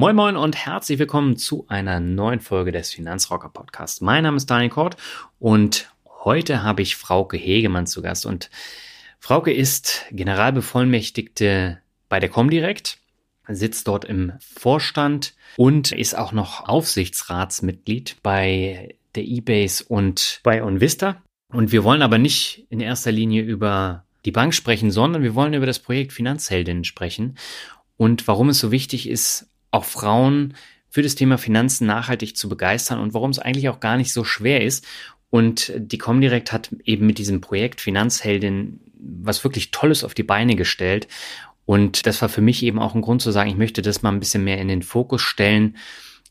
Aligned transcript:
Moin 0.00 0.16
Moin 0.16 0.34
und 0.34 0.56
herzlich 0.56 0.98
willkommen 0.98 1.36
zu 1.36 1.66
einer 1.68 2.00
neuen 2.00 2.40
Folge 2.40 2.72
des 2.72 2.90
Finanzrocker 2.90 3.50
Podcasts. 3.50 4.00
Mein 4.00 4.22
Name 4.22 4.38
ist 4.38 4.46
Daniel 4.46 4.70
Kort 4.70 4.96
und 5.38 5.92
heute 6.24 6.62
habe 6.62 6.80
ich 6.80 6.96
Frauke 6.96 7.36
Hegemann 7.36 7.86
zu 7.86 8.00
Gast. 8.00 8.24
Und 8.24 8.48
Frauke 9.18 9.52
ist 9.52 10.06
Generalbevollmächtigte 10.10 11.82
bei 12.08 12.18
der 12.18 12.30
Comdirect, 12.30 12.96
sitzt 13.46 13.88
dort 13.88 14.06
im 14.06 14.32
Vorstand 14.40 15.34
und 15.58 15.92
ist 15.92 16.16
auch 16.16 16.32
noch 16.32 16.66
Aufsichtsratsmitglied 16.66 18.16
bei 18.22 18.96
der 19.14 19.24
eBase 19.24 19.84
und 19.86 20.40
bei 20.42 20.64
Onvista. 20.64 21.22
Und 21.52 21.72
wir 21.72 21.84
wollen 21.84 22.00
aber 22.00 22.16
nicht 22.16 22.66
in 22.70 22.80
erster 22.80 23.12
Linie 23.12 23.42
über 23.42 24.06
die 24.24 24.32
Bank 24.32 24.54
sprechen, 24.54 24.90
sondern 24.90 25.22
wir 25.22 25.34
wollen 25.34 25.52
über 25.52 25.66
das 25.66 25.78
Projekt 25.78 26.14
Finanzheldinnen 26.14 26.84
sprechen 26.84 27.36
und 28.00 28.26
warum 28.28 28.48
es 28.48 28.58
so 28.58 28.72
wichtig 28.72 29.06
ist, 29.06 29.49
auch 29.70 29.84
Frauen 29.84 30.54
für 30.88 31.02
das 31.02 31.14
Thema 31.14 31.38
Finanzen 31.38 31.86
nachhaltig 31.86 32.36
zu 32.36 32.48
begeistern 32.48 32.98
und 32.98 33.14
warum 33.14 33.30
es 33.30 33.38
eigentlich 33.38 33.68
auch 33.68 33.80
gar 33.80 33.96
nicht 33.96 34.12
so 34.12 34.24
schwer 34.24 34.62
ist. 34.62 34.86
Und 35.30 35.72
die 35.76 35.98
Comdirect 35.98 36.52
hat 36.52 36.74
eben 36.84 37.06
mit 37.06 37.18
diesem 37.18 37.40
Projekt 37.40 37.80
Finanzheldin 37.80 38.80
was 39.02 39.44
wirklich 39.44 39.70
Tolles 39.70 40.04
auf 40.04 40.14
die 40.14 40.22
Beine 40.22 40.56
gestellt. 40.56 41.08
Und 41.64 42.06
das 42.06 42.20
war 42.20 42.28
für 42.28 42.40
mich 42.40 42.62
eben 42.62 42.78
auch 42.78 42.94
ein 42.94 43.02
Grund 43.02 43.22
zu 43.22 43.30
sagen, 43.30 43.50
ich 43.50 43.56
möchte 43.56 43.82
das 43.82 44.02
mal 44.02 44.10
ein 44.10 44.20
bisschen 44.20 44.44
mehr 44.44 44.58
in 44.58 44.68
den 44.68 44.82
Fokus 44.82 45.22
stellen, 45.22 45.76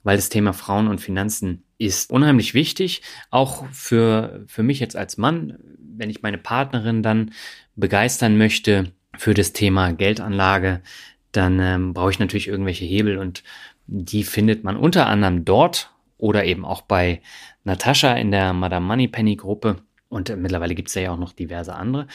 weil 0.04 0.18
das 0.18 0.30
Thema 0.30 0.54
Frauen 0.54 0.88
und 0.88 1.02
Finanzen 1.02 1.64
ist 1.78 2.12
unheimlich 2.12 2.54
wichtig, 2.54 3.02
auch 3.32 3.66
für, 3.72 4.44
für 4.48 4.64
mich 4.64 4.80
jetzt 4.80 4.96
als 4.96 5.18
Mann, 5.18 5.58
wenn 5.80 6.10
ich 6.10 6.22
meine 6.22 6.38
Partnerin 6.38 7.04
dann 7.04 7.32
begeistern 7.76 8.38
möchte 8.38 8.92
für 9.18 9.34
das 9.34 9.54
Thema 9.54 9.92
Geldanlage, 9.92 10.82
dann 11.32 11.60
ähm, 11.60 11.94
brauche 11.94 12.12
ich 12.12 12.20
natürlich 12.20 12.48
irgendwelche 12.48 12.86
Hebel 12.86 13.18
und 13.18 13.44
die 13.88 14.24
findet 14.24 14.64
man 14.64 14.78
unter 14.78 15.08
anderem 15.08 15.46
dort 15.46 15.92
oder 16.18 16.46
eben 16.46 16.66
auch 16.66 16.82
bei 16.82 17.22
Natascha 17.64 18.14
in 18.14 18.32
der 18.32 18.54
Madame 18.54 18.86
Moneypenny 18.86 19.36
Gruppe. 19.36 19.78
Und 20.10 20.30
äh, 20.30 20.36
mittlerweile 20.36 20.76
gibt 20.76 20.90
es 20.90 20.96
ja 20.96 21.12
auch 21.12 21.18
noch 21.18 21.34
diverse 21.34 21.76
andere. 21.76 22.08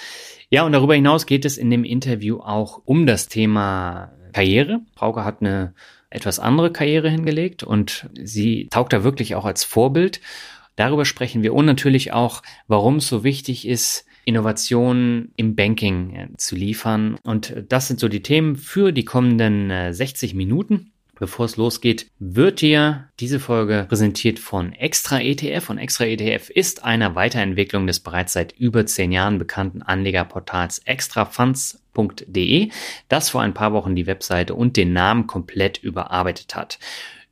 Ja, 0.51 0.65
und 0.65 0.73
darüber 0.73 0.95
hinaus 0.95 1.27
geht 1.27 1.45
es 1.45 1.59
in 1.59 1.71
dem 1.71 1.85
Interview 1.85 2.41
auch 2.41 2.83
um 2.85 3.07
das 3.07 3.29
Thema 3.29 4.13
Karriere. 4.33 4.81
Frauke 4.95 5.25
hat 5.25 5.41
eine 5.41 5.75
etwas 6.11 6.39
andere 6.39 6.73
Karriere 6.73 7.09
hingelegt 7.09 7.63
und 7.63 8.09
sie 8.15 8.69
taugt 8.69 8.93
da 8.93 9.05
wirklich 9.05 9.35
auch 9.35 9.45
als 9.45 9.65
Vorbild. 9.65 10.21
Darüber 10.77 11.05
sprechen 11.05 11.43
wir 11.43 11.55
und 11.55 11.67
natürlich 11.67 12.13
auch, 12.13 12.43
warum 12.67 12.97
es 12.97 13.09
so 13.09 13.25
wichtig 13.25 13.67
ist, 13.67 14.07
Innovationen 14.25 15.33
im 15.37 15.55
Banking 15.55 16.15
äh, 16.15 16.29
zu 16.37 16.57
liefern. 16.57 17.17
Und 17.23 17.55
das 17.69 17.89
sind 17.89 18.01
so 18.01 18.09
die 18.09 18.23
Themen 18.23 18.57
für 18.57 18.93
die 18.93 19.05
kommenden 19.05 19.93
60 19.93 20.33
äh, 20.33 20.37
Minuten. 20.37 20.91
Bevor 21.17 21.47
es 21.47 21.57
losgeht, 21.57 22.11
wird 22.19 22.61
dir 22.61 23.09
diese 23.21 23.39
Folge 23.39 23.87
präsentiert 23.89 24.41
von 24.41 24.73
Extra 24.73 25.21
ETF. 25.21 25.71
Und 25.71 25.79
Extra 25.79 26.07
ETF 26.07 26.51
ist 26.51 26.85
eine 26.85 27.15
Weiterentwicklung 27.15 27.87
des 27.87 28.01
bereits 28.01 28.33
seit 28.33 28.53
über 28.59 28.85
zehn 28.85 29.13
Jahren 29.13 29.39
bekannten 29.39 29.83
Anlegerportals 29.83 30.81
extrafunds.de, 30.81 32.71
das 33.09 33.31
vor 33.31 33.43
ein 33.43 33.55
paar 33.55 33.73
Wochen 33.73 33.95
die 33.95 34.09
Webseite 34.09 34.55
und 34.55 34.77
den 34.77 34.93
Namen 34.93 35.29
komplett 35.29 35.79
überarbeitet 35.79 36.57
hat. 36.57 36.81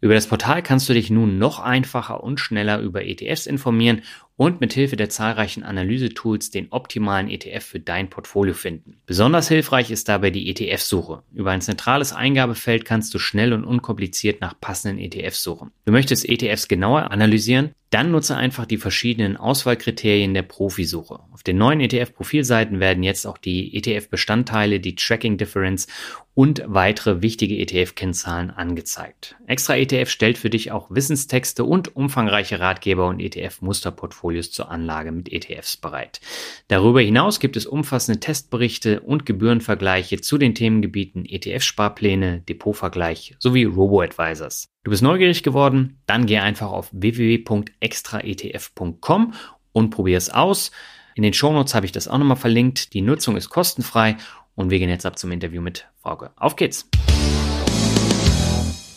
Über 0.01 0.15
das 0.15 0.27
Portal 0.27 0.63
kannst 0.63 0.89
du 0.89 0.95
dich 0.95 1.11
nun 1.11 1.39
noch 1.39 1.61
einfacher 1.61 2.25
und 2.25 2.41
schneller 2.41 2.81
über 2.81 3.05
ETFs 3.05 3.47
informieren 3.47 4.03
und 4.37 4.61
mithilfe 4.61 4.97
der 4.97 5.09
zahlreichen 5.09 5.63
Analysetools 5.63 6.51
den 6.51 6.71
optimalen 6.71 7.31
ETF 7.31 7.65
für 7.65 7.81
dein 7.81 8.11
Portfolio 8.11 8.55
finden. 8.55 9.01
Besonders 9.07 9.49
hilfreich 9.49 9.91
ist 9.91 10.09
dabei 10.09 10.31
die 10.31 10.49
ETF-Suche. 10.51 11.23
Über 11.33 11.51
ein 11.51 11.61
zentrales 11.61 12.13
Eingabefeld 12.13 12.85
kannst 12.85 13.13
du 13.15 13.19
schnell 13.19 13.53
und 13.53 13.65
unkompliziert 13.65 14.41
nach 14.41 14.59
passenden 14.59 14.99
ETFs 14.99 15.43
suchen. 15.43 15.71
Du 15.85 15.93
möchtest 15.93 16.29
ETFs 16.29 16.69
genauer 16.69 17.11
analysieren? 17.11 17.73
Dann 17.93 18.11
nutze 18.11 18.39
einfach 18.39 18.65
die 18.65 18.79
verschiedenen 18.79 19.37
Auswahlkriterien 19.37 20.33
der 20.33 20.45
Profisuche. 20.45 21.21
Auf 21.31 21.43
den 21.43 21.59
neuen 21.59 21.79
ETF-Profilseiten 21.81 22.81
werden 22.81 23.03
jetzt 23.03 23.27
auch 23.27 23.37
die 23.37 23.77
ETF-Bestandteile, 23.77 24.81
die 24.81 24.95
Tracking 24.95 25.37
Difference 25.37 25.89
und 26.33 26.63
weitere 26.65 27.21
wichtige 27.21 27.59
ETF-Kennzahlen 27.59 28.51
angezeigt. 28.51 29.37
Extra 29.47 29.77
ETF 29.77 30.09
stellt 30.09 30.39
für 30.39 30.49
dich 30.49 30.73
auch 30.73 30.91
Wissenstexte 30.91 31.65
und 31.65 31.95
umfangreiche 31.95 32.61
Ratgeber 32.61 33.09
und 33.09 33.21
ETF-Musterportfolios 33.21 34.53
zur 34.53 34.71
Anlage 34.71 35.13
mit 35.13 35.31
ETFs 35.31 35.77
bereit. 35.77 36.23
Darüber 36.69 37.03
hinaus 37.03 37.41
gibt 37.41 37.59
es 37.59 37.67
umfassende 37.67 38.21
Testberichte 38.21 39.01
und 39.01 39.27
Gebührenvergleiche 39.27 40.19
zu 40.23 40.39
den 40.39 40.55
Themengebieten 40.55 41.27
ETF-Sparpläne, 41.27 42.41
Depotvergleich 42.41 43.37
sowie 43.39 43.65
Robo-Advisors. 43.65 44.72
Du 44.85 44.91
bist 44.91 45.01
neugierig 45.01 45.45
geworden? 45.45 46.01
Dann 46.07 46.27
geh 46.27 46.39
einfach 46.39 46.73
auf 46.73 46.89
www.extraetf.com 46.91 49.35
und 49.71 49.91
probier 49.91 50.19
es 50.19 50.29
aus. 50.29 50.73
In 51.15 51.23
den 51.23 51.35
Shownotes 51.35 51.77
habe 51.77 51.87
ich 51.87 51.93
das 51.93 52.09
auch 52.09 52.19
nochmal 52.19 52.37
verlinkt. 52.37 52.93
Die 52.93 53.01
Nutzung 53.01 53.37
ist 53.37 53.49
kostenfrei 53.49 54.17
und 54.57 54.71
wir 54.71 54.81
gehen 54.81 54.89
jetzt 54.89 55.07
ab 55.07 55.21
zum 55.21 55.31
Interview 55.31 55.63
mit 55.63 55.87
Frauke. 56.03 56.33
Auf 56.35 56.57
geht's! 56.57 56.89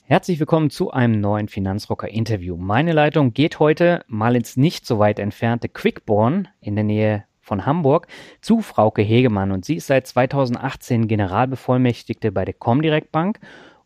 Herzlich 0.06 0.40
willkommen 0.40 0.72
zu 0.72 0.90
einem 0.90 1.22
neuen 1.22 1.50
Finanzrocker 1.50 2.10
Interview. 2.10 2.58
Meine 2.58 2.94
Leitung 2.94 3.34
geht 3.34 3.60
heute 3.60 4.04
mal 4.08 4.36
ins 4.36 4.58
nicht 4.58 4.88
so 4.88 4.98
weit 4.98 5.20
entfernte 5.20 5.70
Quickborn 5.70 6.48
in 6.62 6.74
der 6.74 6.84
Nähe 6.84 7.26
von 7.42 7.68
Hamburg 7.68 8.08
zu 8.42 8.62
Frauke 8.62 9.04
Hegemann 9.04 9.52
und 9.52 9.66
sie 9.66 9.76
ist 9.76 9.86
seit 9.86 10.08
2018 10.08 11.08
Generalbevollmächtigte 11.08 12.32
bei 12.32 12.44
der 12.44 12.56
Comdirect 12.56 13.12
Bank 13.12 13.40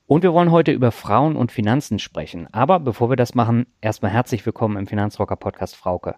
und 0.09 0.23
wir 0.23 0.33
wollen 0.33 0.49
heute 0.49 0.71
über 0.71 0.91
Frauen 0.91 1.35
und 1.35 1.51
Finanzen 1.51 1.99
sprechen. 1.99 2.47
Aber 2.51 2.79
bevor 2.79 3.11
wir 3.11 3.15
das 3.15 3.35
machen, 3.35 3.67
erstmal 3.79 4.11
herzlich 4.11 4.43
willkommen 4.43 4.75
im 4.75 4.87
Finanzrocker 4.87 5.35
Podcast 5.35 5.75
Frauke. 5.75 6.15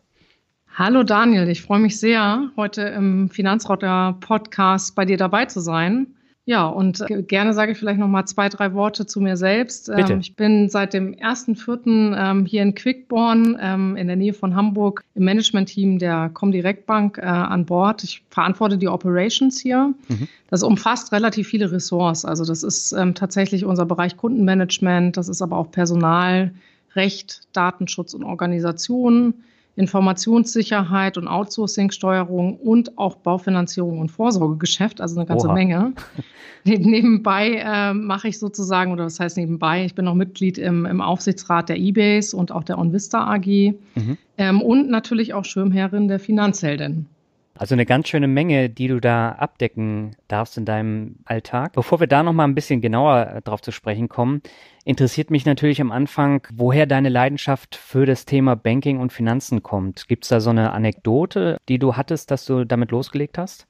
Hallo 0.73 1.03
Daniel, 1.03 1.49
ich 1.49 1.61
freue 1.61 1.79
mich 1.79 1.99
sehr, 1.99 2.51
heute 2.55 2.83
im 2.83 3.29
Finanzrocker 3.29 4.15
Podcast 4.21 4.95
bei 4.95 5.03
dir 5.03 5.17
dabei 5.17 5.45
zu 5.45 5.59
sein. 5.59 6.15
Ja, 6.45 6.67
und 6.67 7.01
äh, 7.09 7.21
gerne 7.21 7.53
sage 7.53 7.71
ich 7.71 7.77
vielleicht 7.77 7.99
noch 7.99 8.07
mal 8.07 8.25
zwei, 8.25 8.49
drei 8.49 8.73
Worte 8.73 9.05
zu 9.05 9.21
mir 9.21 9.37
selbst. 9.37 9.91
Bitte. 9.93 10.13
Ähm, 10.13 10.19
ich 10.21 10.35
bin 10.35 10.69
seit 10.69 10.93
dem 10.93 11.13
1.4. 11.15 12.17
Ähm, 12.17 12.45
hier 12.45 12.63
in 12.63 12.73
Quickborn 12.73 13.57
ähm, 13.61 13.95
in 13.95 14.07
der 14.07 14.15
Nähe 14.15 14.33
von 14.33 14.55
Hamburg 14.55 15.03
im 15.13 15.25
Management-Team 15.25 15.99
der 15.99 16.31
Comdirect 16.33 16.87
Bank 16.87 17.19
äh, 17.19 17.21
an 17.21 17.65
Bord. 17.65 18.03
Ich 18.03 18.23
verantworte 18.31 18.79
die 18.79 18.87
Operations 18.87 19.59
hier. 19.61 19.93
Mhm. 20.07 20.27
Das 20.49 20.63
umfasst 20.63 21.11
relativ 21.11 21.47
viele 21.47 21.71
Ressorts. 21.71 22.25
Also 22.25 22.43
das 22.43 22.63
ist 22.63 22.93
tatsächlich 23.15 23.63
unser 23.63 23.85
Bereich 23.85 24.17
Kundenmanagement, 24.17 25.15
das 25.15 25.29
ist 25.29 25.41
aber 25.41 25.55
auch 25.55 25.71
Personal, 25.71 26.51
Recht, 26.93 27.43
Datenschutz 27.53 28.13
und 28.13 28.25
Organisation 28.25 29.33
Informationssicherheit 29.75 31.17
und 31.17 31.27
Outsourcing-Steuerung 31.27 32.57
und 32.57 32.97
auch 32.97 33.15
Baufinanzierung 33.15 33.99
und 33.99 34.09
Vorsorgegeschäft, 34.09 34.99
also 34.99 35.17
eine 35.17 35.25
ganze 35.25 35.47
Oha. 35.47 35.53
Menge. 35.53 35.93
nebenbei 36.63 37.63
äh, 37.63 37.93
mache 37.93 38.27
ich 38.27 38.37
sozusagen, 38.37 38.91
oder 38.91 39.05
was 39.05 39.19
heißt 39.19 39.37
nebenbei, 39.37 39.85
ich 39.85 39.95
bin 39.95 40.07
auch 40.07 40.13
Mitglied 40.13 40.57
im, 40.57 40.85
im 40.85 41.01
Aufsichtsrat 41.01 41.69
der 41.69 41.77
eBase 41.77 42.35
und 42.35 42.51
auch 42.51 42.63
der 42.63 42.77
OnVista 42.77 43.25
AG 43.33 43.73
mhm. 43.95 44.17
ähm, 44.37 44.61
und 44.61 44.89
natürlich 44.89 45.33
auch 45.33 45.45
Schirmherrin 45.45 46.07
der 46.07 46.19
Finanzheldin. 46.19 47.07
Also 47.61 47.75
eine 47.75 47.85
ganz 47.85 48.07
schöne 48.07 48.27
Menge, 48.27 48.71
die 48.71 48.87
du 48.87 48.99
da 48.99 49.33
abdecken 49.33 50.15
darfst 50.27 50.57
in 50.57 50.65
deinem 50.65 51.17
Alltag. 51.25 51.73
Bevor 51.73 51.99
wir 51.99 52.07
da 52.07 52.23
noch 52.23 52.33
mal 52.33 52.45
ein 52.45 52.55
bisschen 52.55 52.81
genauer 52.81 53.41
drauf 53.43 53.61
zu 53.61 53.71
sprechen 53.71 54.09
kommen, 54.09 54.41
interessiert 54.83 55.29
mich 55.29 55.45
natürlich 55.45 55.79
am 55.79 55.91
Anfang, 55.91 56.47
woher 56.51 56.87
deine 56.87 57.09
Leidenschaft 57.09 57.75
für 57.75 58.07
das 58.07 58.25
Thema 58.25 58.55
Banking 58.55 58.99
und 58.99 59.13
Finanzen 59.13 59.61
kommt. 59.61 60.07
Gibt 60.07 60.23
es 60.23 60.29
da 60.29 60.39
so 60.39 60.49
eine 60.49 60.71
Anekdote, 60.71 61.57
die 61.69 61.77
du 61.77 61.95
hattest, 61.95 62.31
dass 62.31 62.45
du 62.45 62.65
damit 62.65 62.89
losgelegt 62.89 63.37
hast? 63.37 63.67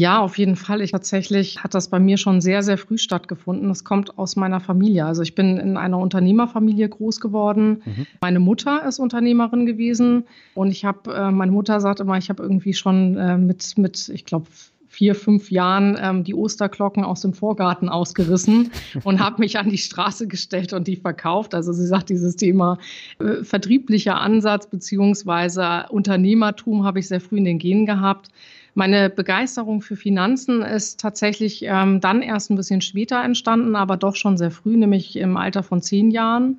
Ja, 0.00 0.18
auf 0.18 0.38
jeden 0.38 0.56
Fall. 0.56 0.80
Ich 0.80 0.90
tatsächlich 0.90 1.62
hat 1.62 1.72
das 1.72 1.88
bei 1.88 2.00
mir 2.00 2.16
schon 2.16 2.40
sehr, 2.40 2.64
sehr 2.64 2.78
früh 2.78 2.98
stattgefunden. 2.98 3.68
Das 3.68 3.84
kommt 3.84 4.18
aus 4.18 4.34
meiner 4.34 4.58
Familie. 4.58 5.06
Also 5.06 5.22
ich 5.22 5.36
bin 5.36 5.56
in 5.56 5.76
einer 5.76 5.98
Unternehmerfamilie 5.98 6.88
groß 6.88 7.20
geworden. 7.20 7.82
Mhm. 7.84 8.06
Meine 8.20 8.40
Mutter 8.40 8.84
ist 8.88 8.98
Unternehmerin 8.98 9.66
gewesen 9.66 10.24
und 10.54 10.72
ich 10.72 10.84
habe, 10.84 11.14
äh, 11.14 11.30
meine 11.30 11.52
Mutter 11.52 11.80
sagt 11.80 12.00
immer, 12.00 12.18
ich 12.18 12.28
habe 12.28 12.42
irgendwie 12.42 12.74
schon 12.74 13.16
äh, 13.16 13.38
mit, 13.38 13.78
mit, 13.78 14.08
ich 14.08 14.24
glaube, 14.24 14.46
vier, 14.88 15.14
fünf 15.14 15.50
Jahren 15.50 15.96
ähm, 16.00 16.24
die 16.24 16.34
Osterglocken 16.34 17.04
aus 17.04 17.20
dem 17.20 17.32
Vorgarten 17.32 17.88
ausgerissen 17.88 18.70
und 19.04 19.20
habe 19.20 19.40
mich 19.40 19.58
an 19.58 19.68
die 19.68 19.78
Straße 19.78 20.26
gestellt 20.26 20.72
und 20.72 20.88
die 20.88 20.96
verkauft. 20.96 21.54
Also 21.54 21.72
sie 21.72 21.86
sagt, 21.86 22.08
dieses 22.08 22.34
Thema 22.34 22.78
äh, 23.20 23.44
vertrieblicher 23.44 24.20
Ansatz 24.20 24.68
beziehungsweise 24.68 25.86
Unternehmertum 25.90 26.84
habe 26.84 26.98
ich 26.98 27.08
sehr 27.08 27.20
früh 27.20 27.38
in 27.38 27.44
den 27.44 27.58
Genen 27.60 27.86
gehabt. 27.86 28.30
Meine 28.74 29.08
Begeisterung 29.08 29.82
für 29.82 29.94
Finanzen 29.94 30.62
ist 30.62 30.98
tatsächlich 31.00 31.62
ähm, 31.62 32.00
dann 32.00 32.22
erst 32.22 32.50
ein 32.50 32.56
bisschen 32.56 32.80
später 32.80 33.22
entstanden, 33.22 33.76
aber 33.76 33.96
doch 33.96 34.16
schon 34.16 34.36
sehr 34.36 34.50
früh, 34.50 34.76
nämlich 34.76 35.16
im 35.16 35.36
Alter 35.36 35.62
von 35.62 35.80
zehn 35.80 36.10
Jahren. 36.10 36.58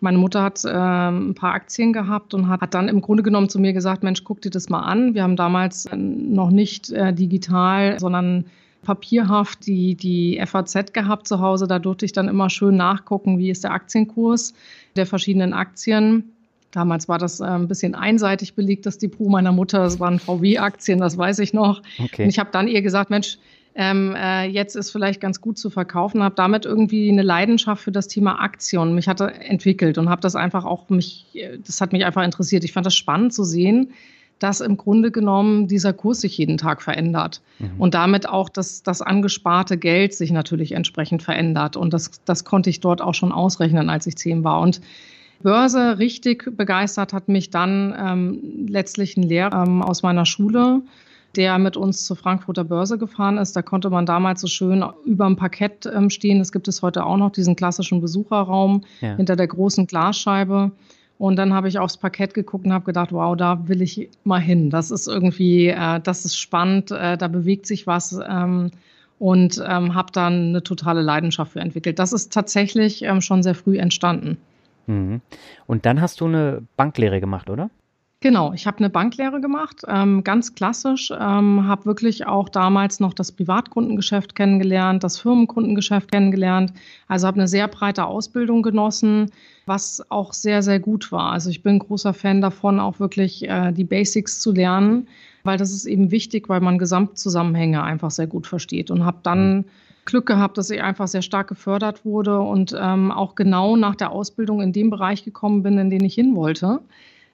Meine 0.00 0.18
Mutter 0.18 0.42
hat 0.42 0.64
äh, 0.64 0.68
ein 0.68 1.34
paar 1.36 1.54
Aktien 1.54 1.92
gehabt 1.92 2.34
und 2.34 2.48
hat, 2.48 2.60
hat, 2.60 2.74
dann 2.74 2.88
im 2.88 3.00
Grunde 3.00 3.22
genommen 3.22 3.48
zu 3.48 3.60
mir 3.60 3.72
gesagt, 3.72 4.02
Mensch, 4.02 4.24
guck 4.24 4.40
dir 4.40 4.50
das 4.50 4.68
mal 4.68 4.80
an. 4.80 5.14
Wir 5.14 5.22
haben 5.22 5.36
damals 5.36 5.86
äh, 5.86 5.96
noch 5.96 6.50
nicht 6.50 6.90
äh, 6.90 7.12
digital, 7.12 8.00
sondern 8.00 8.46
papierhaft 8.82 9.64
die, 9.64 9.94
die 9.94 10.42
FAZ 10.44 10.92
gehabt 10.92 11.28
zu 11.28 11.38
Hause. 11.38 11.68
Da 11.68 11.78
durfte 11.78 12.04
ich 12.04 12.12
dann 12.12 12.26
immer 12.26 12.50
schön 12.50 12.76
nachgucken, 12.76 13.38
wie 13.38 13.50
ist 13.50 13.62
der 13.62 13.70
Aktienkurs 13.70 14.54
der 14.96 15.06
verschiedenen 15.06 15.52
Aktien. 15.52 16.32
Damals 16.72 17.08
war 17.08 17.18
das 17.18 17.40
äh, 17.40 17.44
ein 17.44 17.68
bisschen 17.68 17.94
einseitig 17.94 18.54
belegt, 18.54 18.86
das 18.86 18.98
Depot 18.98 19.28
meiner 19.28 19.52
Mutter. 19.52 19.78
Das 19.78 20.00
waren 20.00 20.18
VW-Aktien, 20.18 20.98
das 20.98 21.16
weiß 21.16 21.38
ich 21.38 21.52
noch. 21.52 21.82
Okay. 21.98 22.24
Und 22.24 22.30
ich 22.30 22.38
habe 22.38 22.50
dann 22.50 22.66
ihr 22.66 22.82
gesagt, 22.82 23.10
Mensch, 23.10 23.38
ähm, 23.74 24.14
äh, 24.16 24.44
jetzt 24.46 24.74
ist 24.74 24.90
vielleicht 24.90 25.20
ganz 25.20 25.40
gut 25.40 25.56
zu 25.56 25.70
verkaufen, 25.70 26.22
habe 26.22 26.34
damit 26.34 26.66
irgendwie 26.66 27.08
eine 27.10 27.22
Leidenschaft 27.22 27.82
für 27.82 27.92
das 27.92 28.08
Thema 28.08 28.40
Aktien 28.40 28.94
mich 28.94 29.08
hatte 29.08 29.32
entwickelt 29.32 29.96
und 29.96 30.10
habe 30.10 30.20
das 30.20 30.34
einfach 30.34 30.64
auch 30.64 30.90
mich, 30.90 31.26
das 31.66 31.80
hat 31.80 31.92
mich 31.92 32.04
einfach 32.04 32.22
interessiert. 32.22 32.64
Ich 32.64 32.72
fand 32.72 32.84
das 32.84 32.94
spannend 32.94 33.32
zu 33.32 33.44
sehen, 33.44 33.92
dass 34.42 34.60
im 34.60 34.76
Grunde 34.76 35.10
genommen 35.10 35.68
dieser 35.68 35.92
Kurs 35.92 36.20
sich 36.20 36.36
jeden 36.36 36.58
Tag 36.58 36.82
verändert 36.82 37.40
mhm. 37.60 37.70
und 37.78 37.94
damit 37.94 38.28
auch 38.28 38.48
das, 38.48 38.82
das 38.82 39.00
angesparte 39.00 39.78
Geld 39.78 40.14
sich 40.14 40.32
natürlich 40.32 40.72
entsprechend 40.72 41.22
verändert. 41.22 41.76
Und 41.76 41.94
das, 41.94 42.22
das 42.24 42.44
konnte 42.44 42.68
ich 42.68 42.80
dort 42.80 43.00
auch 43.00 43.14
schon 43.14 43.32
ausrechnen, 43.32 43.88
als 43.88 44.06
ich 44.06 44.16
zehn 44.16 44.42
war. 44.42 44.60
Und 44.60 44.80
Börse 45.42 45.98
richtig 45.98 46.56
begeistert 46.56 47.12
hat 47.12 47.28
mich 47.28 47.50
dann 47.50 47.94
ähm, 47.98 48.66
letztlich 48.68 49.16
ein 49.16 49.22
Lehrer 49.22 49.64
ähm, 49.66 49.82
aus 49.82 50.02
meiner 50.02 50.26
Schule, 50.26 50.82
der 51.36 51.58
mit 51.58 51.76
uns 51.76 52.04
zur 52.04 52.16
Frankfurter 52.16 52.64
Börse 52.64 52.98
gefahren 52.98 53.38
ist. 53.38 53.54
Da 53.54 53.62
konnte 53.62 53.90
man 53.90 54.06
damals 54.06 54.40
so 54.40 54.46
schön 54.46 54.84
über 55.04 55.26
dem 55.26 55.36
Parkett 55.36 55.86
ähm, 55.86 56.10
stehen. 56.10 56.38
Das 56.38 56.52
gibt 56.52 56.68
es 56.68 56.82
heute 56.82 57.04
auch 57.04 57.16
noch, 57.16 57.30
diesen 57.30 57.56
klassischen 57.56 58.00
Besucherraum 58.00 58.84
ja. 59.00 59.16
hinter 59.16 59.36
der 59.36 59.46
großen 59.46 59.86
Glasscheibe. 59.86 60.72
Und 61.18 61.36
dann 61.36 61.54
habe 61.54 61.68
ich 61.68 61.78
aufs 61.78 61.98
Parkett 61.98 62.34
geguckt 62.34 62.64
und 62.64 62.72
habe 62.72 62.84
gedacht, 62.84 63.12
wow, 63.12 63.36
da 63.36 63.68
will 63.68 63.80
ich 63.80 64.10
mal 64.24 64.40
hin. 64.40 64.70
Das 64.70 64.90
ist 64.90 65.06
irgendwie, 65.06 65.68
äh, 65.68 66.00
das 66.00 66.24
ist 66.24 66.36
spannend, 66.36 66.90
äh, 66.90 67.16
da 67.16 67.28
bewegt 67.28 67.66
sich 67.66 67.86
was. 67.86 68.18
Ähm, 68.28 68.70
und 69.22 69.62
ähm, 69.64 69.94
habe 69.94 70.10
dann 70.10 70.48
eine 70.48 70.64
totale 70.64 71.00
Leidenschaft 71.00 71.52
für 71.52 71.60
entwickelt. 71.60 72.00
Das 72.00 72.12
ist 72.12 72.32
tatsächlich 72.32 73.02
ähm, 73.02 73.20
schon 73.20 73.44
sehr 73.44 73.54
früh 73.54 73.78
entstanden. 73.78 74.36
Mhm. 74.86 75.20
Und 75.66 75.86
dann 75.86 76.00
hast 76.00 76.20
du 76.20 76.26
eine 76.26 76.62
Banklehre 76.76 77.20
gemacht, 77.20 77.50
oder? 77.50 77.70
Genau, 78.22 78.52
ich 78.52 78.68
habe 78.68 78.78
eine 78.78 78.88
Banklehre 78.88 79.40
gemacht, 79.40 79.82
ähm, 79.88 80.22
ganz 80.22 80.54
klassisch, 80.54 81.10
ähm, 81.10 81.66
habe 81.66 81.86
wirklich 81.86 82.24
auch 82.24 82.48
damals 82.48 83.00
noch 83.00 83.14
das 83.14 83.32
Privatkundengeschäft 83.32 84.36
kennengelernt, 84.36 85.02
das 85.02 85.18
Firmenkundengeschäft 85.18 86.12
kennengelernt, 86.12 86.72
also 87.08 87.26
habe 87.26 87.40
eine 87.40 87.48
sehr 87.48 87.66
breite 87.66 88.06
Ausbildung 88.06 88.62
genossen, 88.62 89.32
was 89.66 90.04
auch 90.08 90.34
sehr, 90.34 90.62
sehr 90.62 90.78
gut 90.78 91.10
war. 91.10 91.32
Also 91.32 91.50
ich 91.50 91.64
bin 91.64 91.80
großer 91.80 92.14
Fan 92.14 92.40
davon, 92.40 92.78
auch 92.78 93.00
wirklich 93.00 93.48
äh, 93.48 93.72
die 93.72 93.82
Basics 93.82 94.38
zu 94.40 94.52
lernen, 94.52 95.08
weil 95.42 95.58
das 95.58 95.72
ist 95.72 95.86
eben 95.86 96.12
wichtig, 96.12 96.48
weil 96.48 96.60
man 96.60 96.78
Gesamtzusammenhänge 96.78 97.82
einfach 97.82 98.12
sehr 98.12 98.28
gut 98.28 98.46
versteht 98.46 98.92
und 98.92 99.04
habe 99.04 99.18
dann 99.24 99.56
mhm. 99.56 99.64
Glück 100.04 100.26
gehabt, 100.26 100.58
dass 100.58 100.70
ich 100.70 100.82
einfach 100.82 101.06
sehr 101.06 101.22
stark 101.22 101.48
gefördert 101.48 102.04
wurde 102.04 102.40
und 102.40 102.76
ähm, 102.78 103.12
auch 103.12 103.34
genau 103.34 103.76
nach 103.76 103.94
der 103.94 104.10
Ausbildung 104.10 104.60
in 104.60 104.72
dem 104.72 104.90
Bereich 104.90 105.24
gekommen 105.24 105.62
bin, 105.62 105.78
in 105.78 105.90
den 105.90 106.04
ich 106.04 106.14
hin 106.14 106.34
wollte. 106.34 106.80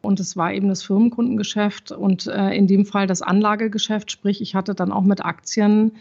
Und 0.02 0.20
es 0.20 0.36
war 0.36 0.52
eben 0.52 0.68
das 0.68 0.82
Firmenkundengeschäft 0.82 1.90
und 1.92 2.26
äh, 2.26 2.50
in 2.50 2.66
dem 2.66 2.86
Fall 2.86 3.06
das 3.06 3.22
Anlagegeschäft, 3.22 4.12
sprich 4.12 4.40
ich 4.40 4.54
hatte 4.54 4.74
dann 4.74 4.92
auch 4.92 5.02
mit 5.02 5.24
Aktien, 5.24 5.92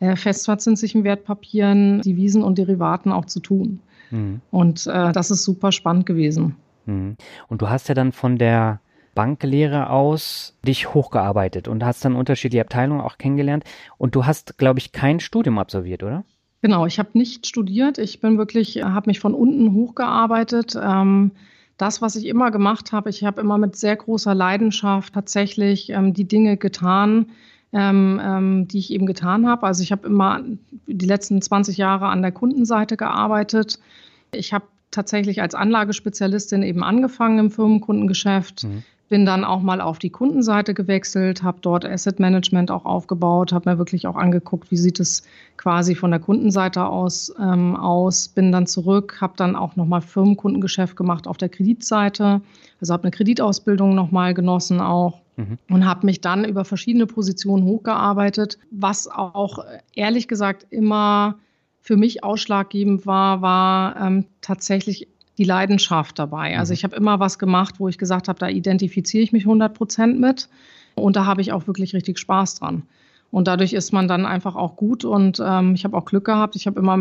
äh, 0.00 0.16
festverzinslichen 0.16 1.04
Wertpapieren, 1.04 2.00
Devisen 2.00 2.42
und 2.42 2.58
Derivaten 2.58 3.12
auch 3.12 3.26
zu 3.26 3.40
tun. 3.40 3.80
Mhm. 4.10 4.40
Und 4.50 4.86
äh, 4.86 5.12
das 5.12 5.30
ist 5.30 5.44
super 5.44 5.72
spannend 5.72 6.06
gewesen. 6.06 6.56
Mhm. 6.86 7.16
Und 7.48 7.62
du 7.62 7.68
hast 7.68 7.88
ja 7.88 7.94
dann 7.94 8.12
von 8.12 8.38
der 8.38 8.80
Banklehre 9.14 9.90
aus 9.90 10.56
dich 10.66 10.92
hochgearbeitet 10.92 11.68
und 11.68 11.84
hast 11.84 12.04
dann 12.04 12.16
unterschiedliche 12.16 12.62
Abteilungen 12.62 13.00
auch 13.00 13.18
kennengelernt. 13.18 13.64
Und 13.98 14.14
du 14.14 14.26
hast, 14.26 14.58
glaube 14.58 14.80
ich, 14.80 14.92
kein 14.92 15.20
Studium 15.20 15.58
absolviert, 15.58 16.02
oder? 16.02 16.24
Genau, 16.62 16.86
ich 16.86 16.98
habe 16.98 17.10
nicht 17.12 17.46
studiert. 17.46 17.98
Ich 17.98 18.20
bin 18.20 18.38
wirklich, 18.38 18.82
habe 18.82 19.10
mich 19.10 19.20
von 19.20 19.34
unten 19.34 19.74
hochgearbeitet. 19.74 20.76
Ähm, 20.82 21.32
das, 21.76 22.00
was 22.00 22.16
ich 22.16 22.26
immer 22.26 22.50
gemacht 22.50 22.92
habe, 22.92 23.10
ich 23.10 23.24
habe 23.24 23.40
immer 23.40 23.58
mit 23.58 23.76
sehr 23.76 23.96
großer 23.96 24.34
Leidenschaft 24.34 25.12
tatsächlich 25.12 25.90
ähm, 25.90 26.14
die 26.14 26.26
Dinge 26.26 26.56
getan, 26.56 27.26
ähm, 27.72 28.66
die 28.68 28.78
ich 28.78 28.92
eben 28.92 29.04
getan 29.04 29.46
habe. 29.46 29.66
Also 29.66 29.82
ich 29.82 29.92
habe 29.92 30.06
immer 30.06 30.40
die 30.86 31.06
letzten 31.06 31.42
20 31.42 31.76
Jahre 31.76 32.06
an 32.06 32.22
der 32.22 32.32
Kundenseite 32.32 32.96
gearbeitet. 32.96 33.78
Ich 34.32 34.52
habe 34.52 34.64
tatsächlich 34.90 35.42
als 35.42 35.54
Anlagespezialistin 35.54 36.62
eben 36.62 36.82
angefangen 36.82 37.38
im 37.40 37.50
Firmenkundengeschäft. 37.50 38.64
Mhm 38.64 38.84
bin 39.08 39.26
dann 39.26 39.44
auch 39.44 39.60
mal 39.60 39.80
auf 39.80 39.98
die 39.98 40.10
Kundenseite 40.10 40.72
gewechselt, 40.74 41.42
habe 41.42 41.58
dort 41.60 41.84
Asset 41.84 42.18
Management 42.18 42.70
auch 42.70 42.84
aufgebaut, 42.84 43.52
habe 43.52 43.70
mir 43.70 43.78
wirklich 43.78 44.06
auch 44.06 44.16
angeguckt, 44.16 44.70
wie 44.70 44.76
sieht 44.76 44.98
es 44.98 45.22
quasi 45.56 45.94
von 45.94 46.10
der 46.10 46.20
Kundenseite 46.20 46.86
aus 46.86 47.32
ähm, 47.38 47.76
aus. 47.76 48.28
Bin 48.28 48.50
dann 48.50 48.66
zurück, 48.66 49.18
habe 49.20 49.34
dann 49.36 49.56
auch 49.56 49.76
nochmal 49.76 50.00
Firmenkundengeschäft 50.00 50.96
gemacht 50.96 51.26
auf 51.28 51.36
der 51.36 51.50
Kreditseite, 51.50 52.40
also 52.80 52.92
habe 52.92 53.04
eine 53.04 53.10
Kreditausbildung 53.10 53.94
nochmal 53.94 54.32
genossen 54.32 54.80
auch 54.80 55.20
mhm. 55.36 55.58
und 55.68 55.84
habe 55.84 56.06
mich 56.06 56.20
dann 56.20 56.44
über 56.44 56.64
verschiedene 56.64 57.06
Positionen 57.06 57.64
hochgearbeitet, 57.64 58.58
was 58.70 59.06
auch 59.06 59.64
ehrlich 59.94 60.28
gesagt 60.28 60.66
immer 60.70 61.36
für 61.84 61.96
mich 61.98 62.24
ausschlaggebend 62.24 63.06
war, 63.06 63.42
war 63.42 64.00
ähm, 64.00 64.24
tatsächlich 64.40 65.06
die 65.38 65.44
Leidenschaft 65.44 66.18
dabei. 66.18 66.58
Also 66.58 66.72
mhm. 66.72 66.74
ich 66.74 66.84
habe 66.84 66.96
immer 66.96 67.20
was 67.20 67.38
gemacht, 67.38 67.76
wo 67.78 67.88
ich 67.88 67.98
gesagt 67.98 68.28
habe, 68.28 68.38
da 68.38 68.48
identifiziere 68.48 69.22
ich 69.22 69.32
mich 69.32 69.44
100 69.44 69.74
Prozent 69.74 70.20
mit 70.20 70.48
und 70.94 71.16
da 71.16 71.26
habe 71.26 71.40
ich 71.40 71.52
auch 71.52 71.66
wirklich 71.66 71.94
richtig 71.94 72.18
Spaß 72.18 72.56
dran. 72.56 72.82
Und 73.30 73.48
dadurch 73.48 73.72
ist 73.72 73.92
man 73.92 74.06
dann 74.06 74.26
einfach 74.26 74.54
auch 74.54 74.76
gut 74.76 75.04
und 75.04 75.42
ähm, 75.44 75.74
ich 75.74 75.84
habe 75.84 75.96
auch 75.96 76.04
Glück 76.04 76.24
gehabt. 76.24 76.54
Ich 76.54 76.68
habe 76.68 76.78
immer 76.78 76.96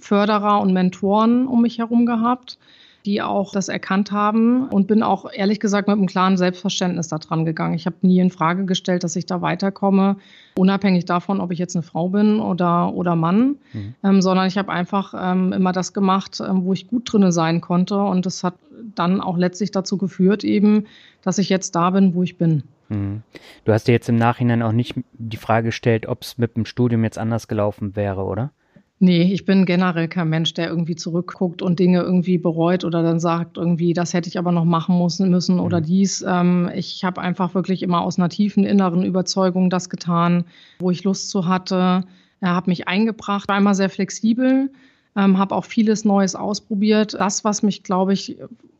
Förderer 0.00 0.60
und 0.60 0.72
Mentoren 0.72 1.46
um 1.46 1.62
mich 1.62 1.78
herum 1.78 2.06
gehabt 2.06 2.58
die 3.06 3.22
auch 3.22 3.52
das 3.52 3.68
erkannt 3.68 4.10
haben 4.10 4.68
und 4.68 4.88
bin 4.88 5.02
auch 5.04 5.30
ehrlich 5.32 5.60
gesagt 5.60 5.86
mit 5.86 5.96
einem 5.96 6.06
klaren 6.06 6.36
Selbstverständnis 6.36 7.06
da 7.06 7.18
dran 7.18 7.44
gegangen. 7.44 7.74
Ich 7.74 7.86
habe 7.86 7.96
nie 8.02 8.18
in 8.18 8.30
Frage 8.30 8.66
gestellt, 8.66 9.04
dass 9.04 9.14
ich 9.14 9.26
da 9.26 9.40
weiterkomme, 9.40 10.16
unabhängig 10.56 11.04
davon, 11.04 11.40
ob 11.40 11.52
ich 11.52 11.58
jetzt 11.60 11.76
eine 11.76 11.84
Frau 11.84 12.08
bin 12.08 12.40
oder, 12.40 12.92
oder 12.92 13.14
Mann, 13.14 13.56
mhm. 13.72 13.94
ähm, 14.02 14.20
sondern 14.20 14.48
ich 14.48 14.58
habe 14.58 14.72
einfach 14.72 15.14
ähm, 15.16 15.52
immer 15.52 15.70
das 15.70 15.92
gemacht, 15.92 16.40
ähm, 16.40 16.64
wo 16.64 16.72
ich 16.72 16.88
gut 16.88 17.12
drinne 17.12 17.30
sein 17.30 17.60
konnte 17.60 17.96
und 17.96 18.26
das 18.26 18.42
hat 18.42 18.54
dann 18.94 19.20
auch 19.20 19.38
letztlich 19.38 19.70
dazu 19.70 19.96
geführt 19.96 20.42
eben, 20.42 20.86
dass 21.22 21.38
ich 21.38 21.48
jetzt 21.48 21.76
da 21.76 21.90
bin, 21.90 22.14
wo 22.14 22.24
ich 22.24 22.36
bin. 22.36 22.64
Mhm. 22.88 23.22
Du 23.64 23.72
hast 23.72 23.86
dir 23.86 23.92
jetzt 23.92 24.08
im 24.08 24.16
Nachhinein 24.16 24.62
auch 24.62 24.72
nicht 24.72 24.94
die 25.12 25.36
Frage 25.36 25.66
gestellt, 25.66 26.06
ob 26.06 26.22
es 26.22 26.38
mit 26.38 26.56
dem 26.56 26.66
Studium 26.66 27.04
jetzt 27.04 27.18
anders 27.18 27.46
gelaufen 27.46 27.94
wäre, 27.94 28.24
oder? 28.24 28.50
Nee, 28.98 29.30
ich 29.34 29.44
bin 29.44 29.66
generell 29.66 30.08
kein 30.08 30.30
Mensch, 30.30 30.54
der 30.54 30.68
irgendwie 30.68 30.96
zurückguckt 30.96 31.60
und 31.60 31.78
Dinge 31.78 32.00
irgendwie 32.00 32.38
bereut 32.38 32.82
oder 32.82 33.02
dann 33.02 33.20
sagt, 33.20 33.58
irgendwie, 33.58 33.92
das 33.92 34.14
hätte 34.14 34.30
ich 34.30 34.38
aber 34.38 34.52
noch 34.52 34.64
machen 34.64 34.98
müssen, 34.98 35.28
müssen 35.30 35.60
oder 35.60 35.80
mhm. 35.80 35.84
dies. 35.84 36.24
Ähm, 36.26 36.70
ich 36.74 37.04
habe 37.04 37.20
einfach 37.20 37.54
wirklich 37.54 37.82
immer 37.82 38.00
aus 38.00 38.18
einer 38.18 38.30
tiefen 38.30 38.64
inneren 38.64 39.04
Überzeugung 39.04 39.68
das 39.68 39.90
getan, 39.90 40.44
wo 40.78 40.90
ich 40.90 41.04
Lust 41.04 41.28
zu 41.28 41.46
hatte. 41.46 42.04
Er 42.40 42.56
hat 42.56 42.68
mich 42.68 42.88
eingebracht, 42.88 43.48
war 43.48 43.58
immer 43.58 43.74
sehr 43.74 43.90
flexibel, 43.90 44.70
ähm, 45.14 45.36
habe 45.36 45.54
auch 45.54 45.66
vieles 45.66 46.06
Neues 46.06 46.34
ausprobiert. 46.34 47.14
Das, 47.14 47.44
was 47.44 47.62
mich, 47.62 47.82
glaube 47.82 48.14
ich, 48.14 48.38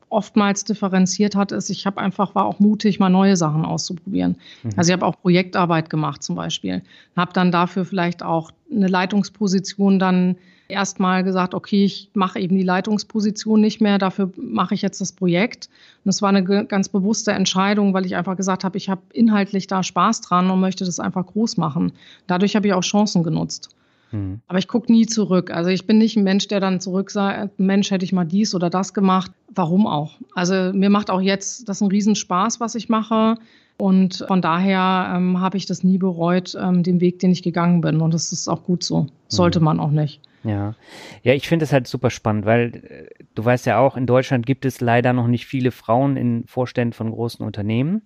oftmals 0.09 0.65
differenziert 0.65 1.35
hat, 1.35 1.53
ist, 1.53 1.71
ich 1.71 1.87
habe 1.87 2.01
einfach, 2.01 2.35
war 2.35 2.45
auch 2.45 2.61
mutig, 2.61 2.99
mal 2.99 3.11
neue 3.11 3.37
Sachen 3.37 3.65
auszuprobieren. 3.65 4.37
Mhm. 4.63 4.71
Also 4.77 4.91
ich 4.91 4.93
habe 4.93 5.07
auch 5.07 5.21
Projektarbeit 5.21 5.91
gemacht 5.91 6.23
zum 6.23 6.37
Beispiel. 6.37 6.83
Habe 7.17 7.33
dann 7.33 7.51
dafür 7.51 7.85
vielleicht 7.85 8.23
auch 8.23 8.51
eine 8.71 8.87
Leitungsposition 8.87 9.99
dann 9.99 10.37
erstmal 10.69 11.23
gesagt, 11.25 11.55
okay, 11.55 11.85
ich 11.85 12.11
mache 12.15 12.41
eben 12.41 12.57
die 12.57 12.63
Leitungsposition 12.63 13.61
nicht 13.61 13.81
mehr, 13.81 13.99
dafür 13.99 14.33
mache 14.37 14.75
ich 14.75 14.83
jetzt 14.83 15.01
das 15.01 15.13
Projekt. 15.13 15.69
Und 16.05 16.07
das 16.09 16.23
war 16.23 16.29
eine 16.29 16.45
ganz 16.67 16.89
bewusste 16.89 17.33
Entscheidung, 17.33 17.95
weil 17.95 18.07
ich 18.07 18.17
einfach 18.17 18.37
gesagt 18.37 18.65
habe, 18.65 18.77
ich 18.77 18.89
habe 18.89 19.03
inhaltlich 19.13 19.67
da 19.67 19.83
Spaß 19.83 20.23
dran 20.23 20.51
und 20.51 20.61
möchte 20.61 20.85
das 20.85 21.01
einfach 21.01 21.27
groß 21.27 21.57
machen. 21.57 21.93
Dadurch 22.27 22.57
habe 22.57 22.67
ich 22.67 22.75
auch 22.75 22.83
Chancen 22.83 23.23
genutzt. 23.23 23.71
Mhm. 24.13 24.41
Aber 24.47 24.59
ich 24.59 24.69
gucke 24.69 24.91
nie 24.91 25.07
zurück. 25.07 25.51
Also 25.51 25.71
ich 25.71 25.87
bin 25.87 25.99
nicht 25.99 26.17
ein 26.17 26.25
Mensch, 26.25 26.49
der 26.49 26.61
dann 26.61 26.81
zurück 26.81 27.11
sagt, 27.11 27.59
Mensch, 27.59 27.91
hätte 27.91 28.05
ich 28.05 28.13
mal 28.13 28.25
dies 28.25 28.55
oder 28.55 28.71
das 28.71 28.95
gemacht. 28.95 29.31
Warum 29.55 29.87
auch? 29.87 30.19
Also 30.35 30.73
mir 30.73 30.91
macht 30.91 31.11
auch 31.11 31.21
jetzt 31.21 31.69
das 31.69 31.83
einen 31.83 31.91
Riesenspaß, 31.91 32.61
was 32.61 32.75
ich 32.75 32.89
mache. 32.89 33.37
Und 33.79 34.25
von 34.27 34.41
daher 34.41 35.13
ähm, 35.17 35.41
habe 35.41 35.59
ich 35.59 35.67
das 35.67 35.85
nie 35.85 35.99
bereut, 35.99 36.57
ähm, 36.59 36.83
den 36.83 37.01
Weg, 37.01 37.19
den 37.19 37.31
ich 37.31 37.43
gegangen 37.43 37.83
bin. 37.83 38.01
Und 38.01 38.15
das 38.15 38.33
ist 38.33 38.49
auch 38.49 38.65
gut 38.65 38.83
so. 38.83 39.07
Sollte 39.29 39.61
mhm. 39.61 39.65
man 39.65 39.81
auch 39.81 39.91
nicht. 39.91 40.21
Ja, 40.45 40.77
ja, 41.23 41.35
ich 41.35 41.49
finde 41.49 41.65
es 41.65 41.73
halt 41.73 41.87
super 41.87 42.09
spannend, 42.09 42.47
weil 42.47 42.77
äh, 42.77 43.25
du 43.35 43.45
weißt 43.45 43.67
ja 43.67 43.79
auch, 43.79 43.97
in 43.97 44.07
Deutschland 44.07 44.47
gibt 44.47 44.65
es 44.65 44.81
leider 44.81 45.13
noch 45.13 45.27
nicht 45.27 45.47
viele 45.47 45.73
Frauen 45.73 46.17
in 46.17 46.45
Vorständen 46.47 46.93
von 46.93 47.11
großen 47.11 47.45
Unternehmen. 47.45 48.03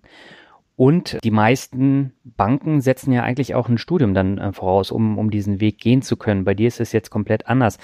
Und 0.75 1.17
die 1.23 1.31
meisten 1.31 2.13
Banken 2.23 2.81
setzen 2.81 3.11
ja 3.11 3.23
eigentlich 3.23 3.53
auch 3.55 3.69
ein 3.69 3.77
Studium 3.77 4.13
dann 4.13 4.37
äh, 4.37 4.53
voraus, 4.53 4.91
um, 4.91 5.17
um 5.17 5.29
diesen 5.29 5.59
Weg 5.59 5.79
gehen 5.79 6.01
zu 6.01 6.17
können. 6.17 6.43
Bei 6.43 6.53
dir 6.53 6.67
ist 6.67 6.79
es 6.79 6.91
jetzt 6.91 7.09
komplett 7.09 7.47
anders. 7.47 7.77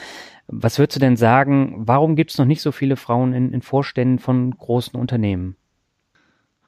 Was 0.48 0.80
würdest 0.80 0.96
du 0.96 1.00
denn 1.00 1.18
sagen, 1.18 1.76
warum 1.78 2.16
gibt 2.16 2.32
es 2.32 2.38
noch 2.38 2.46
nicht 2.46 2.62
so 2.62 2.72
viele 2.72 2.96
Frauen 2.96 3.34
in, 3.34 3.52
in 3.52 3.62
Vorständen 3.62 4.20
von 4.20 4.52
großen 4.52 5.00
Unternehmen? 5.00 5.58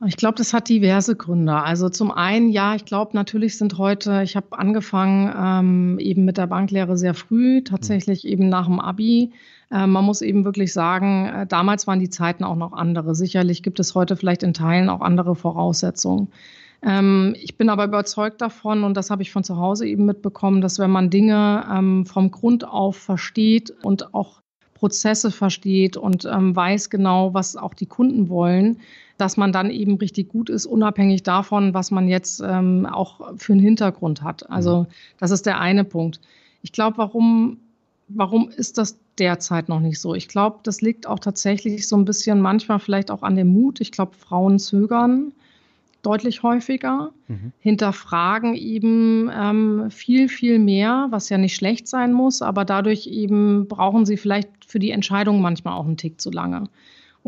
Ich 0.06 0.16
glaube, 0.16 0.36
das 0.36 0.54
hat 0.54 0.70
diverse 0.70 1.18
Gründe. 1.18 1.56
Also 1.56 1.90
zum 1.90 2.12
einen, 2.12 2.50
ja, 2.50 2.74
ich 2.74 2.86
glaube, 2.86 3.12
natürlich 3.16 3.58
sind 3.58 3.78
heute, 3.78 4.22
ich 4.24 4.38
habe 4.38 4.58
angefangen 4.58 5.34
ähm, 5.38 6.00
eben 6.00 6.24
mit 6.24 6.38
der 6.38 6.48
Banklehre 6.48 6.98
sehr 6.98 7.14
früh, 7.14 7.62
tatsächlich 7.64 8.26
eben 8.26 8.48
nach 8.48 8.68
dem 8.68 8.80
Abi. 8.80 9.34
Äh, 9.70 9.88
man 9.88 10.06
muss 10.06 10.22
eben 10.22 10.46
wirklich 10.46 10.72
sagen, 10.72 11.26
äh, 11.26 11.48
damals 11.48 11.86
waren 11.86 12.00
die 12.00 12.10
Zeiten 12.10 12.46
auch 12.46 12.56
noch 12.56 12.72
andere. 12.72 13.14
Sicherlich 13.14 13.62
gibt 13.62 13.78
es 13.82 13.94
heute 13.94 14.16
vielleicht 14.16 14.42
in 14.44 14.54
Teilen 14.54 14.88
auch 14.88 15.02
andere 15.02 15.36
Voraussetzungen. 15.36 16.30
Ähm, 16.82 17.36
ich 17.38 17.58
bin 17.58 17.70
aber 17.70 17.84
überzeugt 17.84 18.40
davon, 18.40 18.86
und 18.86 18.96
das 18.96 19.10
habe 19.10 19.22
ich 19.22 19.34
von 19.34 19.44
zu 19.44 19.58
Hause 19.58 19.86
eben 19.86 20.06
mitbekommen, 20.06 20.62
dass 20.62 20.80
wenn 20.80 20.92
man 20.92 21.10
Dinge 21.10 21.66
ähm, 21.70 22.06
vom 22.06 22.32
Grund 22.32 22.66
auf 22.66 22.96
versteht 22.96 23.74
und 23.84 24.14
auch 24.14 24.40
Prozesse 24.76 25.30
versteht 25.30 25.98
und 25.98 26.24
ähm, 26.24 26.56
weiß 26.56 26.90
genau, 26.90 27.34
was 27.34 27.58
auch 27.58 27.74
die 27.74 27.86
Kunden 27.86 28.30
wollen, 28.30 28.80
dass 29.20 29.36
man 29.36 29.52
dann 29.52 29.70
eben 29.70 29.98
richtig 29.98 30.30
gut 30.30 30.50
ist, 30.50 30.66
unabhängig 30.66 31.24
davon, 31.24 31.74
was 31.74 31.92
man 31.92 32.08
jetzt 32.08 32.42
ähm, 32.42 32.86
auch 32.86 33.36
für 33.38 33.52
einen 33.52 33.62
Hintergrund 33.62 34.22
hat. 34.22 34.50
Also 34.50 34.84
mhm. 34.84 34.86
das 35.18 35.32
ist 35.32 35.46
der 35.46 35.60
eine 35.60 35.84
Punkt. 35.84 36.22
Ich 36.62 36.72
glaube, 36.72 36.98
warum, 36.98 37.58
warum 38.08 38.50
ist 38.50 38.78
das 38.78 38.98
derzeit 39.18 39.68
noch 39.68 39.82
nicht 39.82 40.00
so? 40.00 40.16
Ich 40.16 40.30
glaube, 40.30 40.60
das 40.64 40.82
liegt 40.82 41.06
auch 41.06 41.20
tatsächlich 41.20 41.88
so 41.88 41.98
ein 41.98 42.06
bisschen 42.06 42.40
manchmal 42.40 42.80
vielleicht 42.80 43.12
auch 43.12 43.22
an 43.22 43.36
dem 43.36 43.50
Mut. 43.50 43.82
Ich 43.82 43.92
glaube, 43.92 44.16
Frauen 44.16 44.58
zögern 44.58 45.34
deutlich 46.02 46.44
häufiger, 46.44 47.12
mhm. 47.28 47.52
hinterfragen 47.60 48.56
eben 48.56 49.30
ähm, 49.34 49.92
viel, 49.92 50.30
viel 50.30 50.60
mehr, 50.60 51.08
was 51.10 51.28
ja 51.28 51.38
nicht 51.38 51.56
schlecht 51.56 51.90
sein 51.90 52.14
muss, 52.14 52.42
aber 52.42 52.64
dadurch 52.64 53.08
eben 53.08 53.68
brauchen 53.68 54.06
sie 54.06 54.16
vielleicht 54.16 54.50
für 54.66 54.80
die 54.80 54.92
Entscheidung 54.92 55.42
manchmal 55.42 55.74
auch 55.74 55.86
einen 55.86 55.98
Tick 55.98 56.22
zu 56.22 56.32
lange. 56.32 56.70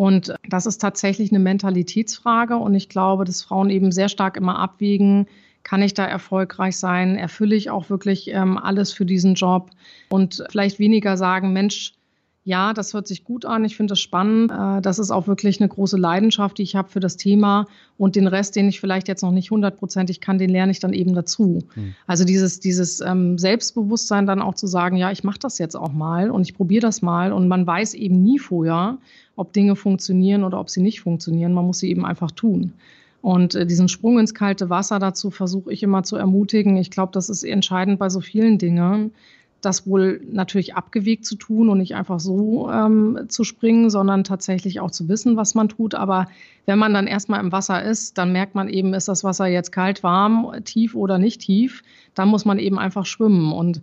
Und 0.01 0.33
das 0.49 0.65
ist 0.65 0.79
tatsächlich 0.81 1.29
eine 1.29 1.37
Mentalitätsfrage. 1.37 2.55
Und 2.55 2.73
ich 2.73 2.89
glaube, 2.89 3.23
dass 3.23 3.43
Frauen 3.43 3.69
eben 3.69 3.91
sehr 3.91 4.09
stark 4.09 4.35
immer 4.35 4.57
abwägen, 4.57 5.27
kann 5.61 5.83
ich 5.83 5.93
da 5.93 6.07
erfolgreich 6.07 6.75
sein? 6.75 7.15
Erfülle 7.17 7.55
ich 7.55 7.69
auch 7.69 7.91
wirklich 7.91 8.29
ähm, 8.29 8.57
alles 8.57 8.93
für 8.93 9.05
diesen 9.05 9.35
Job? 9.35 9.69
Und 10.09 10.43
vielleicht 10.49 10.79
weniger 10.79 11.17
sagen, 11.17 11.53
Mensch, 11.53 11.93
ja, 12.43 12.73
das 12.73 12.95
hört 12.95 13.07
sich 13.07 13.23
gut 13.23 13.45
an, 13.45 13.63
ich 13.65 13.77
finde 13.77 13.91
das 13.91 13.99
spannend. 13.99 14.51
Äh, 14.51 14.81
das 14.81 14.97
ist 14.97 15.11
auch 15.11 15.27
wirklich 15.27 15.59
eine 15.59 15.69
große 15.69 15.97
Leidenschaft, 15.97 16.57
die 16.57 16.63
ich 16.63 16.75
habe 16.75 16.89
für 16.89 16.99
das 16.99 17.15
Thema. 17.15 17.67
Und 17.97 18.15
den 18.15 18.25
Rest, 18.25 18.55
den 18.55 18.67
ich 18.67 18.79
vielleicht 18.79 19.07
jetzt 19.07 19.21
noch 19.21 19.31
nicht 19.31 19.51
hundertprozentig 19.51 20.21
kann, 20.21 20.39
den 20.39 20.49
lerne 20.49 20.71
ich 20.71 20.79
dann 20.79 20.93
eben 20.93 21.13
dazu. 21.13 21.59
Mhm. 21.75 21.93
Also 22.07 22.25
dieses, 22.25 22.59
dieses 22.59 22.99
ähm, 22.99 23.37
Selbstbewusstsein 23.37 24.25
dann 24.25 24.41
auch 24.41 24.55
zu 24.55 24.65
sagen, 24.65 24.97
ja, 24.97 25.11
ich 25.11 25.23
mache 25.23 25.39
das 25.39 25.59
jetzt 25.59 25.75
auch 25.75 25.93
mal 25.93 26.31
und 26.31 26.41
ich 26.41 26.55
probiere 26.55 26.81
das 26.81 27.03
mal. 27.03 27.31
Und 27.31 27.47
man 27.47 27.67
weiß 27.67 27.93
eben 27.93 28.23
nie 28.23 28.39
vorher, 28.39 28.97
ob 29.35 29.53
Dinge 29.53 29.75
funktionieren 29.75 30.43
oder 30.43 30.59
ob 30.59 30.71
sie 30.71 30.81
nicht 30.81 31.01
funktionieren. 31.01 31.53
Man 31.53 31.67
muss 31.67 31.77
sie 31.77 31.91
eben 31.91 32.05
einfach 32.05 32.31
tun. 32.31 32.73
Und 33.21 33.53
äh, 33.53 33.67
diesen 33.67 33.87
Sprung 33.87 34.17
ins 34.17 34.33
kalte 34.33 34.71
Wasser 34.71 34.97
dazu 34.97 35.29
versuche 35.29 35.71
ich 35.71 35.83
immer 35.83 36.01
zu 36.01 36.15
ermutigen. 36.15 36.75
Ich 36.77 36.89
glaube, 36.89 37.11
das 37.13 37.29
ist 37.29 37.43
entscheidend 37.43 37.99
bei 37.99 38.09
so 38.09 38.19
vielen 38.19 38.57
Dingen 38.57 39.11
das 39.61 39.87
wohl 39.87 40.21
natürlich 40.31 40.75
abgewegt 40.75 41.25
zu 41.25 41.35
tun 41.35 41.69
und 41.69 41.77
nicht 41.77 41.95
einfach 41.95 42.19
so 42.19 42.69
ähm, 42.71 43.25
zu 43.27 43.43
springen, 43.43 43.89
sondern 43.89 44.23
tatsächlich 44.23 44.79
auch 44.79 44.91
zu 44.91 45.07
wissen, 45.07 45.37
was 45.37 45.55
man 45.55 45.69
tut. 45.69 45.95
Aber 45.95 46.27
wenn 46.65 46.79
man 46.79 46.93
dann 46.93 47.07
erstmal 47.07 47.39
im 47.39 47.51
Wasser 47.51 47.83
ist, 47.83 48.17
dann 48.17 48.31
merkt 48.31 48.55
man 48.55 48.69
eben, 48.69 48.93
ist 48.93 49.07
das 49.07 49.23
Wasser 49.23 49.47
jetzt 49.47 49.71
kalt, 49.71 50.03
warm, 50.03 50.51
tief 50.65 50.95
oder 50.95 51.17
nicht 51.17 51.41
tief. 51.41 51.83
Dann 52.15 52.29
muss 52.29 52.45
man 52.45 52.59
eben 52.59 52.79
einfach 52.79 53.05
schwimmen. 53.05 53.51
Und 53.51 53.81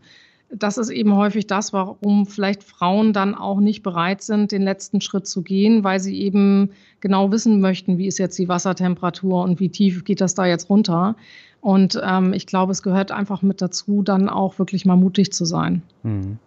das 0.50 0.78
ist 0.78 0.88
eben 0.88 1.14
häufig 1.14 1.46
das, 1.46 1.72
warum 1.72 2.26
vielleicht 2.26 2.62
Frauen 2.62 3.12
dann 3.12 3.34
auch 3.34 3.60
nicht 3.60 3.82
bereit 3.82 4.22
sind, 4.22 4.50
den 4.50 4.62
letzten 4.62 5.00
Schritt 5.00 5.26
zu 5.26 5.42
gehen, 5.42 5.84
weil 5.84 6.00
sie 6.00 6.18
eben 6.20 6.70
genau 7.00 7.30
wissen 7.30 7.60
möchten, 7.60 7.98
wie 7.98 8.06
ist 8.06 8.18
jetzt 8.18 8.38
die 8.38 8.48
Wassertemperatur 8.48 9.42
und 9.42 9.60
wie 9.60 9.68
tief 9.68 10.04
geht 10.04 10.20
das 10.20 10.34
da 10.34 10.46
jetzt 10.46 10.70
runter. 10.70 11.16
Und 11.60 12.00
ähm, 12.04 12.32
ich 12.32 12.46
glaube, 12.46 12.72
es 12.72 12.82
gehört 12.82 13.10
einfach 13.10 13.42
mit 13.42 13.60
dazu, 13.60 14.02
dann 14.02 14.28
auch 14.28 14.58
wirklich 14.58 14.84
mal 14.86 14.96
mutig 14.96 15.32
zu 15.32 15.44
sein. 15.44 15.82
Hm. 16.02 16.38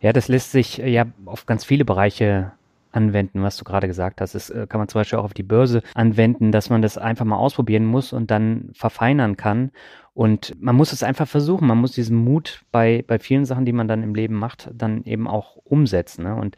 Ja, 0.00 0.12
das 0.12 0.28
lässt 0.28 0.52
sich 0.52 0.80
äh, 0.80 0.90
ja 0.90 1.06
auf 1.26 1.46
ganz 1.46 1.64
viele 1.64 1.84
Bereiche 1.84 2.52
anwenden, 2.92 3.42
was 3.42 3.56
du 3.56 3.64
gerade 3.64 3.86
gesagt 3.86 4.20
hast. 4.20 4.34
Das 4.34 4.50
äh, 4.50 4.66
kann 4.68 4.80
man 4.80 4.88
zum 4.88 5.00
Beispiel 5.00 5.18
auch 5.18 5.24
auf 5.24 5.34
die 5.34 5.42
Börse 5.42 5.82
anwenden, 5.94 6.52
dass 6.52 6.70
man 6.70 6.82
das 6.82 6.98
einfach 6.98 7.24
mal 7.24 7.36
ausprobieren 7.36 7.84
muss 7.84 8.12
und 8.12 8.30
dann 8.30 8.70
verfeinern 8.72 9.36
kann. 9.36 9.70
Und 10.14 10.60
man 10.60 10.76
muss 10.76 10.92
es 10.92 11.02
einfach 11.02 11.28
versuchen. 11.28 11.66
Man 11.66 11.78
muss 11.78 11.92
diesen 11.92 12.16
Mut 12.16 12.62
bei, 12.72 13.04
bei 13.06 13.18
vielen 13.18 13.44
Sachen, 13.44 13.64
die 13.64 13.72
man 13.72 13.88
dann 13.88 14.02
im 14.02 14.14
Leben 14.14 14.34
macht, 14.34 14.70
dann 14.74 15.04
eben 15.04 15.28
auch 15.28 15.56
umsetzen. 15.56 16.24
Ne? 16.24 16.34
Und 16.34 16.56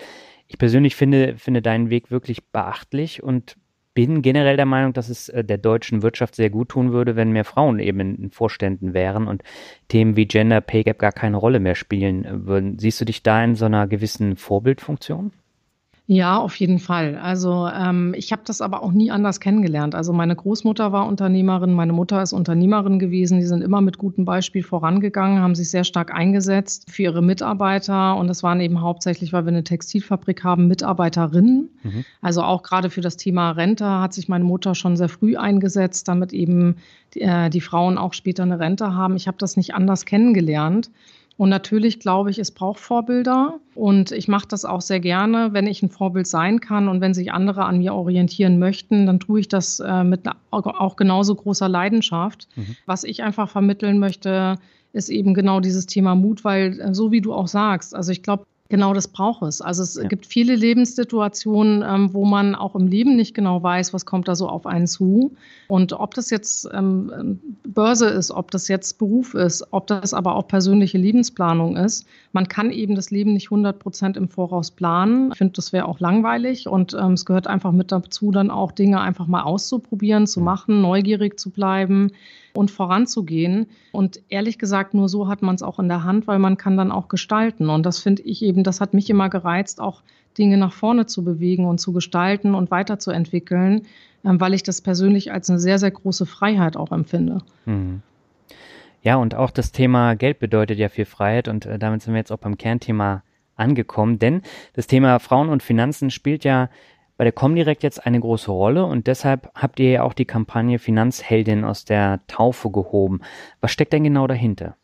ich 0.48 0.58
persönlich 0.58 0.96
finde, 0.96 1.36
finde 1.38 1.62
deinen 1.62 1.90
Weg 1.90 2.10
wirklich 2.10 2.44
beachtlich 2.50 3.22
und 3.22 3.56
bin 3.94 4.22
generell 4.22 4.56
der 4.56 4.66
Meinung, 4.66 4.92
dass 4.92 5.08
es 5.08 5.28
äh, 5.28 5.44
der 5.44 5.58
deutschen 5.58 6.02
Wirtschaft 6.02 6.34
sehr 6.34 6.50
gut 6.50 6.70
tun 6.70 6.92
würde, 6.92 7.16
wenn 7.16 7.32
mehr 7.32 7.44
Frauen 7.44 7.78
eben 7.78 8.00
in, 8.00 8.30
Vorständen 8.30 8.94
wären 8.94 9.26
und 9.26 9.42
Themen 9.88 10.16
wie 10.16 10.26
Gender 10.26 10.60
Pay 10.60 10.84
Gap 10.84 10.98
gar 10.98 11.12
keine 11.12 11.36
Rolle 11.36 11.60
mehr 11.60 11.74
spielen 11.74 12.24
äh, 12.24 12.46
würden. 12.46 12.78
Siehst 12.78 13.00
du 13.00 13.04
dich 13.04 13.22
da 13.22 13.42
in 13.44 13.54
so 13.54 13.66
einer 13.66 13.86
gewissen 13.86 14.36
Vorbildfunktion? 14.36 15.32
Ja, 16.06 16.36
auf 16.38 16.56
jeden 16.56 16.80
Fall. 16.80 17.16
Also 17.16 17.68
ähm, 17.72 18.12
ich 18.16 18.32
habe 18.32 18.42
das 18.44 18.60
aber 18.60 18.82
auch 18.82 18.90
nie 18.90 19.12
anders 19.12 19.38
kennengelernt. 19.38 19.94
Also 19.94 20.12
meine 20.12 20.34
Großmutter 20.34 20.90
war 20.90 21.06
Unternehmerin, 21.06 21.72
meine 21.74 21.92
Mutter 21.92 22.20
ist 22.20 22.32
Unternehmerin 22.32 22.98
gewesen. 22.98 23.38
Die 23.38 23.46
sind 23.46 23.62
immer 23.62 23.80
mit 23.80 23.98
gutem 23.98 24.24
Beispiel 24.24 24.64
vorangegangen, 24.64 25.40
haben 25.40 25.54
sich 25.54 25.70
sehr 25.70 25.84
stark 25.84 26.12
eingesetzt 26.12 26.90
für 26.90 27.04
ihre 27.04 27.22
Mitarbeiter. 27.22 28.16
Und 28.16 28.26
das 28.26 28.42
waren 28.42 28.60
eben 28.60 28.80
hauptsächlich, 28.80 29.32
weil 29.32 29.44
wir 29.44 29.52
eine 29.52 29.62
Textilfabrik 29.62 30.42
haben, 30.42 30.66
Mitarbeiterinnen. 30.66 31.70
Mhm. 31.84 32.04
Also 32.20 32.42
auch 32.42 32.64
gerade 32.64 32.90
für 32.90 33.00
das 33.00 33.16
Thema 33.16 33.52
Rente 33.52 33.88
hat 33.88 34.12
sich 34.12 34.28
meine 34.28 34.44
Mutter 34.44 34.74
schon 34.74 34.96
sehr 34.96 35.08
früh 35.08 35.36
eingesetzt, 35.36 36.08
damit 36.08 36.32
eben 36.32 36.76
die, 37.14 37.20
äh, 37.20 37.48
die 37.48 37.60
Frauen 37.60 37.96
auch 37.96 38.12
später 38.12 38.42
eine 38.42 38.58
Rente 38.58 38.92
haben. 38.94 39.14
Ich 39.14 39.28
habe 39.28 39.38
das 39.38 39.56
nicht 39.56 39.74
anders 39.74 40.04
kennengelernt. 40.04 40.90
Und 41.42 41.48
natürlich 41.48 41.98
glaube 41.98 42.30
ich, 42.30 42.38
es 42.38 42.52
braucht 42.52 42.78
Vorbilder. 42.78 43.58
Und 43.74 44.12
ich 44.12 44.28
mache 44.28 44.46
das 44.46 44.64
auch 44.64 44.80
sehr 44.80 45.00
gerne, 45.00 45.52
wenn 45.52 45.66
ich 45.66 45.82
ein 45.82 45.88
Vorbild 45.88 46.28
sein 46.28 46.60
kann 46.60 46.86
und 46.86 47.00
wenn 47.00 47.14
sich 47.14 47.32
andere 47.32 47.64
an 47.64 47.78
mir 47.78 47.94
orientieren 47.94 48.60
möchten, 48.60 49.06
dann 49.06 49.18
tue 49.18 49.40
ich 49.40 49.48
das 49.48 49.80
äh, 49.80 50.04
mit 50.04 50.20
auch 50.52 50.94
genauso 50.94 51.34
großer 51.34 51.68
Leidenschaft. 51.68 52.46
Mhm. 52.54 52.76
Was 52.86 53.02
ich 53.02 53.24
einfach 53.24 53.48
vermitteln 53.48 53.98
möchte, 53.98 54.54
ist 54.92 55.08
eben 55.08 55.34
genau 55.34 55.58
dieses 55.58 55.86
Thema 55.86 56.14
Mut, 56.14 56.44
weil 56.44 56.78
äh, 56.78 56.94
so 56.94 57.10
wie 57.10 57.20
du 57.20 57.34
auch 57.34 57.48
sagst, 57.48 57.92
also 57.92 58.12
ich 58.12 58.22
glaube, 58.22 58.46
Genau 58.72 58.94
das 58.94 59.06
braucht 59.06 59.42
es. 59.42 59.60
Also 59.60 59.82
es 59.82 59.96
ja. 59.96 60.08
gibt 60.08 60.24
viele 60.24 60.56
Lebenssituationen, 60.56 61.84
ähm, 61.86 62.14
wo 62.14 62.24
man 62.24 62.54
auch 62.54 62.74
im 62.74 62.86
Leben 62.86 63.16
nicht 63.16 63.34
genau 63.34 63.62
weiß, 63.62 63.92
was 63.92 64.06
kommt 64.06 64.28
da 64.28 64.34
so 64.34 64.48
auf 64.48 64.64
einen 64.64 64.86
zu. 64.86 65.36
Und 65.68 65.92
ob 65.92 66.14
das 66.14 66.30
jetzt 66.30 66.66
ähm, 66.72 67.38
Börse 67.64 68.08
ist, 68.08 68.30
ob 68.30 68.50
das 68.50 68.68
jetzt 68.68 68.96
Beruf 68.96 69.34
ist, 69.34 69.62
ob 69.72 69.88
das 69.88 70.14
aber 70.14 70.36
auch 70.36 70.48
persönliche 70.48 70.96
Lebensplanung 70.96 71.76
ist, 71.76 72.06
man 72.32 72.48
kann 72.48 72.70
eben 72.70 72.94
das 72.94 73.10
Leben 73.10 73.34
nicht 73.34 73.48
100 73.48 73.78
Prozent 73.78 74.16
im 74.16 74.30
Voraus 74.30 74.70
planen. 74.70 75.32
Ich 75.32 75.36
finde, 75.36 75.52
das 75.52 75.74
wäre 75.74 75.84
auch 75.84 76.00
langweilig 76.00 76.66
und 76.66 76.94
ähm, 76.94 77.12
es 77.12 77.26
gehört 77.26 77.48
einfach 77.48 77.72
mit 77.72 77.92
dazu, 77.92 78.30
dann 78.30 78.50
auch 78.50 78.72
Dinge 78.72 79.02
einfach 79.02 79.26
mal 79.26 79.42
auszuprobieren, 79.42 80.26
zu 80.26 80.40
machen, 80.40 80.80
neugierig 80.80 81.38
zu 81.38 81.50
bleiben 81.50 82.10
und 82.52 82.70
voranzugehen. 82.70 83.66
Und 83.92 84.20
ehrlich 84.28 84.58
gesagt, 84.58 84.94
nur 84.94 85.08
so 85.08 85.28
hat 85.28 85.42
man 85.42 85.54
es 85.54 85.62
auch 85.62 85.78
in 85.78 85.88
der 85.88 86.04
Hand, 86.04 86.26
weil 86.26 86.38
man 86.38 86.56
kann 86.56 86.76
dann 86.76 86.92
auch 86.92 87.08
gestalten. 87.08 87.70
Und 87.70 87.86
das 87.86 87.98
finde 87.98 88.22
ich 88.22 88.42
eben, 88.42 88.62
das 88.64 88.80
hat 88.80 88.94
mich 88.94 89.08
immer 89.10 89.28
gereizt, 89.28 89.80
auch 89.80 90.02
Dinge 90.38 90.56
nach 90.56 90.72
vorne 90.72 91.06
zu 91.06 91.24
bewegen 91.24 91.66
und 91.66 91.78
zu 91.78 91.92
gestalten 91.92 92.54
und 92.54 92.70
weiterzuentwickeln, 92.70 93.82
ähm, 94.24 94.40
weil 94.40 94.54
ich 94.54 94.62
das 94.62 94.80
persönlich 94.80 95.32
als 95.32 95.50
eine 95.50 95.58
sehr, 95.58 95.78
sehr 95.78 95.90
große 95.90 96.26
Freiheit 96.26 96.76
auch 96.76 96.92
empfinde. 96.92 97.38
Mhm. 97.66 98.02
Ja, 99.02 99.16
und 99.16 99.34
auch 99.34 99.50
das 99.50 99.72
Thema 99.72 100.14
Geld 100.14 100.38
bedeutet 100.38 100.78
ja 100.78 100.88
viel 100.88 101.06
Freiheit 101.06 101.48
und 101.48 101.66
äh, 101.66 101.78
damit 101.78 102.02
sind 102.02 102.14
wir 102.14 102.18
jetzt 102.18 102.30
auch 102.30 102.38
beim 102.38 102.56
Kernthema 102.56 103.22
angekommen, 103.56 104.18
denn 104.18 104.42
das 104.74 104.86
Thema 104.86 105.18
Frauen 105.18 105.48
und 105.48 105.62
Finanzen 105.62 106.10
spielt 106.10 106.44
ja 106.44 106.70
bei 107.16 107.24
der 107.24 107.32
Comdirect 107.32 107.82
jetzt 107.82 108.04
eine 108.06 108.20
große 108.20 108.50
Rolle 108.50 108.84
und 108.84 109.06
deshalb 109.06 109.50
habt 109.54 109.80
ihr 109.80 109.90
ja 109.90 110.02
auch 110.02 110.14
die 110.14 110.24
Kampagne 110.24 110.78
Finanzheldin 110.78 111.64
aus 111.64 111.84
der 111.84 112.20
Taufe 112.26 112.70
gehoben. 112.70 113.20
Was 113.60 113.72
steckt 113.72 113.92
denn 113.92 114.04
genau 114.04 114.26
dahinter? 114.26 114.76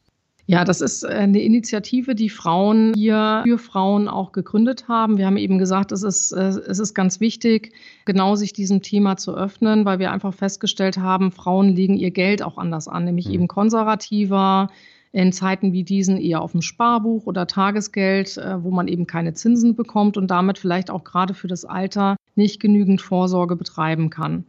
Ja, 0.50 0.64
das 0.64 0.80
ist 0.80 1.02
äh, 1.02 1.08
eine 1.08 1.42
Initiative, 1.42 2.14
die 2.14 2.30
Frauen 2.30 2.94
hier 2.94 3.42
für 3.44 3.58
Frauen 3.58 4.08
auch 4.08 4.32
gegründet 4.32 4.88
haben. 4.88 5.18
Wir 5.18 5.26
haben 5.26 5.36
eben 5.36 5.58
gesagt, 5.58 5.92
es 5.92 6.02
ist, 6.02 6.32
äh, 6.32 6.40
es 6.40 6.78
ist 6.78 6.94
ganz 6.94 7.20
wichtig, 7.20 7.74
genau 8.06 8.34
sich 8.34 8.54
diesem 8.54 8.80
Thema 8.80 9.18
zu 9.18 9.36
öffnen, 9.36 9.84
weil 9.84 9.98
wir 9.98 10.10
einfach 10.10 10.32
festgestellt 10.32 10.96
haben, 10.96 11.32
Frauen 11.32 11.68
legen 11.68 11.98
ihr 11.98 12.10
Geld 12.10 12.42
auch 12.42 12.56
anders 12.56 12.88
an, 12.88 13.04
nämlich 13.04 13.28
mhm. 13.28 13.34
eben 13.34 13.48
konservativer, 13.48 14.70
in 15.12 15.32
Zeiten 15.32 15.72
wie 15.72 15.84
diesen 15.84 16.18
eher 16.18 16.42
auf 16.42 16.52
dem 16.52 16.62
Sparbuch 16.62 17.26
oder 17.26 17.46
Tagesgeld, 17.46 18.36
äh, 18.36 18.62
wo 18.62 18.70
man 18.70 18.88
eben 18.88 19.06
keine 19.06 19.34
Zinsen 19.34 19.74
bekommt 19.74 20.16
und 20.16 20.30
damit 20.30 20.58
vielleicht 20.58 20.90
auch 20.90 21.04
gerade 21.04 21.34
für 21.34 21.48
das 21.48 21.64
Alter 21.64 22.16
nicht 22.34 22.60
genügend 22.60 23.00
Vorsorge 23.00 23.56
betreiben 23.56 24.10
kann. 24.10 24.44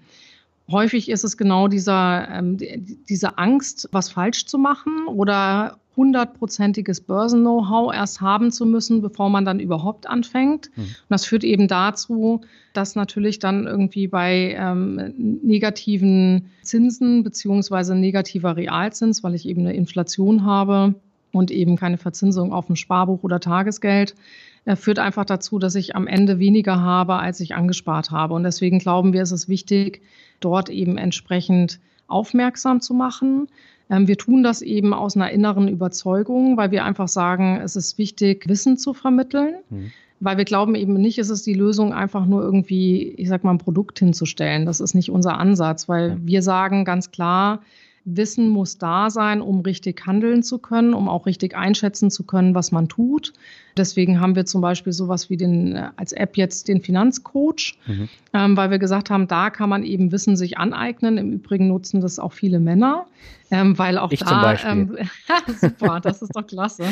Häufig 0.69 1.09
ist 1.09 1.23
es 1.23 1.37
genau 1.37 1.67
dieser, 1.67 2.27
ähm, 2.29 2.57
diese 2.57 3.37
Angst, 3.37 3.89
was 3.91 4.11
falsch 4.11 4.45
zu 4.45 4.57
machen 4.57 5.07
oder 5.07 5.77
hundertprozentiges 5.99 7.01
Börsen-Know-how 7.01 7.93
erst 7.93 8.21
haben 8.21 8.51
zu 8.51 8.65
müssen, 8.65 9.01
bevor 9.01 9.29
man 9.29 9.43
dann 9.43 9.59
überhaupt 9.59 10.07
anfängt. 10.07 10.71
Mhm. 10.75 10.83
Und 10.83 11.09
das 11.09 11.25
führt 11.25 11.43
eben 11.43 11.67
dazu, 11.67 12.39
dass 12.71 12.95
natürlich 12.95 13.39
dann 13.39 13.67
irgendwie 13.67 14.07
bei 14.07 14.55
ähm, 14.57 15.13
negativen 15.43 16.51
Zinsen 16.61 17.23
beziehungsweise 17.23 17.95
negativer 17.95 18.55
Realzins, 18.55 19.23
weil 19.23 19.35
ich 19.35 19.45
eben 19.45 19.61
eine 19.61 19.73
Inflation 19.73 20.45
habe 20.45 20.95
und 21.33 21.51
eben 21.51 21.75
keine 21.75 21.97
Verzinsung 21.97 22.53
auf 22.53 22.67
dem 22.67 22.77
Sparbuch 22.77 23.23
oder 23.23 23.41
Tagesgeld, 23.41 24.15
äh, 24.63 24.77
führt 24.77 24.99
einfach 24.99 25.25
dazu, 25.25 25.59
dass 25.59 25.75
ich 25.75 25.97
am 25.97 26.07
Ende 26.07 26.39
weniger 26.39 26.79
habe, 26.79 27.15
als 27.15 27.41
ich 27.41 27.55
angespart 27.55 28.11
habe. 28.11 28.35
Und 28.35 28.43
deswegen 28.43 28.79
glauben 28.79 29.11
wir, 29.11 29.21
es 29.21 29.33
ist 29.33 29.49
wichtig, 29.49 30.01
dort 30.39 30.69
eben 30.69 30.97
entsprechend 30.97 31.81
aufmerksam 32.09 32.81
zu 32.81 32.93
machen. 32.93 33.47
Ähm, 33.89 34.07
wir 34.07 34.17
tun 34.17 34.43
das 34.43 34.61
eben 34.61 34.93
aus 34.93 35.15
einer 35.15 35.31
inneren 35.31 35.67
Überzeugung, 35.67 36.57
weil 36.57 36.71
wir 36.71 36.85
einfach 36.85 37.07
sagen, 37.07 37.59
es 37.63 37.75
ist 37.75 37.97
wichtig, 37.97 38.47
Wissen 38.47 38.77
zu 38.77 38.93
vermitteln. 38.93 39.55
Mhm. 39.69 39.91
Weil 40.21 40.37
wir 40.37 40.43
glauben 40.43 40.75
eben 40.75 40.95
nicht, 40.95 41.17
es 41.17 41.29
ist 41.29 41.47
die 41.47 41.53
Lösung, 41.53 41.93
einfach 41.93 42.25
nur 42.25 42.41
irgendwie, 42.43 43.13
ich 43.15 43.29
sag 43.29 43.45
mal, 43.45 43.51
ein 43.51 43.57
Produkt 43.57 43.99
hinzustellen. 43.99 44.65
Das 44.65 44.81
ist 44.81 44.93
nicht 44.93 45.11
unser 45.11 45.37
Ansatz, 45.37 45.87
weil 45.87 46.17
wir 46.21 46.41
sagen 46.41 46.83
ganz 46.83 47.11
klar, 47.11 47.61
Wissen 48.05 48.49
muss 48.49 48.77
da 48.77 49.09
sein, 49.09 49.41
um 49.41 49.61
richtig 49.61 50.05
handeln 50.05 50.43
zu 50.43 50.57
können, 50.57 50.93
um 50.93 51.09
auch 51.09 51.25
richtig 51.25 51.55
einschätzen 51.55 52.09
zu 52.11 52.23
können, 52.23 52.55
was 52.55 52.71
man 52.71 52.87
tut. 52.87 53.33
Deswegen 53.77 54.19
haben 54.19 54.35
wir 54.35 54.45
zum 54.45 54.61
Beispiel 54.61 54.93
sowas 54.93 55.29
wie 55.29 55.37
den, 55.37 55.75
äh, 55.75 55.89
als 55.95 56.11
App 56.13 56.37
jetzt 56.37 56.67
den 56.67 56.81
Finanzcoach, 56.81 57.77
mhm. 57.87 58.09
ähm, 58.33 58.57
weil 58.57 58.71
wir 58.71 58.79
gesagt 58.79 59.09
haben, 59.09 59.27
da 59.27 59.49
kann 59.49 59.69
man 59.69 59.83
eben 59.83 60.11
Wissen 60.11 60.35
sich 60.35 60.57
aneignen. 60.57 61.17
Im 61.17 61.31
Übrigen 61.31 61.67
nutzen 61.67 62.01
das 62.01 62.19
auch 62.19 62.33
viele 62.33 62.59
Männer, 62.59 63.05
ähm, 63.51 63.77
weil 63.77 63.97
auch 63.97 64.11
ich 64.11 64.19
da, 64.19 64.55
ähm, 64.65 64.97
super, 65.59 65.99
das 65.99 66.21
ist 66.21 66.35
doch 66.35 66.45
klasse, 66.45 66.85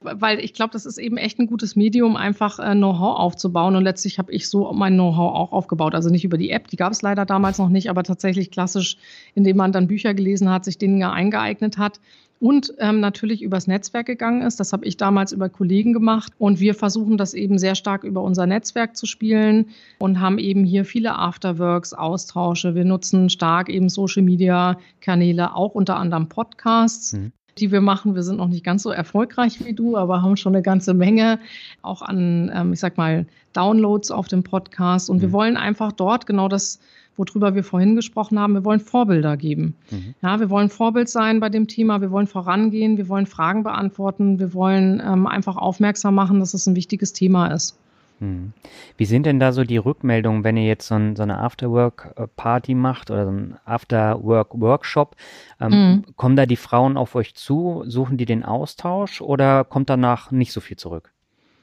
weil 0.00 0.40
ich 0.40 0.54
glaube, 0.54 0.72
das 0.72 0.86
ist 0.86 0.98
eben 0.98 1.16
echt 1.16 1.38
ein 1.38 1.46
gutes 1.46 1.76
Medium, 1.76 2.16
einfach 2.16 2.58
äh, 2.58 2.74
Know-how 2.74 3.18
aufzubauen. 3.18 3.76
Und 3.76 3.84
letztlich 3.84 4.18
habe 4.18 4.32
ich 4.32 4.48
so 4.48 4.72
mein 4.72 4.94
Know-how 4.94 5.34
auch 5.34 5.52
aufgebaut. 5.52 5.94
Also 5.94 6.10
nicht 6.10 6.24
über 6.24 6.38
die 6.38 6.50
App, 6.50 6.68
die 6.68 6.76
gab 6.76 6.92
es 6.92 7.02
leider 7.02 7.26
damals 7.26 7.58
noch 7.58 7.68
nicht, 7.68 7.90
aber 7.90 8.02
tatsächlich 8.02 8.50
klassisch, 8.50 8.96
indem 9.34 9.56
man 9.56 9.72
dann 9.72 9.88
Bücher 9.88 10.14
gelesen 10.14 10.50
hat, 10.50 10.64
sich 10.64 10.78
Dinge 10.78 11.12
eingeeignet 11.12 11.78
hat 11.78 12.00
und 12.40 12.74
ähm, 12.78 13.00
natürlich 13.00 13.42
übers 13.42 13.66
Netzwerk 13.66 14.06
gegangen 14.06 14.42
ist. 14.42 14.60
Das 14.60 14.72
habe 14.72 14.84
ich 14.84 14.96
damals 14.96 15.32
über 15.32 15.48
Kollegen 15.48 15.92
gemacht 15.92 16.32
und 16.38 16.60
wir 16.60 16.74
versuchen 16.74 17.16
das 17.16 17.34
eben 17.34 17.58
sehr 17.58 17.74
stark 17.74 18.04
über 18.04 18.22
unser 18.22 18.46
Netzwerk 18.46 18.96
zu 18.96 19.06
spielen 19.06 19.66
und 19.98 20.20
haben 20.20 20.38
eben 20.38 20.64
hier 20.64 20.84
viele 20.84 21.16
Afterworks, 21.16 21.94
Austausche. 21.94 22.74
Wir 22.74 22.84
nutzen 22.84 23.30
stark 23.30 23.68
eben 23.68 23.88
Social 23.88 24.22
Media 24.22 24.78
Kanäle, 25.00 25.54
auch 25.54 25.74
unter 25.74 25.96
anderem 25.96 26.28
Podcasts. 26.28 27.14
Mhm 27.14 27.32
die 27.58 27.72
wir 27.72 27.80
machen. 27.80 28.14
Wir 28.14 28.22
sind 28.22 28.36
noch 28.36 28.48
nicht 28.48 28.64
ganz 28.64 28.82
so 28.82 28.90
erfolgreich 28.90 29.64
wie 29.64 29.72
du, 29.72 29.96
aber 29.96 30.22
haben 30.22 30.36
schon 30.36 30.54
eine 30.54 30.62
ganze 30.62 30.94
Menge 30.94 31.38
auch 31.82 32.02
an, 32.02 32.50
ähm, 32.54 32.72
ich 32.72 32.80
sag 32.80 32.96
mal, 32.98 33.26
Downloads 33.52 34.10
auf 34.10 34.28
dem 34.28 34.42
Podcast. 34.42 35.08
Und 35.08 35.18
mhm. 35.18 35.22
wir 35.22 35.32
wollen 35.32 35.56
einfach 35.56 35.92
dort 35.92 36.26
genau 36.26 36.48
das 36.48 36.80
worüber 37.16 37.54
wir 37.54 37.64
vorhin 37.64 37.96
gesprochen 37.96 38.38
haben. 38.38 38.54
Wir 38.54 38.64
wollen 38.64 38.80
Vorbilder 38.80 39.36
geben. 39.36 39.74
Mhm. 39.90 40.14
Ja, 40.22 40.40
wir 40.40 40.50
wollen 40.50 40.68
Vorbild 40.68 41.08
sein 41.08 41.40
bei 41.40 41.48
dem 41.48 41.68
Thema. 41.68 42.00
Wir 42.00 42.10
wollen 42.10 42.26
vorangehen. 42.26 42.96
Wir 42.96 43.08
wollen 43.08 43.26
Fragen 43.26 43.62
beantworten. 43.62 44.38
Wir 44.38 44.54
wollen 44.54 45.02
ähm, 45.04 45.26
einfach 45.26 45.56
aufmerksam 45.56 46.14
machen, 46.14 46.40
dass 46.40 46.54
es 46.54 46.66
ein 46.66 46.76
wichtiges 46.76 47.12
Thema 47.12 47.48
ist. 47.48 47.78
Mhm. 48.20 48.52
Wie 48.96 49.04
sind 49.04 49.26
denn 49.26 49.40
da 49.40 49.52
so 49.52 49.64
die 49.64 49.76
Rückmeldungen, 49.76 50.44
wenn 50.44 50.56
ihr 50.56 50.66
jetzt 50.66 50.86
so, 50.86 50.94
ein, 50.94 51.16
so 51.16 51.22
eine 51.22 51.38
Afterwork-Party 51.38 52.74
macht 52.74 53.10
oder 53.10 53.24
so 53.24 53.32
ein 53.32 53.56
Afterwork-Workshop? 53.64 55.16
Ähm, 55.60 55.70
mhm. 55.70 56.16
Kommen 56.16 56.36
da 56.36 56.46
die 56.46 56.56
Frauen 56.56 56.96
auf 56.96 57.14
euch 57.14 57.34
zu? 57.34 57.84
Suchen 57.86 58.16
die 58.16 58.26
den 58.26 58.44
Austausch 58.44 59.20
oder 59.20 59.64
kommt 59.64 59.90
danach 59.90 60.30
nicht 60.30 60.52
so 60.52 60.60
viel 60.60 60.76
zurück? 60.76 61.12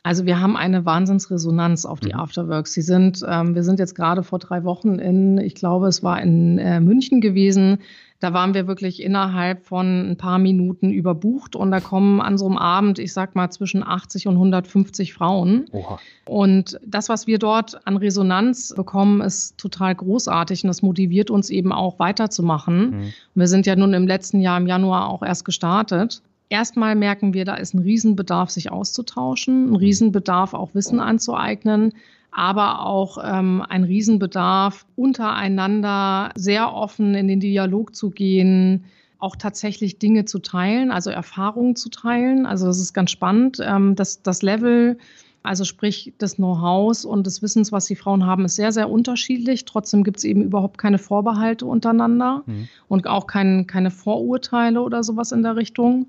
Also 0.06 0.26
wir 0.26 0.42
haben 0.42 0.58
eine 0.58 0.86
Wahnsinnsresonanz 0.86 1.86
auf 1.86 2.02
die 2.02 2.14
mhm. 2.14 2.20
Afterworks. 2.20 2.74
Sie 2.74 2.82
sind, 2.82 3.24
ähm, 3.26 3.56
wir 3.56 3.64
sind 3.64 3.80
jetzt 3.80 3.96
gerade 3.96 4.22
vor 4.22 4.38
drei 4.38 4.66
Wochen 4.66 5.00
in, 5.00 5.38
ich 5.38 5.56
glaube, 5.56 5.88
es 5.88 6.04
war 6.04 6.22
in 6.22 6.58
äh, 6.58 6.82
München 6.82 7.22
gewesen. 7.22 7.80
Da 8.20 8.34
waren 8.34 8.54
wir 8.54 8.68
wirklich 8.68 9.02
innerhalb 9.02 9.66
von 9.66 10.12
ein 10.12 10.18
paar 10.18 10.40
Minuten 10.40 10.92
überbucht 10.92 11.56
und 11.56 11.72
da 11.72 11.80
kommen 11.80 12.20
an 12.20 12.38
so 12.38 12.46
einem 12.46 12.58
Abend, 12.58 13.00
ich 13.00 13.14
sag 13.14 13.36
mal, 13.36 13.50
zwischen 13.50 13.82
80 13.82 14.28
und 14.28 14.36
150 14.36 15.14
Frauen. 15.14 15.66
Oha. 15.72 16.00
Und 16.26 16.80
das, 16.86 17.08
was 17.08 17.26
wir 17.26 17.40
dort 17.40 17.86
an 17.88 17.96
Resonanz 17.96 18.74
bekommen, 18.76 19.22
ist 19.22 19.58
total 19.58 19.96
großartig 19.96 20.64
und 20.64 20.68
das 20.68 20.82
motiviert 20.82 21.32
uns 21.32 21.50
eben 21.50 21.72
auch 21.72 22.00
weiterzumachen. 22.00 22.90
Mhm. 22.90 23.14
Wir 23.36 23.48
sind 23.48 23.66
ja 23.66 23.76
nun 23.76 23.94
im 23.94 24.08
letzten 24.08 24.42
Jahr 24.42 24.58
im 24.58 24.68
Januar 24.68 25.08
auch 25.08 25.24
erst 25.24 25.46
gestartet 25.46 26.22
erstmal 26.54 26.94
merken 26.96 27.34
wir, 27.34 27.46
da 27.46 27.56
ist 27.56 27.74
ein 27.74 27.80
Riesenbedarf, 27.80 28.52
sich 28.52 28.72
auszutauschen, 28.72 29.72
ein. 29.72 29.76
Riesenbedarf, 29.76 30.54
auch 30.54 30.76
Wissen 30.76 31.00
anzueignen, 31.00 31.94
aber 32.32 32.86
auch 32.86 33.18
ähm, 33.24 33.64
ein 33.68 33.84
Riesenbedarf, 33.84 34.86
untereinander 34.96 36.30
sehr 36.36 36.72
offen 36.72 37.16
in 37.16 37.28
den 37.28 37.40
Dialog 37.40 37.96
zu 37.96 38.12
gehen, 38.12 38.86
auch 39.18 39.36
tatsächlich 39.36 39.98
Dinge 39.98 40.26
zu 40.26 40.38
teilen, 40.38 40.92
also 40.92 41.10
Erfahrungen 41.10 41.76
zu 41.76 41.90
teilen. 41.90 42.46
Also 42.46 42.68
das 42.68 42.80
ist 42.80 42.94
ganz 42.94 43.10
spannend. 43.10 43.58
Ähm, 43.60 43.96
das, 43.96 44.22
das 44.22 44.44
Level, 44.44 45.00
also 45.42 45.64
sprich 45.64 46.14
des 46.22 46.36
Know-hows 46.36 47.04
und 47.04 47.26
des 47.26 47.42
Wissens, 47.42 47.72
was 47.72 47.86
die 47.86 47.96
Frauen 47.96 48.28
haben, 48.28 48.46
ist 48.46 48.58
sehr, 48.58 48.72
sehr 48.72 48.92
unterschiedlich. 48.92 49.66
Trotzdem 49.66 50.04
gibt 50.04 50.18
es 50.18 50.24
eben 50.24 50.44
überhaupt 50.44 50.78
keine 50.78 51.00
Vorbehalte 51.00 51.66
untereinander 51.66 52.44
mhm. 52.46 52.68
und 52.90 53.08
auch 53.08 53.26
kein, 53.26 53.66
keine 53.66 53.90
Vorurteile 53.90 54.82
oder 54.84 55.04
sowas 55.04 55.32
in 55.32 55.42
der 55.42 55.56
Richtung. 55.56 56.08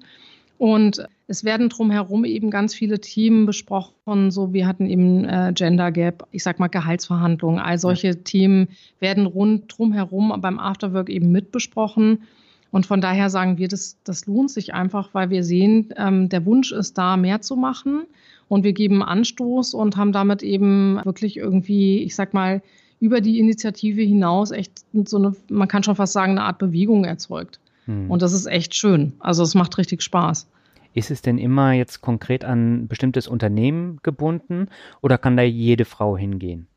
Und 0.59 1.05
es 1.27 1.45
werden 1.45 1.69
drumherum 1.69 2.25
eben 2.25 2.51
ganz 2.51 2.75
viele 2.75 3.01
Themen 3.01 3.47
besprochen, 3.47 4.31
so 4.31 4.53
wir 4.53 4.67
hatten 4.67 4.87
eben 4.87 5.25
äh, 5.25 5.53
Gender 5.55 5.91
Gap, 5.91 6.27
ich 6.31 6.43
sag 6.43 6.59
mal 6.59 6.69
Gehaltsverhandlungen, 6.69 7.59
all 7.59 7.79
solche 7.79 8.09
ja. 8.09 8.15
Themen 8.15 8.69
werden 9.01 9.27
rund 9.27 9.65
drumherum 9.69 10.35
beim 10.41 10.59
Afterwork 10.59 11.09
eben 11.09 11.33
mitbesprochen. 11.33 12.23
Und 12.71 12.87
von 12.87 13.01
daher 13.01 13.31
sagen 13.31 13.57
wir, 13.57 13.69
das, 13.69 13.99
das 14.05 14.27
lohnt 14.27 14.51
sich 14.51 14.75
einfach, 14.75 15.11
weil 15.13 15.31
wir 15.31 15.45
sehen, 15.45 15.95
ähm, 15.97 16.29
der 16.29 16.45
Wunsch 16.45 16.73
ist 16.73 16.99
da, 16.99 17.17
mehr 17.17 17.41
zu 17.41 17.57
machen. 17.57 18.03
Und 18.49 18.65
wir 18.65 18.73
geben 18.73 19.03
Anstoß 19.03 19.75
und 19.75 19.97
haben 19.97 20.13
damit 20.13 20.43
eben 20.43 21.01
wirklich 21.05 21.37
irgendwie, 21.37 22.03
ich 22.03 22.15
sag 22.15 22.35
mal, 22.35 22.63
über 23.01 23.21
die 23.21 23.39
Initiative 23.39 24.03
hinaus 24.03 24.51
echt 24.51 24.85
so 25.05 25.17
eine, 25.17 25.35
man 25.49 25.69
kann 25.69 25.83
schon 25.83 25.97
fast 25.97 26.13
sagen, 26.13 26.33
eine 26.33 26.43
Art 26.43 26.59
Bewegung 26.59 27.05
erzeugt. 27.05 27.61
Hm. 27.87 28.11
Und 28.11 28.23
das 28.23 28.33
ist 28.33 28.47
echt 28.47 28.75
schön. 28.75 29.15
Also 29.19 29.43
es 29.43 29.55
macht 29.55 29.79
richtig 29.79 30.03
Spaß. 30.03 30.49
Ist 30.95 31.11
es 31.11 31.23
denn 31.23 31.39
immer 31.39 31.73
jetzt 31.73 32.01
konkret 32.01 32.45
an 32.45 32.83
ein 32.85 32.89
bestimmtes 32.89 33.27
Unternehmen 33.27 33.99
gebunden 34.03 34.69
oder 35.03 35.19
kann 35.19 35.37
da 35.37 35.43
jede 35.43 35.85
Frau 35.85 36.17
hingehen? 36.17 36.69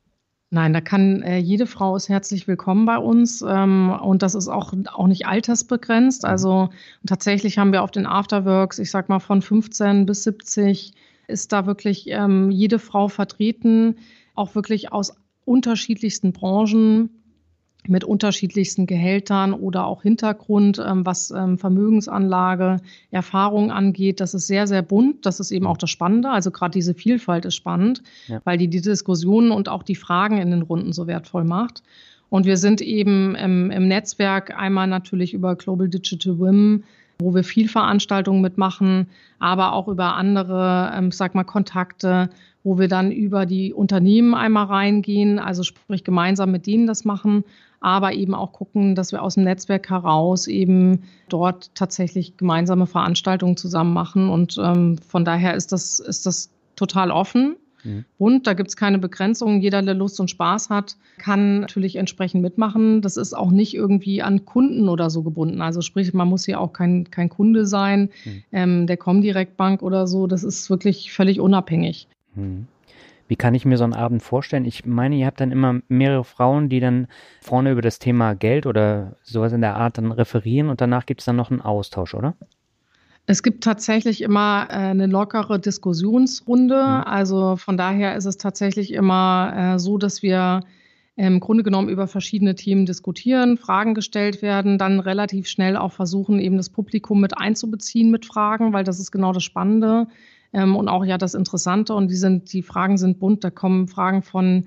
Nein, 0.49 0.73
da 0.73 0.79
kann 0.79 1.21
äh, 1.23 1.37
jede 1.37 1.67
Frau 1.67 1.95
ist 1.97 2.07
herzlich 2.07 2.47
willkommen 2.47 2.85
bei 2.85 2.97
uns 2.97 3.43
ähm, 3.47 3.89
und 3.89 4.23
das 4.23 4.33
ist 4.33 4.47
auch, 4.47 4.73
auch 4.93 5.07
nicht 5.07 5.27
altersbegrenzt. 5.27 6.23
Mhm. 6.23 6.29
Also 6.29 6.69
tatsächlich 7.05 7.57
haben 7.57 7.73
wir 7.73 7.83
auf 7.83 7.91
den 7.91 8.05
Afterworks, 8.05 8.79
ich 8.79 8.89
sag 8.89 9.09
mal 9.09 9.19
von 9.19 9.41
15 9.41 10.05
bis 10.05 10.23
70, 10.23 10.93
ist 11.27 11.51
da 11.51 11.65
wirklich 11.65 12.05
ähm, 12.07 12.49
jede 12.49 12.79
Frau 12.79 13.09
vertreten, 13.09 13.97
auch 14.35 14.55
wirklich 14.55 14.93
aus 14.93 15.13
unterschiedlichsten 15.43 16.31
Branchen 16.31 17.16
mit 17.89 18.03
unterschiedlichsten 18.03 18.85
Gehältern 18.85 19.53
oder 19.53 19.85
auch 19.85 20.01
Hintergrund, 20.01 20.81
ähm, 20.85 21.05
was 21.05 21.31
ähm, 21.31 21.57
Vermögensanlage, 21.57 22.77
Erfahrung 23.11 23.71
angeht. 23.71 24.19
Das 24.19 24.33
ist 24.33 24.47
sehr, 24.47 24.67
sehr 24.67 24.81
bunt. 24.81 25.25
Das 25.25 25.39
ist 25.39 25.51
eben 25.51 25.67
auch 25.67 25.77
das 25.77 25.89
Spannende. 25.89 26.29
Also 26.29 26.51
gerade 26.51 26.71
diese 26.71 26.93
Vielfalt 26.93 27.45
ist 27.45 27.55
spannend, 27.55 28.03
ja. 28.27 28.39
weil 28.43 28.57
die 28.57 28.67
die 28.67 28.81
Diskussionen 28.81 29.51
und 29.51 29.69
auch 29.69 29.83
die 29.83 29.95
Fragen 29.95 30.37
in 30.37 30.51
den 30.51 30.61
Runden 30.61 30.93
so 30.93 31.07
wertvoll 31.07 31.43
macht. 31.43 31.83
Und 32.29 32.45
wir 32.45 32.57
sind 32.57 32.81
eben 32.81 33.35
im, 33.35 33.71
im 33.71 33.87
Netzwerk 33.87 34.57
einmal 34.57 34.87
natürlich 34.87 35.33
über 35.33 35.55
Global 35.55 35.87
Digital 35.87 36.39
Women, 36.39 36.83
wo 37.19 37.33
wir 37.33 37.43
viel 37.43 37.67
Veranstaltungen 37.67 38.41
mitmachen, 38.41 39.07
aber 39.39 39.73
auch 39.73 39.87
über 39.87 40.15
andere, 40.15 40.91
ähm, 40.95 41.11
sag 41.11 41.35
mal, 41.35 41.43
Kontakte, 41.43 42.29
wo 42.63 42.77
wir 42.77 42.87
dann 42.87 43.11
über 43.11 43.45
die 43.45 43.73
Unternehmen 43.73 44.35
einmal 44.35 44.65
reingehen, 44.65 45.39
also 45.39 45.63
sprich 45.63 46.03
gemeinsam 46.03 46.51
mit 46.51 46.67
denen 46.67 46.85
das 46.85 47.05
machen 47.05 47.43
aber 47.79 48.13
eben 48.13 48.33
auch 48.33 48.53
gucken, 48.53 48.95
dass 48.95 49.11
wir 49.11 49.21
aus 49.21 49.35
dem 49.35 49.43
Netzwerk 49.43 49.89
heraus 49.89 50.47
eben 50.47 51.03
dort 51.29 51.73
tatsächlich 51.75 52.37
gemeinsame 52.37 52.87
Veranstaltungen 52.87 53.57
zusammen 53.57 53.93
machen. 53.93 54.29
Und 54.29 54.57
ähm, 54.61 54.97
von 54.97 55.25
daher 55.25 55.55
ist 55.55 55.71
das, 55.71 55.99
ist 55.99 56.25
das 56.25 56.49
total 56.75 57.11
offen. 57.11 57.55
Mhm. 57.83 58.05
Und 58.17 58.47
da 58.47 58.53
gibt 58.53 58.69
es 58.69 58.75
keine 58.75 58.99
Begrenzungen. 58.99 59.61
Jeder, 59.61 59.81
der 59.81 59.93
Lust 59.93 60.19
und 60.19 60.29
Spaß 60.29 60.69
hat, 60.69 60.97
kann 61.17 61.61
natürlich 61.61 61.95
entsprechend 61.95 62.41
mitmachen. 62.41 63.01
Das 63.01 63.17
ist 63.17 63.33
auch 63.33 63.51
nicht 63.51 63.73
irgendwie 63.73 64.21
an 64.21 64.45
Kunden 64.45 64.89
oder 64.89 65.09
so 65.09 65.23
gebunden. 65.23 65.61
Also 65.61 65.81
sprich, 65.81 66.13
man 66.13 66.27
muss 66.27 66.45
hier 66.45 66.59
auch 66.59 66.73
kein, 66.73 67.09
kein 67.11 67.29
Kunde 67.29 67.65
sein, 67.65 68.09
mhm. 68.25 68.43
ähm, 68.51 68.87
der 68.87 68.97
Comdirect 68.97 69.57
Bank 69.57 69.81
oder 69.81 70.07
so. 70.07 70.27
Das 70.27 70.43
ist 70.43 70.69
wirklich 70.69 71.13
völlig 71.13 71.39
unabhängig. 71.39 72.07
Mhm. 72.35 72.67
Wie 73.27 73.35
kann 73.35 73.55
ich 73.55 73.65
mir 73.65 73.77
so 73.77 73.83
einen 73.83 73.93
Abend 73.93 74.23
vorstellen? 74.23 74.65
Ich 74.65 74.85
meine, 74.85 75.15
ihr 75.15 75.25
habt 75.25 75.41
dann 75.41 75.51
immer 75.51 75.81
mehrere 75.87 76.23
Frauen, 76.23 76.69
die 76.69 76.79
dann 76.79 77.07
vorne 77.41 77.71
über 77.71 77.81
das 77.81 77.99
Thema 77.99 78.35
Geld 78.35 78.65
oder 78.65 79.17
sowas 79.23 79.53
in 79.53 79.61
der 79.61 79.75
Art 79.75 79.97
dann 79.97 80.11
referieren 80.11 80.69
und 80.69 80.81
danach 80.81 81.05
gibt 81.05 81.21
es 81.21 81.25
dann 81.25 81.35
noch 81.35 81.51
einen 81.51 81.61
Austausch, 81.61 82.13
oder? 82.13 82.35
Es 83.29 83.43
gibt 83.43 83.63
tatsächlich 83.63 84.21
immer 84.21 84.67
äh, 84.69 84.73
eine 84.73 85.05
lockere 85.05 85.59
Diskussionsrunde. 85.59 86.75
Mhm. 86.75 87.03
Also 87.05 87.57
von 87.57 87.75
daher 87.75 88.15
ist 88.15 88.25
es 88.25 88.37
tatsächlich 88.37 88.93
immer 88.93 89.73
äh, 89.75 89.79
so, 89.79 89.97
dass 89.97 90.23
wir 90.23 90.61
im 91.17 91.39
Grunde 91.39 91.63
genommen 91.63 91.89
über 91.89 92.07
verschiedene 92.07 92.55
Themen 92.55 92.85
diskutieren, 92.85 93.57
Fragen 93.57 93.95
gestellt 93.95 94.43
werden, 94.43 94.77
dann 94.77 94.99
relativ 94.99 95.47
schnell 95.47 95.75
auch 95.75 95.91
versuchen, 95.91 96.39
eben 96.39 96.57
das 96.57 96.69
Publikum 96.69 97.19
mit 97.19 97.37
einzubeziehen 97.37 98.11
mit 98.11 98.25
Fragen, 98.25 98.71
weil 98.71 98.83
das 98.83 98.99
ist 98.99 99.11
genau 99.11 99.33
das 99.33 99.43
Spannende. 99.43 100.07
Ähm, 100.53 100.75
und 100.75 100.87
auch 100.87 101.05
ja 101.05 101.17
das 101.17 101.33
Interessante. 101.33 101.93
Und 101.93 102.09
die 102.09 102.15
sind, 102.15 102.53
die 102.53 102.61
Fragen 102.61 102.97
sind 102.97 103.19
bunt. 103.19 103.43
Da 103.43 103.49
kommen 103.49 103.87
Fragen 103.87 104.21
von 104.21 104.65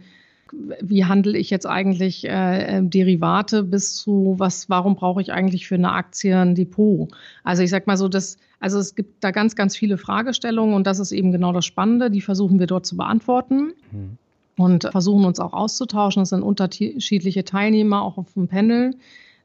wie 0.80 1.04
handle 1.04 1.36
ich 1.38 1.50
jetzt 1.50 1.66
eigentlich 1.66 2.24
äh, 2.26 2.78
ähm, 2.78 2.90
Derivate 2.90 3.62
bis 3.62 3.94
zu 3.94 4.34
was, 4.38 4.68
warum 4.68 4.96
brauche 4.96 5.20
ich 5.20 5.32
eigentlich 5.32 5.68
für 5.68 5.76
eine 5.76 5.92
Aktie 5.92 6.36
ein 6.36 6.54
Depot? 6.54 7.08
Also 7.44 7.62
ich 7.62 7.70
sag 7.70 7.86
mal 7.86 7.96
so, 7.96 8.08
das, 8.08 8.38
also 8.58 8.78
es 8.78 8.94
gibt 8.94 9.22
da 9.22 9.30
ganz, 9.30 9.56
ganz 9.56 9.76
viele 9.76 9.98
Fragestellungen 9.98 10.74
und 10.74 10.86
das 10.86 10.98
ist 10.98 11.12
eben 11.12 11.32
genau 11.32 11.52
das 11.52 11.66
Spannende. 11.66 12.10
Die 12.10 12.20
versuchen 12.20 12.58
wir 12.58 12.66
dort 12.66 12.86
zu 12.86 12.96
beantworten. 12.96 13.72
Mhm. 13.92 14.18
Und 14.56 14.84
versuchen 14.90 15.24
uns 15.24 15.40
auch 15.40 15.54
auszutauschen. 15.54 16.22
Es 16.22 16.30
sind 16.30 16.42
unterschiedliche 16.42 17.44
Teilnehmer 17.44 18.02
auch 18.02 18.18
auf 18.18 18.34
dem 18.34 18.46
Panel. 18.46 18.94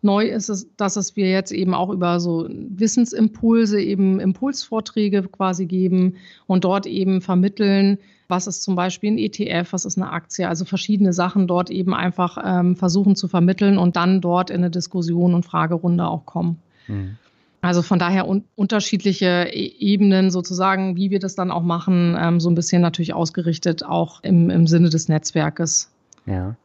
Neu 0.06 0.28
ist 0.28 0.50
es, 0.50 0.68
dass 0.78 0.96
es 0.96 1.16
wir 1.16 1.30
jetzt 1.30 1.52
eben 1.52 1.74
auch 1.74 1.90
über 1.90 2.20
so 2.20 2.48
Wissensimpulse, 2.50 3.82
eben 3.82 4.20
Impulsvorträge 4.20 5.24
quasi 5.24 5.66
geben 5.66 6.16
und 6.48 6.64
dort 6.64 6.86
eben 6.86 7.22
vermitteln, 7.22 7.98
was 8.28 8.48
ist 8.48 8.64
zum 8.64 8.76
Beispiel 8.76 9.12
ein 9.12 9.18
ETF, 9.18 9.74
was 9.74 9.84
ist 9.86 9.98
eine 9.98 10.12
Aktie, 10.12 10.48
also 10.48 10.64
verschiedene 10.64 11.12
Sachen 11.12 11.48
dort 11.48 11.70
eben 11.70 11.94
einfach 11.94 12.38
ähm, 12.44 12.76
versuchen 12.76 13.16
zu 13.16 13.28
vermitteln 13.28 13.78
und 13.78 13.96
dann 13.96 14.22
dort 14.22 14.50
in 14.50 14.58
eine 14.58 14.70
Diskussion 14.70 15.34
und 15.34 15.44
Fragerunde 15.44 16.08
auch 16.08 16.26
kommen. 16.26 16.60
Mhm. 16.88 17.18
Also 17.62 17.82
von 17.82 17.98
daher 17.98 18.28
un 18.28 18.44
unterschiedliche 18.56 19.48
e 19.52 19.74
Ebenen 19.80 20.30
sozusagen, 20.30 20.96
wie 20.98 21.10
wir 21.10 21.20
das 21.20 21.34
dann 21.34 21.50
auch 21.50 21.64
machen, 21.64 22.16
ähm, 22.20 22.40
so 22.40 22.50
ein 22.50 22.56
bisschen 22.56 22.82
natürlich 22.82 23.16
ausgerichtet 23.16 23.84
auch 23.84 24.24
im, 24.24 24.52
im 24.52 24.68
Sinne 24.68 24.90
des 24.90 25.10
Netzwerkes. 25.10 25.92
Ja. 26.26 26.56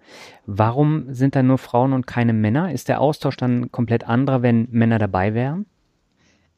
Warum 0.46 1.12
sind 1.12 1.36
da 1.36 1.42
nur 1.42 1.58
Frauen 1.58 1.92
und 1.92 2.06
keine 2.06 2.32
Männer? 2.32 2.72
Ist 2.72 2.88
der 2.88 3.00
Austausch 3.00 3.36
dann 3.36 3.70
komplett 3.70 4.04
anderer, 4.08 4.42
wenn 4.42 4.68
Männer 4.70 4.98
dabei 4.98 5.34
wären? 5.34 5.66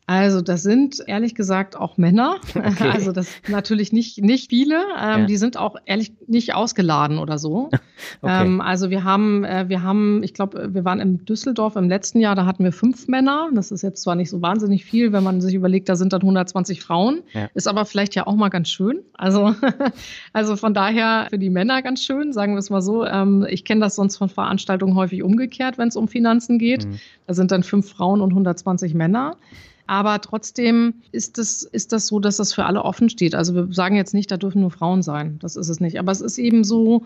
Also 0.06 0.40
das 0.40 0.62
sind 0.62 1.02
ehrlich 1.06 1.34
gesagt 1.34 1.76
auch 1.76 1.96
Männer. 1.96 2.36
Okay. 2.54 2.90
Also 2.92 3.12
das 3.12 3.28
natürlich 3.48 3.92
nicht, 3.92 4.20
nicht 4.22 4.50
viele. 4.50 4.76
Ähm, 5.00 5.20
ja. 5.20 5.26
Die 5.26 5.36
sind 5.36 5.56
auch 5.56 5.76
ehrlich 5.86 6.12
nicht 6.26 6.54
ausgeladen 6.54 7.18
oder 7.18 7.38
so. 7.38 7.70
okay. 8.22 8.44
ähm, 8.44 8.60
also 8.60 8.90
wir 8.90 9.04
haben, 9.04 9.44
äh, 9.44 9.68
wir 9.68 9.82
haben, 9.82 10.22
ich 10.22 10.34
glaube, 10.34 10.74
wir 10.74 10.84
waren 10.84 11.00
in 11.00 11.24
Düsseldorf 11.24 11.76
im 11.76 11.88
letzten 11.88 12.20
Jahr, 12.20 12.34
da 12.34 12.46
hatten 12.46 12.62
wir 12.62 12.72
fünf 12.72 13.08
Männer. 13.08 13.48
Das 13.54 13.70
ist 13.72 13.82
jetzt 13.82 14.02
zwar 14.02 14.14
nicht 14.14 14.30
so 14.30 14.42
wahnsinnig 14.42 14.84
viel, 14.84 15.12
wenn 15.12 15.24
man 15.24 15.40
sich 15.40 15.54
überlegt, 15.54 15.88
da 15.88 15.96
sind 15.96 16.12
dann 16.12 16.20
120 16.20 16.82
Frauen. 16.82 17.22
Ja. 17.32 17.48
Ist 17.54 17.66
aber 17.66 17.84
vielleicht 17.84 18.14
ja 18.14 18.26
auch 18.26 18.36
mal 18.36 18.50
ganz 18.50 18.68
schön. 18.68 19.00
Also, 19.14 19.54
also 20.32 20.56
von 20.56 20.74
daher 20.74 21.26
für 21.30 21.38
die 21.38 21.50
Männer 21.50 21.82
ganz 21.82 22.04
schön, 22.04 22.32
sagen 22.32 22.54
wir 22.54 22.58
es 22.58 22.70
mal 22.70 22.82
so. 22.82 23.04
Ähm, 23.04 23.46
ich 23.48 23.64
kenne 23.64 23.80
das 23.80 23.96
sonst 23.96 24.18
von 24.18 24.28
Veranstaltungen 24.28 24.94
häufig 24.94 25.22
umgekehrt, 25.22 25.78
wenn 25.78 25.88
es 25.88 25.96
um 25.96 26.06
Finanzen 26.08 26.58
geht. 26.58 26.86
Mhm. 26.86 27.00
Da 27.26 27.34
sind 27.34 27.50
dann 27.50 27.62
fünf 27.62 27.90
Frauen 27.90 28.20
und 28.20 28.30
120 28.30 28.94
Männer. 28.94 29.36
Aber 29.92 30.22
trotzdem 30.22 30.94
ist 31.12 31.36
das, 31.36 31.64
ist 31.64 31.92
das 31.92 32.06
so, 32.06 32.18
dass 32.18 32.38
das 32.38 32.54
für 32.54 32.64
alle 32.64 32.82
offen 32.82 33.10
steht. 33.10 33.34
Also 33.34 33.54
wir 33.54 33.74
sagen 33.74 33.94
jetzt 33.94 34.14
nicht, 34.14 34.30
da 34.30 34.38
dürfen 34.38 34.62
nur 34.62 34.70
Frauen 34.70 35.02
sein. 35.02 35.38
Das 35.40 35.54
ist 35.54 35.68
es 35.68 35.80
nicht. 35.80 35.98
Aber 35.98 36.10
es 36.10 36.22
ist 36.22 36.38
eben 36.38 36.64
so, 36.64 37.04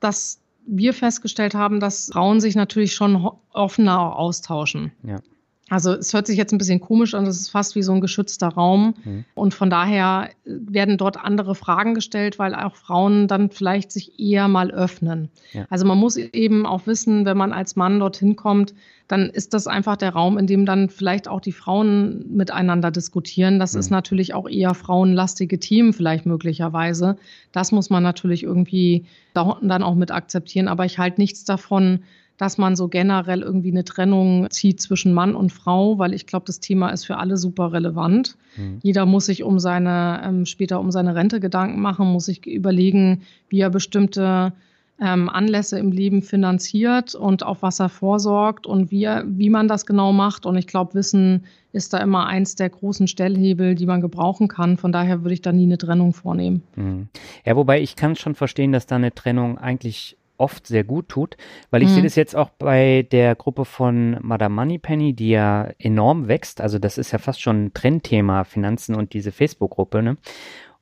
dass 0.00 0.40
wir 0.66 0.94
festgestellt 0.94 1.54
haben, 1.54 1.78
dass 1.78 2.10
Frauen 2.12 2.40
sich 2.40 2.56
natürlich 2.56 2.96
schon 2.96 3.30
offener 3.52 4.16
austauschen. 4.16 4.90
Ja. 5.04 5.20
Also 5.68 5.92
es 5.92 6.14
hört 6.14 6.26
sich 6.26 6.36
jetzt 6.36 6.52
ein 6.52 6.58
bisschen 6.58 6.80
komisch 6.80 7.14
an, 7.14 7.24
das 7.24 7.36
ist 7.36 7.50
fast 7.50 7.74
wie 7.74 7.82
so 7.82 7.92
ein 7.92 8.00
geschützter 8.00 8.48
Raum. 8.48 8.94
Mhm. 9.04 9.24
Und 9.34 9.54
von 9.54 9.70
daher 9.70 10.30
werden 10.44 10.96
dort 10.96 11.22
andere 11.22 11.54
Fragen 11.54 11.94
gestellt, 11.94 12.38
weil 12.38 12.54
auch 12.54 12.74
Frauen 12.74 13.28
dann 13.28 13.50
vielleicht 13.50 13.92
sich 13.92 14.18
eher 14.18 14.48
mal 14.48 14.70
öffnen. 14.70 15.28
Ja. 15.52 15.66
Also 15.70 15.84
man 15.84 15.98
muss 15.98 16.16
eben 16.16 16.66
auch 16.66 16.86
wissen, 16.86 17.24
wenn 17.24 17.36
man 17.36 17.52
als 17.52 17.76
Mann 17.76 18.00
dorthin 18.00 18.36
kommt, 18.36 18.74
dann 19.08 19.30
ist 19.30 19.54
das 19.54 19.66
einfach 19.66 19.96
der 19.96 20.10
Raum, 20.10 20.36
in 20.36 20.46
dem 20.46 20.66
dann 20.66 20.90
vielleicht 20.90 21.28
auch 21.28 21.40
die 21.40 21.52
Frauen 21.52 22.24
miteinander 22.36 22.90
diskutieren. 22.90 23.58
Das 23.58 23.72
mhm. 23.72 23.80
ist 23.80 23.90
natürlich 23.90 24.34
auch 24.34 24.48
eher 24.48 24.74
frauenlastige 24.74 25.58
Themen 25.58 25.94
vielleicht 25.94 26.26
möglicherweise. 26.26 27.16
Das 27.52 27.72
muss 27.72 27.88
man 27.88 28.02
natürlich 28.02 28.42
irgendwie 28.42 29.06
dann 29.32 29.82
auch 29.82 29.94
mit 29.94 30.10
akzeptieren. 30.10 30.68
Aber 30.68 30.84
ich 30.84 30.98
halte 30.98 31.20
nichts 31.20 31.44
davon, 31.44 32.00
dass 32.38 32.56
man 32.56 32.76
so 32.76 32.88
generell 32.88 33.42
irgendwie 33.42 33.72
eine 33.72 33.84
Trennung 33.84 34.48
zieht 34.50 34.80
zwischen 34.80 35.12
Mann 35.12 35.34
und 35.34 35.52
Frau, 35.52 35.98
weil 35.98 36.14
ich 36.14 36.26
glaube, 36.26 36.46
das 36.46 36.60
Thema 36.60 36.90
ist 36.90 37.04
für 37.04 37.18
alle 37.18 37.36
super 37.36 37.72
relevant. 37.72 38.36
Mhm. 38.56 38.78
Jeder 38.82 39.04
muss 39.04 39.26
sich 39.26 39.42
um 39.42 39.58
seine, 39.58 40.22
ähm, 40.24 40.46
später 40.46 40.80
um 40.80 40.90
seine 40.90 41.14
Rente 41.14 41.40
Gedanken 41.40 41.80
machen, 41.80 42.06
muss 42.06 42.26
sich 42.26 42.46
überlegen, 42.46 43.22
wie 43.48 43.60
er 43.60 43.70
bestimmte 43.70 44.52
ähm, 45.00 45.28
Anlässe 45.28 45.78
im 45.78 45.92
Leben 45.92 46.22
finanziert 46.22 47.14
und 47.14 47.44
auf 47.44 47.62
was 47.62 47.80
er 47.80 47.88
vorsorgt 47.88 48.66
und 48.66 48.90
wie, 48.90 49.04
er, 49.04 49.24
wie 49.26 49.50
man 49.50 49.68
das 49.68 49.84
genau 49.84 50.12
macht. 50.12 50.46
Und 50.46 50.56
ich 50.56 50.68
glaube, 50.68 50.94
Wissen 50.94 51.44
ist 51.72 51.92
da 51.92 51.98
immer 51.98 52.26
eins 52.26 52.54
der 52.54 52.68
großen 52.70 53.08
Stellhebel, 53.08 53.74
die 53.74 53.86
man 53.86 54.00
gebrauchen 54.00 54.48
kann. 54.48 54.76
Von 54.76 54.92
daher 54.92 55.22
würde 55.22 55.34
ich 55.34 55.42
da 55.42 55.52
nie 55.52 55.64
eine 55.64 55.78
Trennung 55.78 56.12
vornehmen. 56.12 56.62
Mhm. 56.76 57.08
Ja, 57.44 57.56
wobei 57.56 57.80
ich 57.80 57.96
kann 57.96 58.14
schon 58.16 58.36
verstehen, 58.36 58.72
dass 58.72 58.86
da 58.86 58.96
eine 58.96 59.14
Trennung 59.14 59.58
eigentlich 59.58 60.16
oft 60.38 60.66
sehr 60.66 60.84
gut 60.84 61.08
tut, 61.08 61.36
weil 61.70 61.82
ich 61.82 61.90
mhm. 61.90 61.94
sehe 61.94 62.02
das 62.04 62.16
jetzt 62.16 62.34
auch 62.34 62.50
bei 62.50 63.06
der 63.10 63.34
Gruppe 63.34 63.64
von 63.64 64.16
Madame 64.22 64.54
Moneypenny, 64.54 65.12
die 65.14 65.30
ja 65.30 65.68
enorm 65.78 66.28
wächst. 66.28 66.60
Also 66.60 66.78
das 66.78 66.98
ist 66.98 67.12
ja 67.12 67.18
fast 67.18 67.40
schon 67.40 67.66
ein 67.66 67.74
Trendthema, 67.74 68.44
Finanzen 68.44 68.94
und 68.94 69.12
diese 69.12 69.32
Facebook-Gruppe. 69.32 70.02
Ne? 70.02 70.16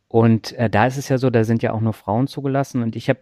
Und 0.08 0.52
äh, 0.52 0.70
da 0.70 0.86
ist 0.86 0.96
es 0.96 1.08
ja 1.08 1.18
so, 1.18 1.30
da 1.30 1.44
sind 1.44 1.62
ja 1.62 1.72
auch 1.72 1.80
nur 1.80 1.92
Frauen 1.92 2.26
zugelassen. 2.26 2.82
Und 2.82 2.96
ich 2.96 3.08
habe 3.08 3.20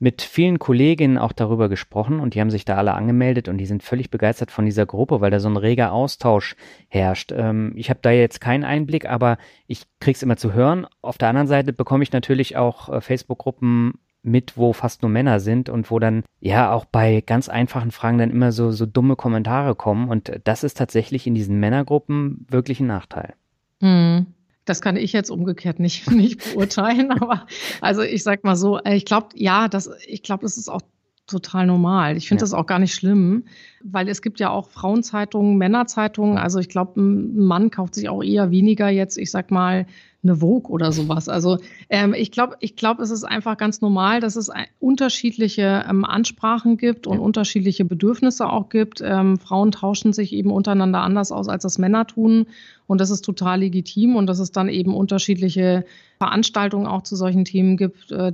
mit 0.00 0.22
vielen 0.22 0.58
Kolleginnen 0.58 1.18
auch 1.18 1.32
darüber 1.32 1.68
gesprochen 1.68 2.20
und 2.20 2.34
die 2.34 2.40
haben 2.40 2.50
sich 2.50 2.64
da 2.64 2.76
alle 2.76 2.94
angemeldet 2.94 3.48
und 3.48 3.58
die 3.58 3.66
sind 3.66 3.82
völlig 3.82 4.10
begeistert 4.10 4.50
von 4.50 4.64
dieser 4.64 4.86
Gruppe, 4.86 5.20
weil 5.20 5.30
da 5.30 5.40
so 5.40 5.48
ein 5.50 5.58
reger 5.58 5.92
Austausch 5.92 6.56
herrscht. 6.88 7.32
Ähm, 7.32 7.74
ich 7.76 7.90
habe 7.90 8.00
da 8.00 8.10
jetzt 8.10 8.40
keinen 8.40 8.64
Einblick, 8.64 9.04
aber 9.04 9.36
ich 9.66 9.82
krieg's 10.00 10.22
immer 10.22 10.38
zu 10.38 10.54
hören. 10.54 10.86
Auf 11.02 11.18
der 11.18 11.28
anderen 11.28 11.48
Seite 11.48 11.74
bekomme 11.74 12.02
ich 12.02 12.12
natürlich 12.12 12.56
auch 12.56 12.88
äh, 12.88 13.00
Facebook-Gruppen 13.02 14.00
mit, 14.22 14.56
wo 14.56 14.72
fast 14.72 15.02
nur 15.02 15.10
Männer 15.10 15.40
sind 15.40 15.68
und 15.68 15.90
wo 15.90 15.98
dann 15.98 16.24
ja 16.40 16.72
auch 16.72 16.84
bei 16.84 17.22
ganz 17.24 17.48
einfachen 17.48 17.90
Fragen 17.90 18.18
dann 18.18 18.30
immer 18.30 18.52
so, 18.52 18.70
so 18.70 18.86
dumme 18.86 19.16
Kommentare 19.16 19.74
kommen. 19.74 20.08
Und 20.08 20.40
das 20.44 20.64
ist 20.64 20.76
tatsächlich 20.76 21.26
in 21.26 21.34
diesen 21.34 21.58
Männergruppen 21.60 22.46
wirklich 22.48 22.80
ein 22.80 22.86
Nachteil. 22.86 23.34
Hm. 23.82 24.26
das 24.66 24.82
kann 24.82 24.96
ich 24.96 25.14
jetzt 25.14 25.30
umgekehrt 25.30 25.80
nicht, 25.80 26.10
nicht 26.10 26.52
beurteilen, 26.52 27.10
aber 27.20 27.46
also 27.80 28.02
ich 28.02 28.22
sag 28.22 28.44
mal 28.44 28.56
so, 28.56 28.78
äh, 28.78 28.94
ich 28.94 29.06
glaube, 29.06 29.28
ja, 29.34 29.68
das, 29.68 29.90
ich 30.06 30.22
glaube, 30.22 30.42
das 30.42 30.58
ist 30.58 30.68
auch 30.68 30.82
total 31.26 31.66
normal. 31.66 32.16
Ich 32.16 32.28
finde 32.28 32.40
ja. 32.40 32.44
das 32.44 32.52
auch 32.52 32.66
gar 32.66 32.78
nicht 32.78 32.94
schlimm, 32.94 33.44
weil 33.82 34.08
es 34.08 34.20
gibt 34.20 34.40
ja 34.40 34.50
auch 34.50 34.68
Frauenzeitungen, 34.68 35.56
Männerzeitungen. 35.56 36.36
Also 36.38 36.58
ich 36.58 36.68
glaube, 36.68 37.00
ein 37.00 37.38
Mann 37.38 37.70
kauft 37.70 37.94
sich 37.94 38.08
auch 38.08 38.22
eher 38.22 38.50
weniger 38.50 38.88
jetzt, 38.88 39.16
ich 39.16 39.30
sag 39.30 39.50
mal, 39.50 39.86
eine 40.22 40.36
Vogue 40.36 40.70
oder 40.70 40.92
sowas. 40.92 41.28
Also 41.28 41.58
ähm, 41.88 42.14
ich 42.14 42.30
glaube, 42.30 42.56
ich 42.60 42.76
glaube, 42.76 43.02
es 43.02 43.10
ist 43.10 43.24
einfach 43.24 43.56
ganz 43.56 43.80
normal, 43.80 44.20
dass 44.20 44.36
es 44.36 44.50
unterschiedliche 44.78 45.84
ähm, 45.88 46.04
Ansprachen 46.04 46.76
gibt 46.76 47.06
und 47.06 47.18
ja. 47.18 47.22
unterschiedliche 47.22 47.84
Bedürfnisse 47.84 48.48
auch 48.48 48.68
gibt. 48.68 49.00
Ähm, 49.02 49.38
Frauen 49.38 49.72
tauschen 49.72 50.12
sich 50.12 50.32
eben 50.32 50.50
untereinander 50.50 51.00
anders 51.00 51.32
aus, 51.32 51.48
als 51.48 51.62
das 51.62 51.78
Männer 51.78 52.06
tun. 52.06 52.46
Und 52.86 53.00
das 53.00 53.10
ist 53.10 53.22
total 53.22 53.60
legitim 53.60 54.16
und 54.16 54.26
dass 54.26 54.40
es 54.40 54.52
dann 54.52 54.68
eben 54.68 54.94
unterschiedliche 54.94 55.84
Veranstaltungen 56.18 56.86
auch 56.86 57.02
zu 57.02 57.16
solchen 57.16 57.44
Themen 57.44 57.76
gibt, 57.76 58.12
äh, 58.12 58.32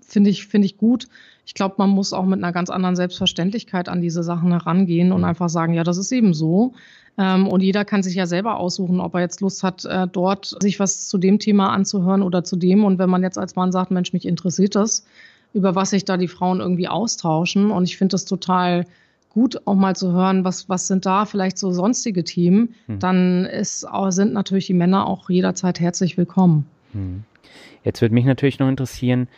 finde 0.00 0.30
ich, 0.30 0.46
finde 0.46 0.66
ich 0.66 0.76
gut. 0.76 1.08
Ich 1.44 1.54
glaube, 1.54 1.76
man 1.78 1.90
muss 1.90 2.12
auch 2.12 2.24
mit 2.24 2.38
einer 2.38 2.52
ganz 2.52 2.70
anderen 2.70 2.94
Selbstverständlichkeit 2.94 3.88
an 3.88 4.00
diese 4.00 4.22
Sachen 4.22 4.52
herangehen 4.52 5.12
und 5.12 5.24
einfach 5.24 5.48
sagen, 5.48 5.74
ja, 5.74 5.82
das 5.82 5.96
ist 5.96 6.12
eben 6.12 6.34
so. 6.34 6.74
Ähm, 7.18 7.48
und 7.48 7.62
jeder 7.62 7.84
kann 7.84 8.02
sich 8.02 8.14
ja 8.14 8.26
selber 8.26 8.58
aussuchen, 8.58 9.00
ob 9.00 9.14
er 9.14 9.20
jetzt 9.20 9.40
Lust 9.40 9.62
hat, 9.62 9.84
äh, 9.84 10.06
dort 10.06 10.56
sich 10.60 10.78
was 10.78 11.08
zu 11.08 11.18
dem 11.18 11.38
Thema 11.38 11.70
anzuhören 11.72 12.22
oder 12.22 12.44
zu 12.44 12.56
dem. 12.56 12.84
Und 12.84 12.98
wenn 12.98 13.10
man 13.10 13.22
jetzt 13.22 13.38
als 13.38 13.56
Mann 13.56 13.72
sagt, 13.72 13.90
Mensch, 13.90 14.12
mich 14.12 14.26
interessiert 14.26 14.74
das, 14.74 15.06
über 15.54 15.74
was 15.74 15.90
sich 15.90 16.04
da 16.04 16.16
die 16.16 16.28
Frauen 16.28 16.60
irgendwie 16.60 16.88
austauschen. 16.88 17.70
Und 17.70 17.84
ich 17.84 17.96
finde 17.96 18.12
das 18.12 18.24
total 18.26 18.84
gut, 19.30 19.60
auch 19.66 19.74
mal 19.74 19.94
zu 19.94 20.12
hören, 20.12 20.44
was, 20.44 20.68
was 20.68 20.88
sind 20.88 21.04
da 21.04 21.26
vielleicht 21.26 21.58
so 21.58 21.70
sonstige 21.70 22.24
Themen, 22.24 22.74
hm. 22.86 22.98
dann 23.00 23.44
ist, 23.44 23.86
sind 24.08 24.32
natürlich 24.32 24.66
die 24.66 24.72
Männer 24.72 25.06
auch 25.06 25.28
jederzeit 25.28 25.78
herzlich 25.78 26.16
willkommen. 26.16 26.66
Hm. 26.92 27.24
Jetzt 27.84 28.00
würde 28.00 28.14
mich 28.14 28.24
natürlich 28.24 28.58
noch 28.58 28.68
interessieren, 28.68 29.28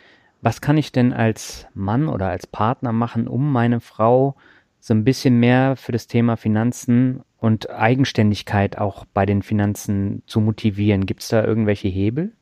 was 0.41 0.61
kann 0.61 0.77
ich 0.77 0.93
denn 0.93 1.11
als 1.11 1.67
Mann 1.73 2.07
oder 2.07 2.29
als 2.29 2.47
Partner 2.47 2.93
machen, 2.93 3.27
um 3.27 3.51
meine 3.51 3.81
Frau 3.81 4.35
so 4.79 4.93
ein 4.93 5.03
bisschen 5.03 5.37
mehr 5.37 5.75
für 5.75 5.91
das 5.91 6.07
Thema 6.07 6.37
Finanzen 6.37 7.21
und 7.39 7.69
Eigenständigkeit 7.69 8.77
auch 8.77 9.05
bei 9.13 9.25
den 9.25 9.41
Finanzen 9.41 10.23
zu 10.27 10.39
motivieren? 10.39 11.05
Gibt 11.05 11.21
es 11.21 11.29
da 11.29 11.43
irgendwelche 11.43 11.87
Hebel? 11.87 12.33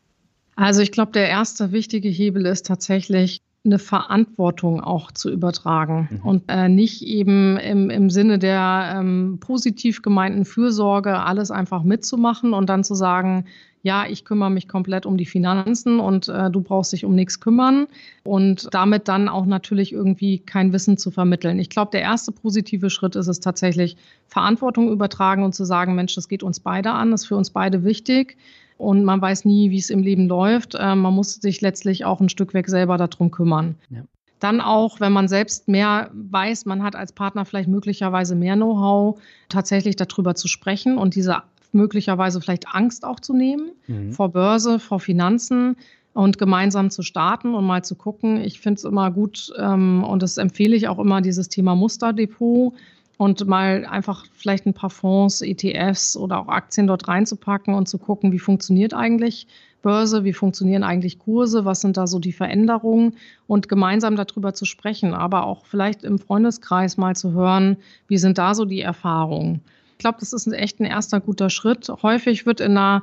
Also 0.55 0.81
ich 0.81 0.91
glaube, 0.91 1.11
der 1.11 1.29
erste 1.29 1.71
wichtige 1.71 2.09
Hebel 2.09 2.45
ist 2.45 2.65
tatsächlich 2.65 3.41
eine 3.63 3.79
Verantwortung 3.79 4.81
auch 4.81 5.11
zu 5.11 5.29
übertragen 5.31 6.09
mhm. 6.09 6.27
und 6.27 6.43
äh, 6.47 6.69
nicht 6.69 7.01
eben 7.03 7.57
im, 7.57 7.89
im 7.89 8.09
Sinne 8.09 8.39
der 8.39 8.95
ähm, 8.95 9.37
positiv 9.39 10.01
gemeinten 10.01 10.45
Fürsorge 10.45 11.19
alles 11.19 11.51
einfach 11.51 11.83
mitzumachen 11.83 12.53
und 12.53 12.69
dann 12.69 12.83
zu 12.83 12.95
sagen, 12.95 13.45
ja, 13.87 14.05
ich 14.05 14.25
kümmere 14.25 14.51
mich 14.51 14.67
komplett 14.67 15.05
um 15.05 15.15
die 15.15 15.25
Finanzen 15.25 16.01
und 16.01 16.27
äh, 16.27 16.51
du 16.51 16.59
brauchst 16.59 16.91
dich 16.91 17.05
um 17.05 17.15
nichts 17.15 17.39
kümmern 17.39 17.87
und 18.25 18.67
damit 18.73 19.07
dann 19.07 19.29
auch 19.29 19.45
natürlich 19.45 19.93
irgendwie 19.93 20.39
kein 20.39 20.73
Wissen 20.73 20.97
zu 20.97 21.09
vermitteln. 21.09 21.57
Ich 21.57 21.69
glaube, 21.69 21.91
der 21.91 22.01
erste 22.01 22.33
positive 22.33 22.89
Schritt 22.89 23.15
ist 23.15 23.27
es 23.27 23.39
tatsächlich, 23.39 23.95
Verantwortung 24.27 24.91
übertragen 24.91 25.41
und 25.43 25.55
zu 25.55 25.63
sagen, 25.63 25.95
Mensch, 25.95 26.15
das 26.15 26.27
geht 26.27 26.43
uns 26.43 26.59
beide 26.59 26.91
an, 26.91 27.11
das 27.11 27.21
ist 27.21 27.27
für 27.27 27.37
uns 27.37 27.49
beide 27.51 27.85
wichtig 27.85 28.35
und 28.77 29.05
man 29.05 29.21
weiß 29.21 29.45
nie, 29.45 29.71
wie 29.71 29.79
es 29.79 29.89
im 29.89 30.03
Leben 30.03 30.27
läuft. 30.27 30.75
Äh, 30.75 30.93
man 30.95 31.13
muss 31.13 31.35
sich 31.35 31.61
letztlich 31.61 32.03
auch 32.03 32.19
ein 32.19 32.27
Stück 32.27 32.53
weg 32.53 32.67
selber 32.67 32.97
darum 32.97 33.31
kümmern. 33.31 33.75
Ja. 33.89 34.01
Dann 34.41 34.59
auch, 34.59 34.99
wenn 34.99 35.13
man 35.13 35.29
selbst 35.29 35.69
mehr 35.69 36.11
weiß, 36.11 36.65
man 36.65 36.83
hat 36.83 36.97
als 36.97 37.13
Partner 37.13 37.45
vielleicht 37.45 37.69
möglicherweise 37.69 38.35
mehr 38.35 38.57
Know-how, 38.57 39.17
tatsächlich 39.47 39.95
darüber 39.95 40.35
zu 40.35 40.49
sprechen 40.49 40.97
und 40.97 41.15
diese 41.15 41.37
möglicherweise 41.77 42.41
vielleicht 42.41 42.67
Angst 42.67 43.05
auch 43.05 43.21
zu 43.21 43.33
nehmen 43.33 43.71
mhm. 43.87 44.11
vor 44.11 44.29
Börse, 44.29 44.79
vor 44.79 44.99
Finanzen 44.99 45.77
und 46.13 46.37
gemeinsam 46.37 46.89
zu 46.89 47.03
starten 47.03 47.53
und 47.53 47.63
mal 47.65 47.85
zu 47.85 47.95
gucken. 47.95 48.41
Ich 48.41 48.59
finde 48.59 48.79
es 48.79 48.83
immer 48.83 49.11
gut 49.11 49.53
ähm, 49.57 50.03
und 50.03 50.23
das 50.23 50.37
empfehle 50.37 50.75
ich 50.75 50.87
auch 50.87 50.99
immer, 50.99 51.21
dieses 51.21 51.47
Thema 51.47 51.75
Musterdepot 51.75 52.73
und 53.17 53.47
mal 53.47 53.85
einfach 53.85 54.25
vielleicht 54.33 54.65
ein 54.65 54.73
paar 54.73 54.89
Fonds, 54.89 55.41
ETFs 55.41 56.17
oder 56.17 56.39
auch 56.39 56.47
Aktien 56.47 56.87
dort 56.87 57.07
reinzupacken 57.07 57.73
und 57.73 57.87
zu 57.87 57.97
gucken, 57.97 58.31
wie 58.31 58.39
funktioniert 58.39 58.93
eigentlich 58.93 59.47
Börse, 59.81 60.23
wie 60.23 60.33
funktionieren 60.33 60.83
eigentlich 60.83 61.19
Kurse, 61.19 61.65
was 61.65 61.81
sind 61.81 61.97
da 61.97 62.07
so 62.07 62.19
die 62.19 62.33
Veränderungen 62.33 63.13
und 63.47 63.69
gemeinsam 63.69 64.15
darüber 64.15 64.53
zu 64.53 64.65
sprechen, 64.65 65.13
aber 65.13 65.45
auch 65.45 65.65
vielleicht 65.65 66.03
im 66.03 66.19
Freundeskreis 66.19 66.97
mal 66.97 67.15
zu 67.15 67.31
hören, 67.31 67.77
wie 68.07 68.17
sind 68.17 68.37
da 68.37 68.53
so 68.53 68.65
die 68.65 68.81
Erfahrungen. 68.81 69.61
Ich 69.97 69.99
glaube, 69.99 70.17
das 70.19 70.31
ist 70.31 70.45
echt 70.53 70.79
ein 70.79 70.85
erster 70.85 71.19
guter 71.19 71.49
Schritt. 71.49 71.89
Häufig 72.03 72.45
wird 72.45 72.59
in 72.59 72.77
einer, 72.77 73.01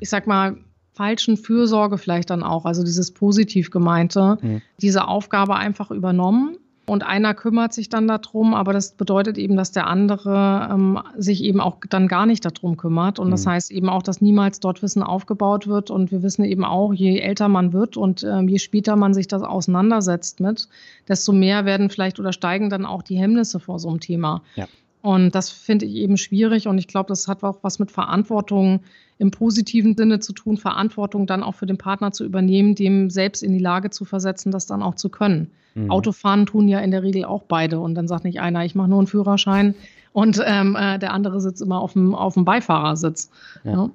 ich 0.00 0.10
sag 0.10 0.26
mal, 0.26 0.56
falschen 0.92 1.36
Fürsorge 1.36 1.98
vielleicht 1.98 2.30
dann 2.30 2.42
auch, 2.42 2.64
also 2.64 2.82
dieses 2.82 3.12
positiv 3.12 3.70
gemeinte, 3.70 4.38
mhm. 4.40 4.62
diese 4.80 5.06
Aufgabe 5.06 5.54
einfach 5.54 5.90
übernommen. 5.90 6.56
Und 6.88 7.04
einer 7.04 7.34
kümmert 7.34 7.72
sich 7.72 7.88
dann 7.88 8.06
darum, 8.06 8.54
aber 8.54 8.72
das 8.72 8.92
bedeutet 8.92 9.38
eben, 9.38 9.56
dass 9.56 9.72
der 9.72 9.88
andere 9.88 10.68
ähm, 10.72 11.00
sich 11.16 11.42
eben 11.42 11.60
auch 11.60 11.78
dann 11.90 12.06
gar 12.06 12.26
nicht 12.26 12.44
darum 12.44 12.76
kümmert. 12.76 13.18
Und 13.18 13.32
das 13.32 13.44
mhm. 13.44 13.50
heißt 13.50 13.70
eben 13.72 13.88
auch, 13.88 14.04
dass 14.04 14.20
niemals 14.20 14.60
dort 14.60 14.82
Wissen 14.82 15.02
aufgebaut 15.02 15.66
wird. 15.66 15.90
Und 15.90 16.12
wir 16.12 16.22
wissen 16.22 16.44
eben 16.44 16.64
auch, 16.64 16.92
je 16.92 17.18
älter 17.18 17.48
man 17.48 17.72
wird 17.72 17.96
und 17.96 18.22
ähm, 18.22 18.48
je 18.48 18.58
später 18.58 18.94
man 18.94 19.14
sich 19.14 19.26
das 19.26 19.42
auseinandersetzt 19.42 20.38
mit, 20.38 20.68
desto 21.08 21.32
mehr 21.32 21.64
werden 21.64 21.90
vielleicht 21.90 22.20
oder 22.20 22.32
steigen 22.32 22.70
dann 22.70 22.86
auch 22.86 23.02
die 23.02 23.16
Hemmnisse 23.16 23.58
vor 23.58 23.80
so 23.80 23.88
einem 23.88 24.00
Thema. 24.00 24.42
Ja. 24.54 24.66
Und 25.02 25.34
das 25.34 25.50
finde 25.50 25.86
ich 25.86 25.94
eben 25.94 26.16
schwierig. 26.16 26.66
Und 26.68 26.78
ich 26.78 26.88
glaube, 26.88 27.08
das 27.08 27.28
hat 27.28 27.44
auch 27.44 27.58
was 27.62 27.78
mit 27.78 27.90
Verantwortung 27.90 28.80
im 29.18 29.30
positiven 29.30 29.96
Sinne 29.96 30.20
zu 30.20 30.32
tun, 30.32 30.56
Verantwortung 30.56 31.26
dann 31.26 31.42
auch 31.42 31.54
für 31.54 31.66
den 31.66 31.78
Partner 31.78 32.12
zu 32.12 32.24
übernehmen, 32.24 32.74
dem 32.74 33.08
selbst 33.08 33.42
in 33.42 33.52
die 33.52 33.58
Lage 33.58 33.90
zu 33.90 34.04
versetzen, 34.04 34.52
das 34.52 34.66
dann 34.66 34.82
auch 34.82 34.96
zu 34.96 35.08
können. 35.08 35.50
Mhm. 35.74 35.90
Autofahren 35.90 36.46
tun 36.46 36.68
ja 36.68 36.80
in 36.80 36.90
der 36.90 37.02
Regel 37.02 37.24
auch 37.24 37.42
beide. 37.42 37.80
Und 37.80 37.94
dann 37.94 38.08
sagt 38.08 38.24
nicht 38.24 38.40
einer, 38.40 38.64
ich 38.64 38.74
mache 38.74 38.88
nur 38.88 38.98
einen 38.98 39.06
Führerschein 39.06 39.74
und 40.12 40.42
ähm, 40.44 40.76
äh, 40.76 40.98
der 40.98 41.12
andere 41.12 41.40
sitzt 41.42 41.60
immer 41.60 41.80
auf 41.80 41.92
dem, 41.92 42.14
auf 42.14 42.34
dem 42.34 42.46
Beifahrersitz. 42.46 43.30
Ja. 43.64 43.72
Ja. 43.72 43.90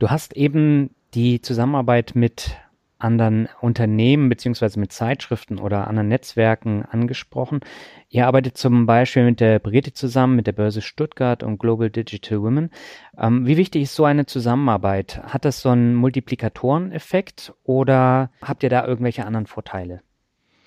Du 0.00 0.08
hast 0.08 0.36
eben 0.36 0.90
die 1.14 1.40
Zusammenarbeit 1.40 2.12
mit 2.14 2.56
anderen 2.98 3.48
Unternehmen 3.60 4.28
beziehungsweise 4.28 4.80
mit 4.80 4.92
Zeitschriften 4.92 5.58
oder 5.58 5.86
anderen 5.86 6.08
Netzwerken 6.08 6.84
angesprochen. 6.84 7.60
Ihr 8.08 8.26
arbeitet 8.26 8.56
zum 8.56 8.86
Beispiel 8.86 9.24
mit 9.24 9.40
der 9.40 9.58
Brigitte 9.58 9.92
zusammen, 9.92 10.36
mit 10.36 10.46
der 10.46 10.52
Börse 10.52 10.80
Stuttgart 10.80 11.42
und 11.42 11.58
Global 11.58 11.90
Digital 11.90 12.40
Women. 12.42 12.70
Ähm, 13.18 13.46
wie 13.46 13.56
wichtig 13.56 13.82
ist 13.82 13.94
so 13.94 14.04
eine 14.04 14.26
Zusammenarbeit? 14.26 15.20
Hat 15.24 15.44
das 15.44 15.60
so 15.60 15.68
einen 15.68 15.94
Multiplikatoreneffekt 15.94 17.52
oder 17.64 18.30
habt 18.40 18.62
ihr 18.62 18.70
da 18.70 18.86
irgendwelche 18.86 19.26
anderen 19.26 19.46
Vorteile? 19.46 20.00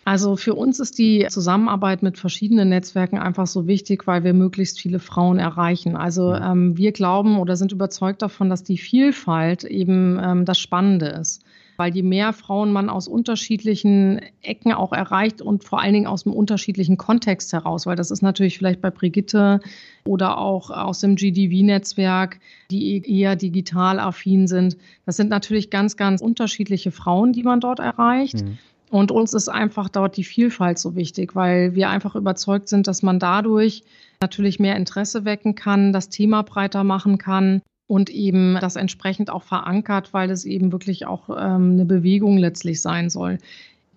Also 0.06 0.38
für 0.38 0.56
uns 0.56 0.80
ist 0.80 0.98
die 0.98 1.28
Zusammenarbeit 1.30 2.02
mit 2.02 2.18
verschiedenen 2.18 2.70
Netzwerken 2.70 3.20
einfach 3.20 3.46
so 3.46 3.68
wichtig, 3.68 4.08
weil 4.08 4.24
wir 4.24 4.34
möglichst 4.34 4.80
viele 4.80 5.00
Frauen 5.00 5.38
erreichen. 5.38 5.96
Also 5.96 6.34
ähm, 6.34 6.78
wir 6.78 6.92
glauben 6.94 7.38
oder 7.38 7.56
sind 7.56 7.72
überzeugt 7.72 8.22
davon, 8.22 8.50
dass 8.50 8.64
die 8.64 8.78
Vielfalt 8.78 9.64
eben 9.64 10.20
ähm, 10.20 10.46
das 10.46 10.58
Spannende 10.58 11.08
ist 11.08 11.44
weil 11.80 11.96
je 11.96 12.04
mehr 12.04 12.34
Frauen 12.34 12.74
man 12.74 12.90
aus 12.90 13.08
unterschiedlichen 13.08 14.20
Ecken 14.42 14.74
auch 14.74 14.92
erreicht 14.92 15.42
und 15.42 15.64
vor 15.64 15.80
allen 15.80 15.94
Dingen 15.94 16.08
aus 16.08 16.26
einem 16.26 16.36
unterschiedlichen 16.36 16.98
Kontext 16.98 17.54
heraus, 17.54 17.86
weil 17.86 17.96
das 17.96 18.12
ist 18.12 18.22
natürlich 18.22 18.58
vielleicht 18.58 18.82
bei 18.82 18.92
Brigitte 18.92 19.62
oder 20.04 20.40
auch 20.40 20.72
aus 20.72 21.00
dem 21.00 21.16
GDV-Netzwerk, 21.16 22.42
die 22.70 23.02
eher 23.10 23.38
digital 23.38 23.98
affin 24.02 24.48
sind. 24.48 24.76
Das 25.06 25.16
sind 25.16 25.30
natürlich 25.30 25.70
ganz, 25.70 25.96
ganz 25.96 26.20
unterschiedliche 26.20 26.92
Frauen, 26.92 27.32
die 27.32 27.44
man 27.44 27.62
dort 27.62 27.80
erreicht. 27.80 28.44
Mhm. 28.44 28.58
Und 28.90 29.12
uns 29.12 29.34
ist 29.34 29.48
einfach 29.48 29.88
dort 29.88 30.18
die 30.18 30.26
Vielfalt 30.26 30.80
so 30.80 30.98
wichtig, 30.98 31.34
weil 31.34 31.76
wir 31.76 31.90
einfach 31.90 32.16
überzeugt 32.16 32.68
sind, 32.68 32.88
dass 32.88 33.04
man 33.04 33.20
dadurch 33.20 33.84
natürlich 34.20 34.60
mehr 34.60 34.76
Interesse 34.76 35.24
wecken 35.24 35.56
kann, 35.56 35.94
das 35.94 36.10
Thema 36.10 36.42
breiter 36.42 36.84
machen 36.84 37.18
kann 37.18 37.62
und 37.90 38.12
eben 38.12 38.56
das 38.62 38.76
entsprechend 38.76 39.32
auch 39.32 39.42
verankert, 39.42 40.14
weil 40.14 40.30
es 40.30 40.46
eben 40.46 40.72
wirklich 40.72 41.08
auch 41.08 41.28
ähm, 41.30 41.72
eine 41.72 41.86
Bewegung 41.86 42.38
letztlich 42.38 42.84
sein 42.84 43.10
soll. 43.10 43.40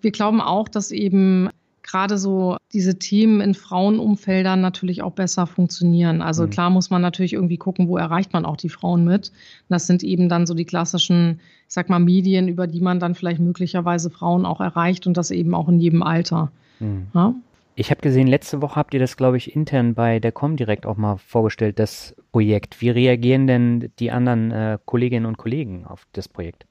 Wir 0.01 0.09
glauben 0.09 0.41
auch, 0.41 0.67
dass 0.67 0.89
eben 0.89 1.49
gerade 1.83 2.17
so 2.17 2.57
diese 2.73 2.97
Themen 2.97 3.39
in 3.39 3.53
Frauenumfeldern 3.53 4.59
natürlich 4.59 5.03
auch 5.03 5.11
besser 5.11 5.45
funktionieren. 5.45 6.23
Also 6.23 6.47
mhm. 6.47 6.49
klar 6.49 6.69
muss 6.71 6.89
man 6.89 7.03
natürlich 7.03 7.33
irgendwie 7.33 7.57
gucken, 7.57 7.87
wo 7.87 7.95
erreicht 7.97 8.33
man 8.33 8.45
auch 8.45 8.57
die 8.57 8.69
Frauen 8.69 9.05
mit. 9.05 9.31
das 9.69 9.85
sind 9.85 10.01
eben 10.01 10.27
dann 10.27 10.47
so 10.47 10.55
die 10.55 10.65
klassischen, 10.65 11.39
ich 11.67 11.73
sag 11.75 11.87
mal, 11.89 11.99
Medien, 11.99 12.47
über 12.47 12.65
die 12.65 12.81
man 12.81 12.99
dann 12.99 13.13
vielleicht 13.13 13.41
möglicherweise 13.41 14.09
Frauen 14.09 14.47
auch 14.47 14.59
erreicht 14.59 15.05
und 15.05 15.17
das 15.17 15.29
eben 15.29 15.53
auch 15.53 15.69
in 15.69 15.79
jedem 15.79 16.01
Alter. 16.01 16.51
Mhm. 16.79 17.07
Ja? 17.13 17.35
Ich 17.75 17.89
habe 17.89 18.01
gesehen, 18.01 18.27
letzte 18.27 18.61
Woche 18.61 18.75
habt 18.75 18.93
ihr 18.93 18.99
das, 18.99 19.17
glaube 19.17 19.37
ich, 19.37 19.55
intern 19.55 19.95
bei 19.95 20.19
der 20.19 20.31
Comdirect 20.31 20.85
auch 20.85 20.97
mal 20.97 21.17
vorgestellt, 21.17 21.79
das 21.79 22.15
Projekt. 22.31 22.81
Wie 22.81 22.89
reagieren 22.89 23.47
denn 23.47 23.91
die 23.97 24.11
anderen 24.11 24.51
äh, 24.51 24.77
Kolleginnen 24.85 25.25
und 25.25 25.37
Kollegen 25.37 25.85
auf 25.85 26.05
das 26.13 26.27
Projekt? 26.27 26.67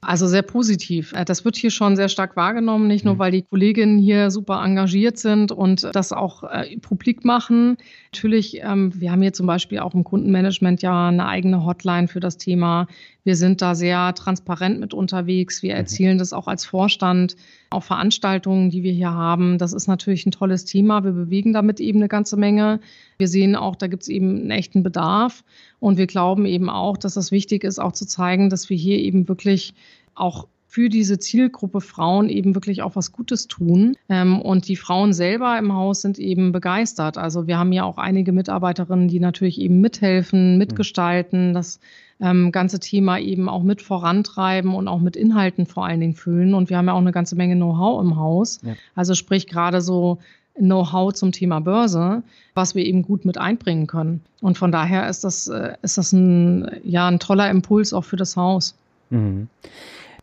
Also 0.00 0.28
sehr 0.28 0.42
positiv. 0.42 1.12
Äh, 1.12 1.24
das 1.24 1.44
wird 1.44 1.56
hier 1.56 1.70
schon 1.70 1.96
sehr 1.96 2.08
stark 2.08 2.36
wahrgenommen, 2.36 2.86
nicht 2.86 3.04
nur, 3.04 3.14
mhm. 3.14 3.18
weil 3.18 3.32
die 3.32 3.42
Kolleginnen 3.42 3.98
hier 3.98 4.30
super 4.30 4.62
engagiert 4.64 5.18
sind 5.18 5.50
und 5.50 5.88
das 5.92 6.12
auch 6.12 6.44
äh, 6.44 6.78
publik 6.78 7.24
machen. 7.24 7.76
Natürlich, 8.14 8.60
ähm, 8.62 8.92
wir 8.94 9.10
haben 9.10 9.22
hier 9.22 9.32
zum 9.32 9.46
Beispiel 9.46 9.80
auch 9.80 9.94
im 9.94 10.04
Kundenmanagement 10.04 10.82
ja 10.82 11.08
eine 11.08 11.26
eigene 11.26 11.64
Hotline 11.64 12.06
für 12.06 12.20
das 12.20 12.38
Thema. 12.38 12.86
Wir 13.28 13.36
sind 13.36 13.60
da 13.60 13.74
sehr 13.74 14.14
transparent 14.14 14.80
mit 14.80 14.94
unterwegs. 14.94 15.62
Wir 15.62 15.74
mhm. 15.74 15.80
erzielen 15.80 16.16
das 16.16 16.32
auch 16.32 16.48
als 16.48 16.64
Vorstand 16.64 17.36
auf 17.68 17.84
Veranstaltungen, 17.84 18.70
die 18.70 18.82
wir 18.82 18.92
hier 18.94 19.12
haben. 19.12 19.58
Das 19.58 19.74
ist 19.74 19.86
natürlich 19.86 20.24
ein 20.24 20.30
tolles 20.30 20.64
Thema. 20.64 21.04
Wir 21.04 21.12
bewegen 21.12 21.52
damit 21.52 21.78
eben 21.78 21.98
eine 21.98 22.08
ganze 22.08 22.38
Menge. 22.38 22.80
Wir 23.18 23.28
sehen 23.28 23.54
auch, 23.54 23.76
da 23.76 23.86
gibt 23.86 24.04
es 24.04 24.08
eben 24.08 24.30
einen 24.30 24.50
echten 24.50 24.82
Bedarf. 24.82 25.44
Und 25.78 25.98
wir 25.98 26.06
glauben 26.06 26.46
eben 26.46 26.70
auch, 26.70 26.96
dass 26.96 27.12
das 27.12 27.30
wichtig 27.30 27.64
ist, 27.64 27.78
auch 27.78 27.92
zu 27.92 28.06
zeigen, 28.06 28.48
dass 28.48 28.70
wir 28.70 28.78
hier 28.78 28.96
eben 28.96 29.28
wirklich 29.28 29.74
auch 30.14 30.48
für 30.66 30.88
diese 30.88 31.18
Zielgruppe 31.18 31.82
Frauen 31.82 32.30
eben 32.30 32.54
wirklich 32.54 32.80
auch 32.80 32.96
was 32.96 33.12
Gutes 33.12 33.46
tun. 33.46 33.94
Ähm, 34.08 34.40
und 34.40 34.68
die 34.68 34.76
Frauen 34.76 35.12
selber 35.12 35.58
im 35.58 35.74
Haus 35.74 36.00
sind 36.00 36.18
eben 36.18 36.52
begeistert. 36.52 37.18
Also 37.18 37.46
wir 37.46 37.58
haben 37.58 37.72
ja 37.72 37.84
auch 37.84 37.98
einige 37.98 38.32
Mitarbeiterinnen, 38.32 39.08
die 39.08 39.20
natürlich 39.20 39.60
eben 39.60 39.82
mithelfen, 39.82 40.56
mitgestalten, 40.56 41.52
das 41.52 41.78
ähm, 42.20 42.52
ganze 42.52 42.80
Thema 42.80 43.18
eben 43.18 43.48
auch 43.48 43.62
mit 43.62 43.82
vorantreiben 43.82 44.74
und 44.74 44.88
auch 44.88 45.00
mit 45.00 45.16
Inhalten 45.16 45.66
vor 45.66 45.84
allen 45.86 46.00
Dingen 46.00 46.14
füllen. 46.14 46.54
Und 46.54 46.70
wir 46.70 46.76
haben 46.76 46.86
ja 46.86 46.92
auch 46.92 46.98
eine 46.98 47.12
ganze 47.12 47.36
Menge 47.36 47.54
Know-how 47.54 48.02
im 48.02 48.16
Haus. 48.16 48.60
Ja. 48.62 48.74
Also 48.94 49.14
sprich 49.14 49.46
gerade 49.46 49.80
so 49.80 50.18
Know-how 50.56 51.12
zum 51.12 51.32
Thema 51.32 51.60
Börse, 51.60 52.22
was 52.54 52.74
wir 52.74 52.84
eben 52.84 53.02
gut 53.02 53.24
mit 53.24 53.38
einbringen 53.38 53.86
können. 53.86 54.22
Und 54.40 54.58
von 54.58 54.72
daher 54.72 55.08
ist 55.08 55.24
das, 55.24 55.46
äh, 55.48 55.74
ist 55.82 55.98
das 55.98 56.12
ein, 56.12 56.68
ja, 56.84 57.08
ein 57.08 57.20
toller 57.20 57.48
Impuls 57.50 57.92
auch 57.92 58.04
für 58.04 58.16
das 58.16 58.36
Haus. 58.36 58.76
Mhm. 59.10 59.48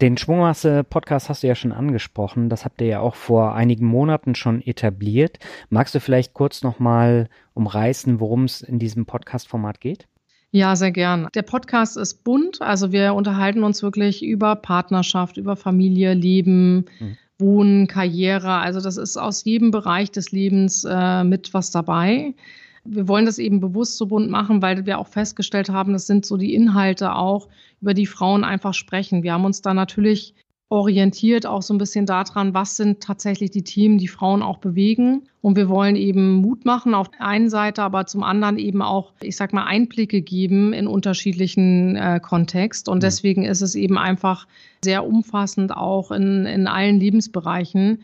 Den 0.02 0.18
Schwungmasse-Podcast 0.18 1.30
hast 1.30 1.44
du 1.44 1.48
ja 1.48 1.56
schon 1.56 1.72
angesprochen. 1.72 2.50
Das 2.50 2.66
habt 2.66 2.82
ihr 2.82 2.88
ja 2.88 3.00
auch 3.00 3.16
vor 3.16 3.56
einigen 3.56 3.86
Monaten 3.86 4.36
schon 4.36 4.62
etabliert. 4.62 5.40
Magst 5.70 5.96
du 5.96 6.02
vielleicht 6.02 6.34
kurz 6.34 6.64
nochmal 6.64 7.30
umreißen, 7.54 8.20
worum 8.20 8.44
es 8.44 8.62
in 8.62 8.78
diesem 8.78 9.06
Podcast-Format 9.06 9.80
geht? 9.80 10.08
Ja, 10.56 10.78
sehr 10.78 10.92
gern. 10.92 11.28
Der 11.36 11.42
Podcast 11.42 11.98
ist 11.98 12.24
bunt. 12.24 12.62
Also 12.62 12.94
wir 12.94 13.14
unterhalten 13.14 13.66
uns 13.66 13.84
wirklich 13.84 14.24
über 14.24 14.56
Partnerschaft, 14.56 15.36
über 15.36 15.58
Familie, 15.58 16.14
Leben, 16.14 16.86
mhm. 16.98 17.18
Wohnen, 17.38 17.88
Karriere. 17.88 18.54
Also 18.54 18.80
das 18.80 18.96
ist 18.96 19.18
aus 19.18 19.44
jedem 19.44 19.72
Bereich 19.72 20.12
des 20.12 20.32
Lebens 20.32 20.86
äh, 20.90 21.26
mit 21.26 21.54
was 21.54 21.72
dabei. 21.72 22.34
Wir 22.86 23.10
wollen 23.10 23.26
das 23.26 23.38
eben 23.38 23.60
bewusst 23.60 23.98
so 23.98 24.06
bunt 24.06 24.30
machen, 24.30 24.62
weil 24.62 24.86
wir 24.86 24.98
auch 24.98 25.10
festgestellt 25.10 25.68
haben, 25.68 25.92
das 25.92 26.08
sind 26.08 26.26
so 26.26 26.38
die 26.38 26.56
Inhalte 26.56 27.16
auch, 27.16 27.50
über 27.82 27.94
die 27.94 28.06
Frauen 28.06 28.46
einfach 28.46 28.74
sprechen. 28.74 29.24
Wir 29.24 29.34
haben 29.34 29.44
uns 29.44 29.62
da 29.62 29.74
natürlich 29.74 30.36
orientiert 30.70 31.46
auch 31.46 31.62
so 31.62 31.74
ein 31.74 31.78
bisschen 31.78 32.06
daran, 32.06 32.54
was 32.54 32.76
sind 32.76 33.02
tatsächlich 33.02 33.52
die 33.52 33.64
Themen, 33.64 33.98
die 34.00 34.08
Frauen 34.08 34.42
auch 34.42 34.58
bewegen. 34.58 35.24
Und 35.42 35.58
wir 35.58 35.70
wollen 35.70 35.96
eben 35.96 36.34
Mut 36.34 36.66
machen 36.66 36.96
auf 36.96 37.10
der 37.10 37.22
einen 37.22 37.50
Seite, 37.50 37.84
aber 37.84 38.08
zum 38.08 38.24
anderen 38.24 38.58
eben 38.58 38.82
auch, 38.82 39.14
ich 39.22 39.36
sag 39.36 39.54
mal, 39.54 39.66
Einblicke 39.66 40.22
geben 40.24 40.74
in 40.74 40.88
unterschiedlichen 40.88 41.96
äh, 41.96 42.20
Kontext. 42.20 42.90
Und 42.90 42.98
mhm. 42.98 43.02
deswegen 43.02 43.44
ist 43.44 43.62
es 43.62 43.76
eben 43.76 43.98
einfach 44.00 44.48
sehr 44.84 45.06
umfassend 45.06 45.76
auch 45.76 46.10
in, 46.12 46.48
in 46.48 46.68
allen 46.68 47.00
Lebensbereichen, 47.00 48.00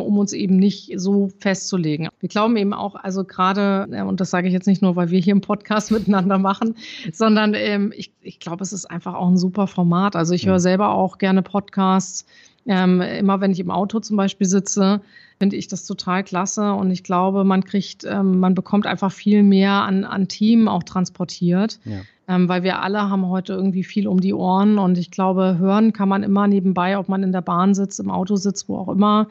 um 0.00 0.18
uns 0.18 0.32
eben 0.32 0.56
nicht 0.56 0.92
so 0.96 1.30
festzulegen. 1.38 2.08
Wir 2.18 2.28
glauben 2.28 2.56
eben 2.56 2.72
auch, 2.72 2.96
also 2.96 3.24
gerade, 3.24 3.88
äh, 3.92 4.02
und 4.02 4.20
das 4.20 4.30
sage 4.30 4.48
ich 4.48 4.52
jetzt 4.52 4.66
nicht 4.66 4.82
nur, 4.82 4.96
weil 4.96 5.10
wir 5.10 5.20
hier 5.20 5.32
im 5.32 5.40
Podcast 5.40 5.90
miteinander 5.90 6.38
machen, 6.38 6.74
sondern 7.12 7.54
ähm, 7.54 7.92
ich, 7.96 8.12
ich 8.20 8.40
glaube, 8.40 8.62
es 8.62 8.72
ist 8.72 8.86
einfach 8.86 9.14
auch 9.14 9.28
ein 9.28 9.38
super 9.38 9.66
Format. 9.66 10.16
Also 10.16 10.34
ich 10.34 10.46
höre 10.46 10.60
selber 10.60 10.90
auch 10.94 11.18
gerne 11.18 11.42
Podcasts. 11.42 12.26
Ähm, 12.66 13.00
immer 13.00 13.40
wenn 13.40 13.52
ich 13.52 13.60
im 13.60 13.70
Auto 13.70 14.00
zum 14.00 14.16
Beispiel 14.16 14.46
sitze, 14.46 15.00
finde 15.38 15.56
ich 15.56 15.68
das 15.68 15.86
total 15.86 16.22
klasse 16.22 16.74
und 16.74 16.90
ich 16.90 17.02
glaube, 17.02 17.44
man 17.44 17.64
kriegt, 17.64 18.04
ähm, 18.04 18.38
man 18.38 18.54
bekommt 18.54 18.86
einfach 18.86 19.10
viel 19.10 19.42
mehr 19.42 19.72
an, 19.72 20.04
an 20.04 20.28
Themen 20.28 20.68
auch 20.68 20.82
transportiert, 20.82 21.80
ja. 21.84 22.00
Ähm, 22.30 22.48
weil 22.48 22.62
wir 22.62 22.80
alle 22.80 23.10
haben 23.10 23.28
heute 23.28 23.54
irgendwie 23.54 23.82
viel 23.82 24.06
um 24.06 24.20
die 24.20 24.32
Ohren 24.32 24.78
und 24.78 24.96
ich 24.96 25.10
glaube, 25.10 25.56
hören 25.58 25.92
kann 25.92 26.08
man 26.08 26.22
immer 26.22 26.46
nebenbei, 26.46 26.96
ob 26.96 27.08
man 27.08 27.24
in 27.24 27.32
der 27.32 27.40
Bahn 27.40 27.74
sitzt, 27.74 27.98
im 27.98 28.08
Auto 28.08 28.36
sitzt, 28.36 28.68
wo 28.68 28.76
auch 28.76 28.88
immer, 28.88 29.26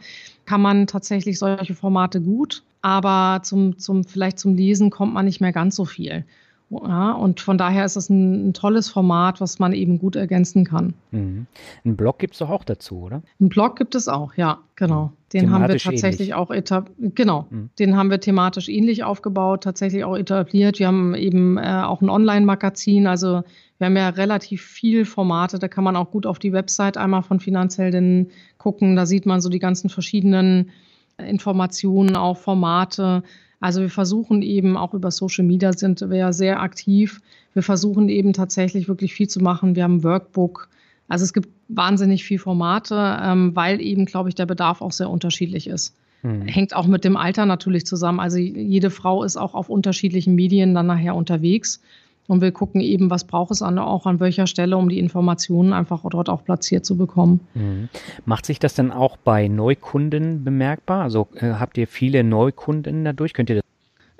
kann 0.45 0.61
man 0.61 0.85
tatsächlich 0.85 1.39
solche 1.39 1.75
Formate 1.75 2.19
gut, 2.19 2.61
aber 2.81 3.41
zum, 3.43 3.79
zum, 3.79 4.03
vielleicht 4.03 4.37
zum 4.37 4.53
Lesen 4.53 4.89
kommt 4.89 5.13
man 5.13 5.23
nicht 5.23 5.39
mehr 5.39 5.53
ganz 5.53 5.77
so 5.77 5.85
viel. 5.85 6.25
Ja, 6.69 7.13
und 7.13 7.39
von 7.39 7.57
daher 7.57 7.83
ist 7.83 7.95
es 7.95 8.09
ein, 8.09 8.49
ein, 8.49 8.53
tolles 8.53 8.89
Format, 8.89 9.41
was 9.41 9.57
man 9.57 9.73
eben 9.73 9.97
gut 9.97 10.15
ergänzen 10.15 10.65
kann. 10.65 10.93
Mhm. 11.09 11.47
Ein 11.83 11.95
Blog 11.95 12.19
gibt 12.19 12.33
es 12.33 12.39
doch 12.39 12.49
auch 12.49 12.63
dazu, 12.63 13.01
oder? 13.01 13.23
Ein 13.39 13.49
Blog 13.49 13.75
gibt 13.75 13.95
es 13.95 14.07
auch, 14.07 14.35
ja, 14.35 14.59
genau. 14.75 15.11
Den 15.33 15.45
thematisch 15.45 15.85
haben 15.85 15.93
wir 15.93 16.01
tatsächlich 16.01 16.29
ähnlich. 16.29 16.33
auch 16.35 16.51
etabliert, 16.51 17.15
genau, 17.15 17.47
mhm. 17.49 17.69
den 17.79 17.95
haben 17.95 18.11
wir 18.11 18.19
thematisch 18.19 18.69
ähnlich 18.69 19.03
aufgebaut, 19.03 19.63
tatsächlich 19.63 20.03
auch 20.03 20.15
etabliert. 20.15 20.79
Wir 20.79 20.87
haben 20.87 21.15
eben 21.15 21.57
äh, 21.57 21.83
auch 21.83 22.01
ein 22.01 22.09
Online-Magazin, 22.09 23.07
also 23.07 23.43
wir 23.79 23.85
haben 23.85 23.97
ja 23.97 24.09
relativ 24.09 24.61
viel 24.61 25.05
Formate, 25.05 25.57
da 25.57 25.67
kann 25.67 25.83
man 25.83 25.95
auch 25.95 26.11
gut 26.11 26.25
auf 26.25 26.37
die 26.37 26.53
Website 26.53 26.97
einmal 26.97 27.23
von 27.23 27.39
Finanzheldinnen 27.39 28.29
gucken. 28.57 28.95
Da 28.95 29.05
sieht 29.05 29.25
man 29.25 29.41
so 29.41 29.49
die 29.49 29.59
ganzen 29.59 29.89
verschiedenen 29.89 30.71
Informationen, 31.17 32.15
auch 32.15 32.37
Formate. 32.37 33.23
Also 33.59 33.81
wir 33.81 33.89
versuchen 33.89 34.41
eben 34.41 34.77
auch 34.77 34.93
über 34.93 35.11
Social 35.11 35.43
Media 35.45 35.73
sind 35.73 36.01
wir 36.01 36.17
ja 36.17 36.33
sehr 36.33 36.61
aktiv. 36.61 37.21
Wir 37.53 37.63
versuchen 37.63 38.07
eben 38.09 38.33
tatsächlich 38.33 38.87
wirklich 38.87 39.13
viel 39.13 39.27
zu 39.27 39.41
machen. 39.41 39.75
Wir 39.75 39.83
haben 39.83 39.97
ein 39.97 40.03
Workbook. 40.03 40.69
Also 41.09 41.23
es 41.23 41.33
gibt 41.33 41.49
wahnsinnig 41.67 42.23
viel 42.23 42.39
Formate, 42.39 43.19
ähm, 43.21 43.55
weil 43.55 43.81
eben, 43.81 44.05
glaube 44.05 44.29
ich, 44.29 44.35
der 44.35 44.45
Bedarf 44.45 44.81
auch 44.81 44.91
sehr 44.91 45.09
unterschiedlich 45.09 45.67
ist. 45.67 45.95
Hm. 46.21 46.43
Hängt 46.43 46.75
auch 46.75 46.87
mit 46.87 47.03
dem 47.03 47.17
Alter 47.17 47.45
natürlich 47.45 47.85
zusammen. 47.85 48.19
Also 48.19 48.37
jede 48.37 48.89
Frau 48.89 49.23
ist 49.23 49.37
auch 49.37 49.55
auf 49.55 49.69
unterschiedlichen 49.69 50.35
Medien 50.35 50.73
dann 50.73 50.87
nachher 50.87 51.15
unterwegs. 51.15 51.81
Und 52.29 52.41
wir 52.41 52.51
gucken 52.51 52.79
eben, 52.79 53.09
was 53.09 53.23
braucht 53.23 53.51
es 53.51 53.61
an, 53.61 53.79
auch 53.79 54.05
an 54.05 54.19
welcher 54.19 54.45
Stelle, 54.45 54.77
um 54.77 54.87
die 54.87 54.99
Informationen 54.99 55.73
einfach 55.73 56.03
dort 56.09 56.29
auch 56.29 56.43
platziert 56.43 56.85
zu 56.85 56.95
bekommen. 56.95 57.39
Mhm. 57.55 57.89
Macht 58.25 58.45
sich 58.45 58.59
das 58.59 58.75
denn 58.75 58.91
auch 58.91 59.17
bei 59.17 59.47
Neukunden 59.47 60.43
bemerkbar? 60.43 61.01
Also 61.01 61.27
äh, 61.35 61.53
habt 61.53 61.77
ihr 61.77 61.87
viele 61.87 62.23
Neukunden 62.23 63.03
dadurch? 63.03 63.33
Könnt 63.33 63.49
ihr 63.49 63.57
das 63.57 63.63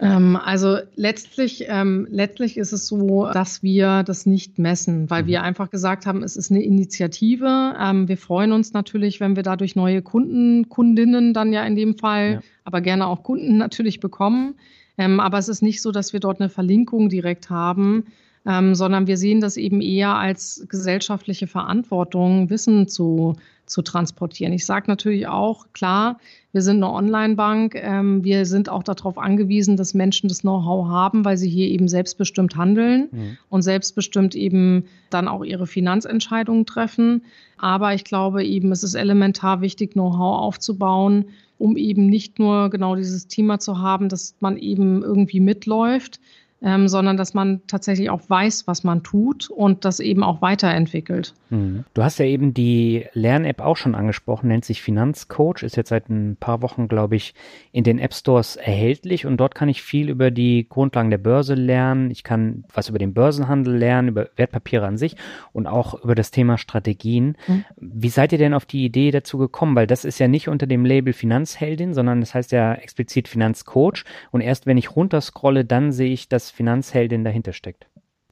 ähm, 0.01 0.37
also 0.37 0.77
letztlich, 0.95 1.65
ähm, 1.67 2.07
letztlich 2.09 2.57
ist 2.57 2.71
es 2.71 2.87
so, 2.87 3.29
dass 3.33 3.63
wir 3.63 4.03
das 4.03 4.25
nicht 4.25 4.57
messen, 4.57 5.09
weil 5.09 5.23
mhm. 5.23 5.27
wir 5.27 5.43
einfach 5.43 5.69
gesagt 5.69 6.05
haben, 6.05 6.23
es 6.23 6.37
ist 6.37 6.51
eine 6.51 6.63
Initiative. 6.63 7.75
Ähm, 7.79 8.07
wir 8.07 8.17
freuen 8.17 8.53
uns 8.53 8.71
natürlich, 8.71 9.19
wenn 9.19 9.35
wir 9.35 9.43
dadurch 9.43 9.75
neue 9.75 10.01
Kunden, 10.01 10.69
Kundinnen 10.69 11.33
dann 11.33 11.51
ja 11.51 11.65
in 11.65 11.75
dem 11.75 11.97
Fall, 11.97 12.31
ja. 12.31 12.41
aber 12.63 12.79
gerne 12.79 13.07
auch 13.07 13.23
Kunden 13.23 13.57
natürlich 13.57 13.99
bekommen. 13.99 14.55
Ähm, 14.99 15.21
aber 15.21 15.37
es 15.37 15.47
ist 15.47 15.61
nicht 15.61 15.81
so, 15.81 15.91
dass 15.91 16.11
wir 16.11 16.19
dort 16.19 16.41
eine 16.41 16.49
Verlinkung 16.49 17.07
direkt 17.07 17.49
haben, 17.49 18.03
ähm, 18.45 18.75
sondern 18.75 19.07
wir 19.07 19.17
sehen 19.17 19.39
das 19.39 19.55
eben 19.55 19.79
eher 19.79 20.15
als 20.15 20.65
gesellschaftliche 20.67 21.47
Verantwortung, 21.47 22.49
Wissen 22.49 22.87
zu, 22.89 23.35
zu 23.65 23.81
transportieren. 23.81 24.51
Ich 24.51 24.65
sage 24.65 24.85
natürlich 24.87 25.27
auch, 25.27 25.67
klar, 25.71 26.19
wir 26.51 26.61
sind 26.61 26.77
eine 26.77 26.91
Online-Bank. 26.91 27.75
Ähm, 27.75 28.25
wir 28.25 28.45
sind 28.45 28.67
auch 28.67 28.83
darauf 28.83 29.17
angewiesen, 29.17 29.77
dass 29.77 29.93
Menschen 29.93 30.27
das 30.27 30.41
Know-how 30.41 30.89
haben, 30.89 31.23
weil 31.23 31.37
sie 31.37 31.49
hier 31.49 31.69
eben 31.69 31.87
selbstbestimmt 31.87 32.57
handeln 32.57 33.07
mhm. 33.11 33.37
und 33.49 33.61
selbstbestimmt 33.61 34.35
eben 34.35 34.83
dann 35.09 35.29
auch 35.29 35.45
ihre 35.45 35.67
Finanzentscheidungen 35.67 36.65
treffen. 36.65 37.23
Aber 37.57 37.93
ich 37.93 38.03
glaube 38.03 38.43
eben, 38.43 38.73
es 38.73 38.83
ist 38.83 38.95
elementar 38.95 39.61
wichtig, 39.61 39.93
Know-how 39.93 40.41
aufzubauen, 40.41 41.25
um 41.59 41.77
eben 41.77 42.07
nicht 42.07 42.39
nur 42.39 42.69
genau 42.71 42.95
dieses 42.95 43.27
Thema 43.27 43.59
zu 43.59 43.77
haben, 43.77 44.09
dass 44.09 44.33
man 44.39 44.57
eben 44.57 45.03
irgendwie 45.03 45.41
mitläuft, 45.41 46.19
ähm, 46.61 46.87
sondern 46.87 47.15
dass 47.15 47.33
man 47.33 47.61
tatsächlich 47.67 48.09
auch 48.09 48.21
weiß, 48.27 48.67
was 48.67 48.83
man 48.83 49.01
tut 49.03 49.49
und 49.49 49.85
das 49.85 49.99
eben 49.99 50.23
auch 50.23 50.41
weiterentwickelt. 50.41 51.33
Mhm. 51.49 51.85
Du 51.93 52.03
hast 52.03 52.19
ja 52.19 52.25
eben 52.25 52.53
die 52.53 53.05
Lern-App 53.13 53.61
auch 53.61 53.77
schon 53.77 53.95
angesprochen, 53.95 54.49
nennt 54.49 54.65
sich 54.65 54.81
Finanzcoach, 54.81 55.63
ist 55.63 55.77
jetzt 55.77 55.89
seit 55.89 56.09
ein 56.09 56.37
paar 56.37 56.61
Wochen, 56.61 56.87
glaube 56.87 57.15
ich, 57.15 57.33
in 57.71 57.83
den 57.83 57.97
App 57.97 58.13
Stores 58.13 58.57
erhältlich 58.57 59.25
und 59.25 59.37
dort 59.37 59.55
kann 59.55 59.69
ich 59.69 59.81
viel 59.81 60.09
über 60.09 60.31
die 60.31 60.67
Grundlagen 60.67 61.09
der 61.09 61.17
Börse 61.17 61.53
lernen. 61.53 62.11
Ich 62.11 62.23
kann 62.23 62.65
was 62.73 62.89
über 62.89 62.99
den 62.99 63.13
Börsenhandel 63.13 63.75
lernen, 63.75 64.09
über 64.09 64.29
Wertpapiere 64.35 64.85
an 64.85 64.97
sich 64.97 65.15
und 65.53 65.65
auch 65.65 66.03
über 66.03 66.15
das 66.15 66.31
Thema 66.31 66.57
Strategien. 66.57 67.37
Mhm. 67.47 67.65
Wie 67.77 68.09
seid 68.09 68.33
ihr 68.33 68.37
denn 68.37 68.53
auf 68.53 68.65
die 68.65 68.83
Idee 68.83 69.11
dazu 69.11 69.37
gekommen? 69.37 69.75
Weil 69.75 69.87
das 69.87 70.03
ist 70.03 70.19
ja 70.19 70.27
nicht 70.27 70.49
unter 70.49 70.67
dem 70.67 70.85
Label 70.85 71.13
Finanzheldin, 71.13 71.93
sondern 71.93 72.19
das 72.19 72.35
heißt 72.35 72.51
ja 72.51 72.73
explizit 72.73 73.29
Finanzcoach 73.29 74.03
und 74.31 74.41
erst 74.41 74.65
wenn 74.65 74.77
ich 74.77 74.95
runterscrolle, 74.95 75.63
dann 75.63 75.91
sehe 75.93 76.11
ich, 76.11 76.27
dass 76.27 76.48
Finanzheldin 76.51 77.23
dahinter 77.23 77.53
steckt. 77.53 77.87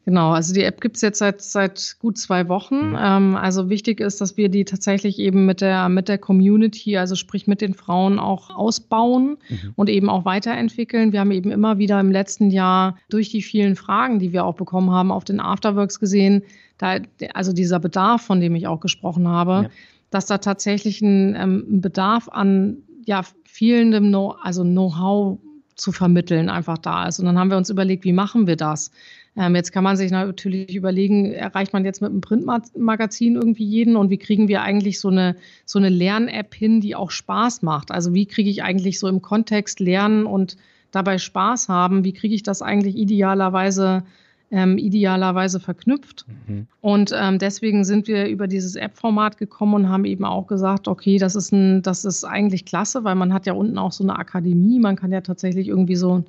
Genau, 0.07 0.31
also 0.31 0.53
die 0.53 0.63
App 0.63 0.79
gibt's 0.79 1.01
jetzt 1.01 1.19
seit, 1.19 1.41
seit 1.41 1.97
gut 1.99 2.17
zwei 2.17 2.47
Wochen. 2.47 2.91
Mhm. 2.91 2.97
Ähm, 2.97 3.35
also 3.35 3.69
wichtig 3.69 3.99
ist, 3.99 4.21
dass 4.21 4.37
wir 4.37 4.47
die 4.47 4.63
tatsächlich 4.63 5.19
eben 5.19 5.45
mit 5.45 5.59
der, 5.59 5.89
mit 5.89 6.07
der 6.07 6.17
Community, 6.17 6.95
also 6.95 7.15
sprich 7.15 7.45
mit 7.45 7.59
den 7.59 7.73
Frauen 7.73 8.17
auch 8.17 8.49
ausbauen 8.49 9.35
mhm. 9.49 9.73
und 9.75 9.89
eben 9.89 10.09
auch 10.09 10.23
weiterentwickeln. 10.23 11.11
Wir 11.11 11.19
haben 11.19 11.31
eben 11.31 11.51
immer 11.51 11.77
wieder 11.77 11.99
im 11.99 12.09
letzten 12.09 12.51
Jahr 12.51 12.97
durch 13.09 13.31
die 13.31 13.41
vielen 13.41 13.75
Fragen, 13.75 14.19
die 14.19 14.31
wir 14.31 14.45
auch 14.45 14.55
bekommen 14.55 14.91
haben, 14.91 15.11
auf 15.11 15.25
den 15.25 15.41
Afterworks 15.41 15.99
gesehen, 15.99 16.43
da, 16.77 16.99
also 17.33 17.51
dieser 17.51 17.81
Bedarf, 17.81 18.21
von 18.21 18.39
dem 18.39 18.55
ich 18.55 18.65
auch 18.65 18.79
gesprochen 18.79 19.27
habe, 19.27 19.63
ja. 19.63 19.69
dass 20.09 20.25
da 20.25 20.37
tatsächlich 20.37 21.01
ein, 21.01 21.35
ähm, 21.35 21.65
ein 21.69 21.81
Bedarf 21.81 22.29
an 22.29 22.77
ja, 23.05 23.23
fehlendem 23.43 24.07
Know, 24.07 24.35
also 24.41 24.63
Know-how 24.63 25.39
zu 25.77 25.91
vermitteln 25.91 26.49
einfach 26.49 26.77
da 26.77 27.07
ist. 27.07 27.19
Und 27.19 27.25
dann 27.25 27.37
haben 27.39 27.49
wir 27.49 27.57
uns 27.57 27.69
überlegt, 27.69 28.03
wie 28.03 28.13
machen 28.13 28.47
wir 28.47 28.55
das? 28.55 28.91
Ähm, 29.37 29.55
jetzt 29.55 29.71
kann 29.71 29.83
man 29.83 29.95
sich 29.95 30.11
natürlich 30.11 30.75
überlegen, 30.75 31.31
erreicht 31.31 31.71
man 31.71 31.85
jetzt 31.85 32.01
mit 32.01 32.09
einem 32.09 32.21
Printmagazin 32.21 33.35
irgendwie 33.35 33.65
jeden 33.65 33.95
und 33.95 34.09
wie 34.09 34.17
kriegen 34.17 34.47
wir 34.47 34.63
eigentlich 34.63 34.99
so 34.99 35.09
eine, 35.09 35.35
so 35.65 35.77
eine 35.77 35.89
Lern-App 35.89 36.55
hin, 36.55 36.81
die 36.81 36.95
auch 36.95 37.11
Spaß 37.11 37.61
macht? 37.61 37.91
Also 37.91 38.13
wie 38.15 38.25
kriege 38.25 38.49
ich 38.49 38.63
eigentlich 38.63 38.99
so 38.99 39.07
im 39.07 39.21
Kontext 39.21 39.79
lernen 39.79 40.25
und 40.25 40.57
dabei 40.91 41.19
Spaß 41.19 41.69
haben? 41.69 42.03
Wie 42.03 42.13
kriege 42.13 42.33
ich 42.33 42.41
das 42.41 42.63
eigentlich 42.63 42.95
idealerweise 42.95 44.03
ähm, 44.51 44.77
idealerweise 44.77 45.59
verknüpft. 45.59 46.25
Mhm. 46.47 46.67
Und 46.81 47.11
ähm, 47.13 47.37
deswegen 47.39 47.83
sind 47.83 48.07
wir 48.07 48.27
über 48.27 48.47
dieses 48.47 48.75
App-Format 48.75 49.37
gekommen 49.37 49.73
und 49.73 49.89
haben 49.89 50.05
eben 50.05 50.25
auch 50.25 50.47
gesagt, 50.47 50.87
okay, 50.87 51.17
das 51.17 51.35
ist 51.35 51.51
ein, 51.51 51.81
das 51.81 52.05
ist 52.05 52.23
eigentlich 52.23 52.65
klasse, 52.65 53.03
weil 53.03 53.15
man 53.15 53.33
hat 53.33 53.45
ja 53.45 53.53
unten 53.53 53.77
auch 53.77 53.91
so 53.91 54.03
eine 54.03 54.17
Akademie, 54.17 54.79
man 54.79 54.95
kann 54.95 55.11
ja 55.11 55.21
tatsächlich 55.21 55.67
irgendwie 55.67 55.95
so 55.95 56.23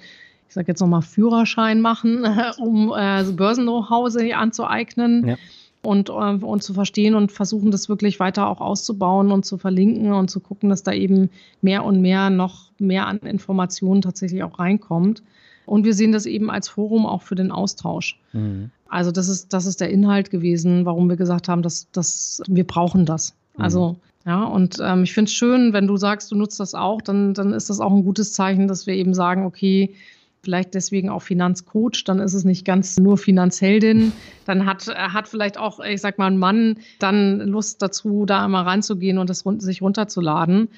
ich 0.48 0.54
sage 0.54 0.68
jetzt 0.68 0.80
nochmal 0.80 1.02
Führerschein 1.02 1.80
machen, 1.80 2.24
um 2.58 2.92
äh, 2.96 3.22
Börsen-Know-how 3.24 4.16
anzueignen. 4.34 5.28
Ja. 5.28 5.36
Und, 5.80 6.08
äh, 6.08 6.12
und 6.12 6.62
zu 6.62 6.74
verstehen 6.74 7.14
und 7.14 7.30
versuchen, 7.30 7.70
das 7.70 7.88
wirklich 7.88 8.18
weiter 8.18 8.48
auch 8.48 8.60
auszubauen 8.60 9.30
und 9.30 9.46
zu 9.46 9.58
verlinken 9.58 10.12
und 10.12 10.28
zu 10.28 10.40
gucken, 10.40 10.70
dass 10.70 10.82
da 10.82 10.92
eben 10.92 11.30
mehr 11.62 11.84
und 11.84 12.00
mehr 12.00 12.30
noch 12.30 12.72
mehr 12.78 13.06
an 13.06 13.18
Informationen 13.18 14.02
tatsächlich 14.02 14.42
auch 14.42 14.58
reinkommt. 14.58 15.22
Und 15.68 15.84
wir 15.84 15.94
sehen 15.94 16.12
das 16.12 16.26
eben 16.26 16.50
als 16.50 16.68
Forum 16.68 17.06
auch 17.06 17.22
für 17.22 17.34
den 17.34 17.50
Austausch. 17.52 18.18
Mhm. 18.32 18.70
Also 18.88 19.12
das 19.12 19.28
ist, 19.28 19.52
das 19.52 19.66
ist 19.66 19.80
der 19.80 19.90
Inhalt 19.90 20.30
gewesen, 20.30 20.86
warum 20.86 21.08
wir 21.08 21.16
gesagt 21.16 21.48
haben, 21.48 21.62
dass, 21.62 21.90
dass 21.92 22.42
wir 22.48 22.66
brauchen 22.66 23.04
das. 23.04 23.34
Mhm. 23.56 23.64
Also 23.64 23.96
ja, 24.26 24.44
und 24.44 24.78
ähm, 24.82 25.04
ich 25.04 25.12
finde 25.12 25.28
es 25.28 25.34
schön, 25.34 25.72
wenn 25.72 25.86
du 25.86 25.96
sagst, 25.96 26.30
du 26.30 26.36
nutzt 26.36 26.60
das 26.60 26.74
auch, 26.74 27.00
dann, 27.00 27.34
dann 27.34 27.52
ist 27.52 27.70
das 27.70 27.80
auch 27.80 27.92
ein 27.92 28.04
gutes 28.04 28.32
Zeichen, 28.32 28.68
dass 28.68 28.86
wir 28.86 28.94
eben 28.94 29.14
sagen, 29.14 29.44
okay, 29.44 29.94
vielleicht 30.42 30.74
deswegen 30.74 31.10
auch 31.10 31.22
Finanzcoach, 31.22 32.04
dann 32.04 32.18
ist 32.20 32.34
es 32.34 32.44
nicht 32.44 32.64
ganz 32.64 32.98
nur 32.98 33.18
Finanzheldin. 33.18 34.12
Dann 34.46 34.66
hat, 34.66 34.86
hat 34.86 35.28
vielleicht 35.28 35.58
auch, 35.58 35.80
ich 35.80 36.00
sag 36.00 36.18
mal, 36.18 36.26
ein 36.26 36.38
Mann 36.38 36.78
dann 36.98 37.40
Lust 37.40 37.82
dazu, 37.82 38.24
da 38.24 38.44
einmal 38.44 38.64
reinzugehen 38.64 39.18
und 39.18 39.28
das 39.28 39.44
sich 39.58 39.82
runterzuladen. 39.82 40.68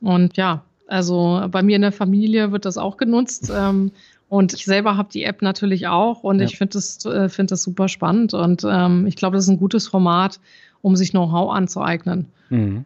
Und 0.00 0.36
ja, 0.36 0.64
also 0.86 1.46
bei 1.50 1.62
mir 1.62 1.76
in 1.76 1.82
der 1.82 1.92
Familie 1.92 2.52
wird 2.52 2.64
das 2.64 2.78
auch 2.78 2.96
genutzt. 2.96 3.52
Ähm, 3.54 3.92
und 4.28 4.52
ich 4.52 4.64
selber 4.64 4.96
habe 4.96 5.08
die 5.12 5.24
App 5.24 5.42
natürlich 5.42 5.86
auch 5.86 6.22
und 6.22 6.40
ja. 6.40 6.44
ich 6.44 6.58
finde 6.58 6.74
das, 6.74 7.04
äh, 7.06 7.28
find 7.28 7.50
das 7.50 7.62
super 7.62 7.88
spannend. 7.88 8.34
Und 8.34 8.64
ähm, 8.68 9.06
ich 9.06 9.16
glaube, 9.16 9.36
das 9.36 9.44
ist 9.44 9.50
ein 9.50 9.58
gutes 9.58 9.88
Format, 9.88 10.40
um 10.82 10.96
sich 10.96 11.10
Know-how 11.10 11.52
anzueignen. 11.52 12.26
Mhm. 12.50 12.84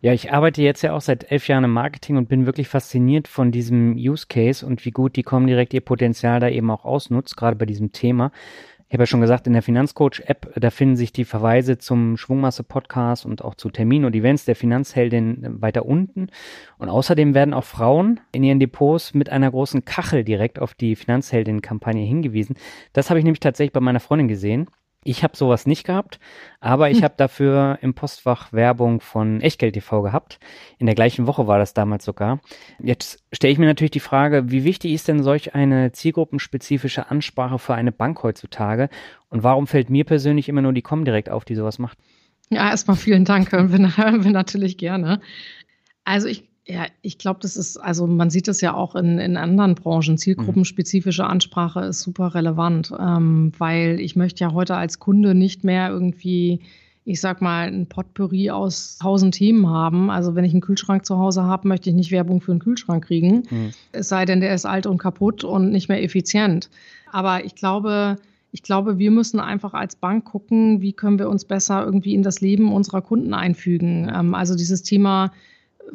Ja, 0.00 0.14
ich 0.14 0.32
arbeite 0.32 0.62
jetzt 0.62 0.82
ja 0.82 0.94
auch 0.94 1.02
seit 1.02 1.30
elf 1.30 1.46
Jahren 1.48 1.64
im 1.64 1.72
Marketing 1.72 2.16
und 2.16 2.28
bin 2.28 2.46
wirklich 2.46 2.68
fasziniert 2.68 3.28
von 3.28 3.52
diesem 3.52 3.96
Use 3.96 4.26
Case 4.28 4.64
und 4.64 4.84
wie 4.86 4.90
gut 4.90 5.16
die 5.16 5.22
Comdirect 5.22 5.74
ihr 5.74 5.82
Potenzial 5.82 6.40
da 6.40 6.48
eben 6.48 6.70
auch 6.70 6.86
ausnutzt, 6.86 7.36
gerade 7.36 7.56
bei 7.56 7.66
diesem 7.66 7.92
Thema. 7.92 8.32
Ich 8.94 8.96
habe 8.96 9.02
ja 9.02 9.06
schon 9.08 9.22
gesagt, 9.22 9.48
in 9.48 9.54
der 9.54 9.62
Finanzcoach-App, 9.62 10.52
da 10.54 10.70
finden 10.70 10.94
sich 10.94 11.12
die 11.12 11.24
Verweise 11.24 11.78
zum 11.78 12.16
Schwungmasse-Podcast 12.16 13.26
und 13.26 13.42
auch 13.42 13.56
zu 13.56 13.68
Terminen 13.68 14.04
und 14.04 14.14
Events 14.14 14.44
der 14.44 14.54
Finanzheldin 14.54 15.60
weiter 15.60 15.84
unten. 15.84 16.28
Und 16.78 16.88
außerdem 16.88 17.34
werden 17.34 17.54
auch 17.54 17.64
Frauen 17.64 18.20
in 18.30 18.44
ihren 18.44 18.60
Depots 18.60 19.12
mit 19.12 19.30
einer 19.30 19.50
großen 19.50 19.84
Kachel 19.84 20.22
direkt 20.22 20.60
auf 20.60 20.74
die 20.74 20.94
Finanzheldin-Kampagne 20.94 22.04
hingewiesen. 22.04 22.54
Das 22.92 23.10
habe 23.10 23.18
ich 23.18 23.24
nämlich 23.24 23.40
tatsächlich 23.40 23.72
bei 23.72 23.80
meiner 23.80 23.98
Freundin 23.98 24.28
gesehen. 24.28 24.68
Ich 25.04 25.22
habe 25.22 25.36
sowas 25.36 25.66
nicht 25.66 25.84
gehabt, 25.84 26.18
aber 26.60 26.90
ich 26.90 26.98
hm. 26.98 27.04
habe 27.04 27.14
dafür 27.16 27.78
im 27.82 27.94
Postfach 27.94 28.52
Werbung 28.52 29.00
von 29.00 29.40
Echtgeld 29.42 29.74
TV 29.74 30.02
gehabt. 30.02 30.40
In 30.78 30.86
der 30.86 30.94
gleichen 30.94 31.26
Woche 31.26 31.46
war 31.46 31.58
das 31.58 31.74
damals 31.74 32.04
sogar. 32.04 32.40
Jetzt 32.82 33.22
stelle 33.30 33.52
ich 33.52 33.58
mir 33.58 33.66
natürlich 33.66 33.90
die 33.90 34.00
Frage, 34.00 34.50
wie 34.50 34.64
wichtig 34.64 34.92
ist 34.92 35.06
denn 35.06 35.22
solch 35.22 35.54
eine 35.54 35.92
zielgruppenspezifische 35.92 37.10
Ansprache 37.10 37.58
für 37.58 37.74
eine 37.74 37.92
Bank 37.92 38.22
heutzutage? 38.22 38.88
Und 39.28 39.42
warum 39.42 39.66
fällt 39.66 39.90
mir 39.90 40.04
persönlich 40.04 40.48
immer 40.48 40.62
nur 40.62 40.72
die 40.72 40.82
Comdirect 40.82 41.28
auf, 41.28 41.44
die 41.44 41.54
sowas 41.54 41.78
macht? 41.78 41.98
Ja, 42.48 42.70
erstmal 42.70 42.96
vielen 42.96 43.24
Dank, 43.24 43.52
hören 43.52 43.72
wir, 43.72 43.96
hören 43.96 44.24
wir 44.24 44.30
natürlich 44.30 44.78
gerne. 44.78 45.20
Also 46.04 46.28
ich 46.28 46.48
ja, 46.66 46.86
ich 47.02 47.18
glaube, 47.18 47.40
das 47.42 47.56
ist, 47.56 47.76
also 47.76 48.06
man 48.06 48.30
sieht 48.30 48.48
es 48.48 48.60
ja 48.62 48.72
auch 48.72 48.94
in, 48.94 49.18
in 49.18 49.36
anderen 49.36 49.74
Branchen. 49.74 50.16
Zielgruppenspezifische 50.16 51.26
Ansprache 51.26 51.80
ist 51.80 52.00
super 52.00 52.34
relevant, 52.34 52.92
ähm, 52.98 53.52
weil 53.58 54.00
ich 54.00 54.16
möchte 54.16 54.44
ja 54.44 54.52
heute 54.52 54.76
als 54.76 54.98
Kunde 54.98 55.34
nicht 55.34 55.62
mehr 55.62 55.90
irgendwie, 55.90 56.60
ich 57.04 57.20
sag 57.20 57.42
mal, 57.42 57.68
ein 57.68 57.86
Potpourri 57.86 58.50
aus 58.50 58.96
tausend 58.96 59.34
Themen 59.34 59.68
haben. 59.68 60.10
Also 60.10 60.34
wenn 60.34 60.44
ich 60.46 60.52
einen 60.52 60.62
Kühlschrank 60.62 61.04
zu 61.04 61.18
Hause 61.18 61.42
habe, 61.42 61.68
möchte 61.68 61.90
ich 61.90 61.96
nicht 61.96 62.10
Werbung 62.10 62.40
für 62.40 62.52
einen 62.52 62.60
Kühlschrank 62.60 63.04
kriegen. 63.04 63.42
Mhm. 63.50 63.70
Es 63.92 64.08
sei 64.08 64.24
denn, 64.24 64.40
der 64.40 64.54
ist 64.54 64.64
alt 64.64 64.86
und 64.86 64.96
kaputt 64.96 65.44
und 65.44 65.70
nicht 65.70 65.90
mehr 65.90 66.02
effizient. 66.02 66.70
Aber 67.12 67.44
ich 67.44 67.56
glaube, 67.56 68.16
ich 68.52 68.62
glaube, 68.62 68.98
wir 68.98 69.10
müssen 69.10 69.38
einfach 69.38 69.74
als 69.74 69.96
Bank 69.96 70.24
gucken, 70.24 70.80
wie 70.80 70.94
können 70.94 71.18
wir 71.18 71.28
uns 71.28 71.44
besser 71.44 71.84
irgendwie 71.84 72.14
in 72.14 72.22
das 72.22 72.40
Leben 72.40 72.72
unserer 72.72 73.02
Kunden 73.02 73.34
einfügen. 73.34 74.10
Ähm, 74.14 74.34
also 74.34 74.54
dieses 74.54 74.82
Thema 74.82 75.30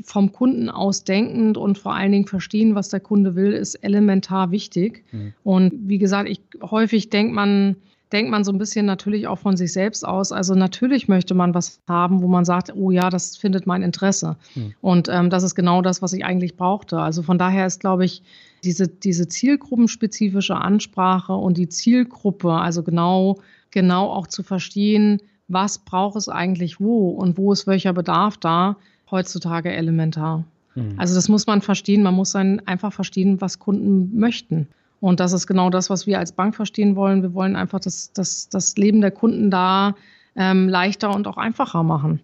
vom 0.01 0.31
Kunden 0.31 0.69
aus 0.69 1.03
denkend 1.03 1.57
und 1.57 1.77
vor 1.77 1.93
allen 1.93 2.11
Dingen 2.11 2.27
verstehen, 2.27 2.75
was 2.75 2.89
der 2.89 2.99
Kunde 2.99 3.35
will, 3.35 3.51
ist 3.51 3.75
elementar 3.75 4.51
wichtig. 4.51 5.03
Mhm. 5.11 5.33
Und 5.43 5.73
wie 5.87 5.97
gesagt, 5.97 6.29
ich 6.29 6.41
häufig 6.61 7.09
denkt 7.09 7.33
man, 7.33 7.75
denkt 8.11 8.31
man 8.31 8.43
so 8.43 8.51
ein 8.51 8.57
bisschen 8.57 8.85
natürlich 8.85 9.27
auch 9.27 9.37
von 9.37 9.55
sich 9.55 9.71
selbst 9.73 10.05
aus. 10.05 10.31
Also 10.31 10.55
natürlich 10.55 11.07
möchte 11.07 11.35
man 11.35 11.53
was 11.53 11.79
haben, 11.87 12.21
wo 12.21 12.27
man 12.27 12.45
sagt, 12.45 12.73
oh 12.75 12.91
ja, 12.91 13.09
das 13.09 13.37
findet 13.37 13.67
mein 13.67 13.83
Interesse. 13.83 14.37
Mhm. 14.55 14.73
Und 14.81 15.09
ähm, 15.09 15.29
das 15.29 15.43
ist 15.43 15.55
genau 15.55 15.81
das, 15.81 16.01
was 16.01 16.13
ich 16.13 16.25
eigentlich 16.25 16.55
brauchte. 16.55 16.99
Also 16.99 17.21
von 17.21 17.37
daher 17.37 17.65
ist, 17.67 17.79
glaube 17.79 18.05
ich, 18.05 18.23
diese, 18.63 18.87
diese 18.87 19.27
zielgruppenspezifische 19.27 20.55
Ansprache 20.55 21.33
und 21.33 21.57
die 21.57 21.69
Zielgruppe, 21.69 22.51
also 22.51 22.83
genau, 22.83 23.37
genau 23.71 24.11
auch 24.11 24.27
zu 24.27 24.43
verstehen, 24.43 25.21
was 25.47 25.79
braucht 25.79 26.15
es 26.15 26.29
eigentlich 26.29 26.79
wo 26.79 27.09
und 27.09 27.37
wo 27.37 27.51
ist 27.51 27.67
welcher 27.67 27.93
Bedarf 27.93 28.37
da, 28.37 28.77
heutzutage 29.11 29.71
elementar. 29.71 30.43
Mhm. 30.75 30.95
Also 30.97 31.15
das 31.15 31.29
muss 31.29 31.47
man 31.47 31.61
verstehen. 31.61 32.03
Man 32.03 32.13
muss 32.13 32.31
dann 32.31 32.61
einfach 32.65 32.93
verstehen, 32.93 33.41
was 33.41 33.59
Kunden 33.59 34.17
möchten. 34.17 34.67
Und 35.01 35.19
das 35.19 35.33
ist 35.33 35.47
genau 35.47 35.69
das, 35.69 35.89
was 35.89 36.07
wir 36.07 36.19
als 36.19 36.31
Bank 36.31 36.55
verstehen 36.55 36.95
wollen. 36.95 37.21
Wir 37.21 37.33
wollen 37.33 37.55
einfach 37.55 37.79
das, 37.79 38.11
das, 38.13 38.49
das 38.49 38.75
Leben 38.75 39.01
der 39.01 39.11
Kunden 39.11 39.49
da 39.49 39.95
ähm, 40.35 40.67
leichter 40.67 41.13
und 41.15 41.27
auch 41.27 41.37
einfacher 41.37 41.83
machen. 41.83 42.21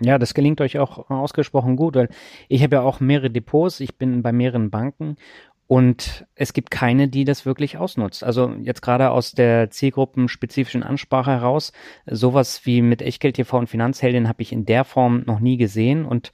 Ja, 0.00 0.18
das 0.18 0.34
gelingt 0.34 0.60
euch 0.60 0.78
auch 0.78 1.08
ausgesprochen 1.08 1.76
gut, 1.76 1.94
weil 1.94 2.08
ich 2.48 2.62
habe 2.62 2.76
ja 2.76 2.82
auch 2.82 3.00
mehrere 3.00 3.30
Depots, 3.30 3.80
ich 3.80 3.96
bin 3.96 4.22
bei 4.22 4.32
mehreren 4.32 4.70
Banken 4.70 5.16
und 5.66 6.26
es 6.34 6.52
gibt 6.52 6.70
keine, 6.70 7.08
die 7.08 7.24
das 7.24 7.46
wirklich 7.46 7.78
ausnutzt. 7.78 8.22
Also 8.22 8.52
jetzt 8.60 8.82
gerade 8.82 9.10
aus 9.10 9.32
der 9.32 9.70
zielgruppenspezifischen 9.70 10.82
Ansprache 10.82 11.30
heraus, 11.30 11.72
sowas 12.06 12.66
wie 12.66 12.82
mit 12.82 13.00
Echtgeld 13.00 13.36
TV 13.36 13.58
und 13.58 13.68
Finanzheldin 13.68 14.28
habe 14.28 14.42
ich 14.42 14.52
in 14.52 14.66
der 14.66 14.84
Form 14.84 15.22
noch 15.26 15.40
nie 15.40 15.56
gesehen. 15.56 16.04
Und 16.04 16.32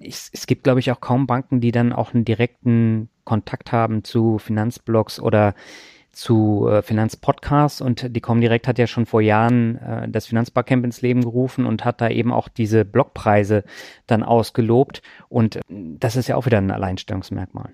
es, 0.00 0.30
es 0.32 0.46
gibt, 0.46 0.64
glaube 0.64 0.80
ich, 0.80 0.90
auch 0.90 1.00
kaum 1.00 1.28
Banken, 1.28 1.60
die 1.60 1.70
dann 1.70 1.92
auch 1.92 2.12
einen 2.12 2.24
direkten 2.24 3.08
Kontakt 3.24 3.70
haben 3.70 4.02
zu 4.02 4.38
Finanzblogs 4.38 5.20
oder 5.20 5.54
zu 6.10 6.68
äh, 6.68 6.82
Finanzpodcasts 6.82 7.80
und 7.80 8.14
die 8.14 8.20
Comdirect 8.20 8.68
hat 8.68 8.78
ja 8.78 8.86
schon 8.86 9.06
vor 9.06 9.22
Jahren 9.22 9.76
äh, 9.78 10.08
das 10.08 10.26
Finanzbarcamp 10.26 10.84
ins 10.84 11.00
Leben 11.00 11.22
gerufen 11.22 11.64
und 11.64 11.86
hat 11.86 12.02
da 12.02 12.10
eben 12.10 12.32
auch 12.32 12.48
diese 12.48 12.84
Blogpreise 12.84 13.64
dann 14.06 14.22
ausgelobt 14.22 15.00
und 15.30 15.60
das 15.70 16.16
ist 16.16 16.28
ja 16.28 16.36
auch 16.36 16.44
wieder 16.44 16.58
ein 16.58 16.70
Alleinstellungsmerkmal. 16.70 17.72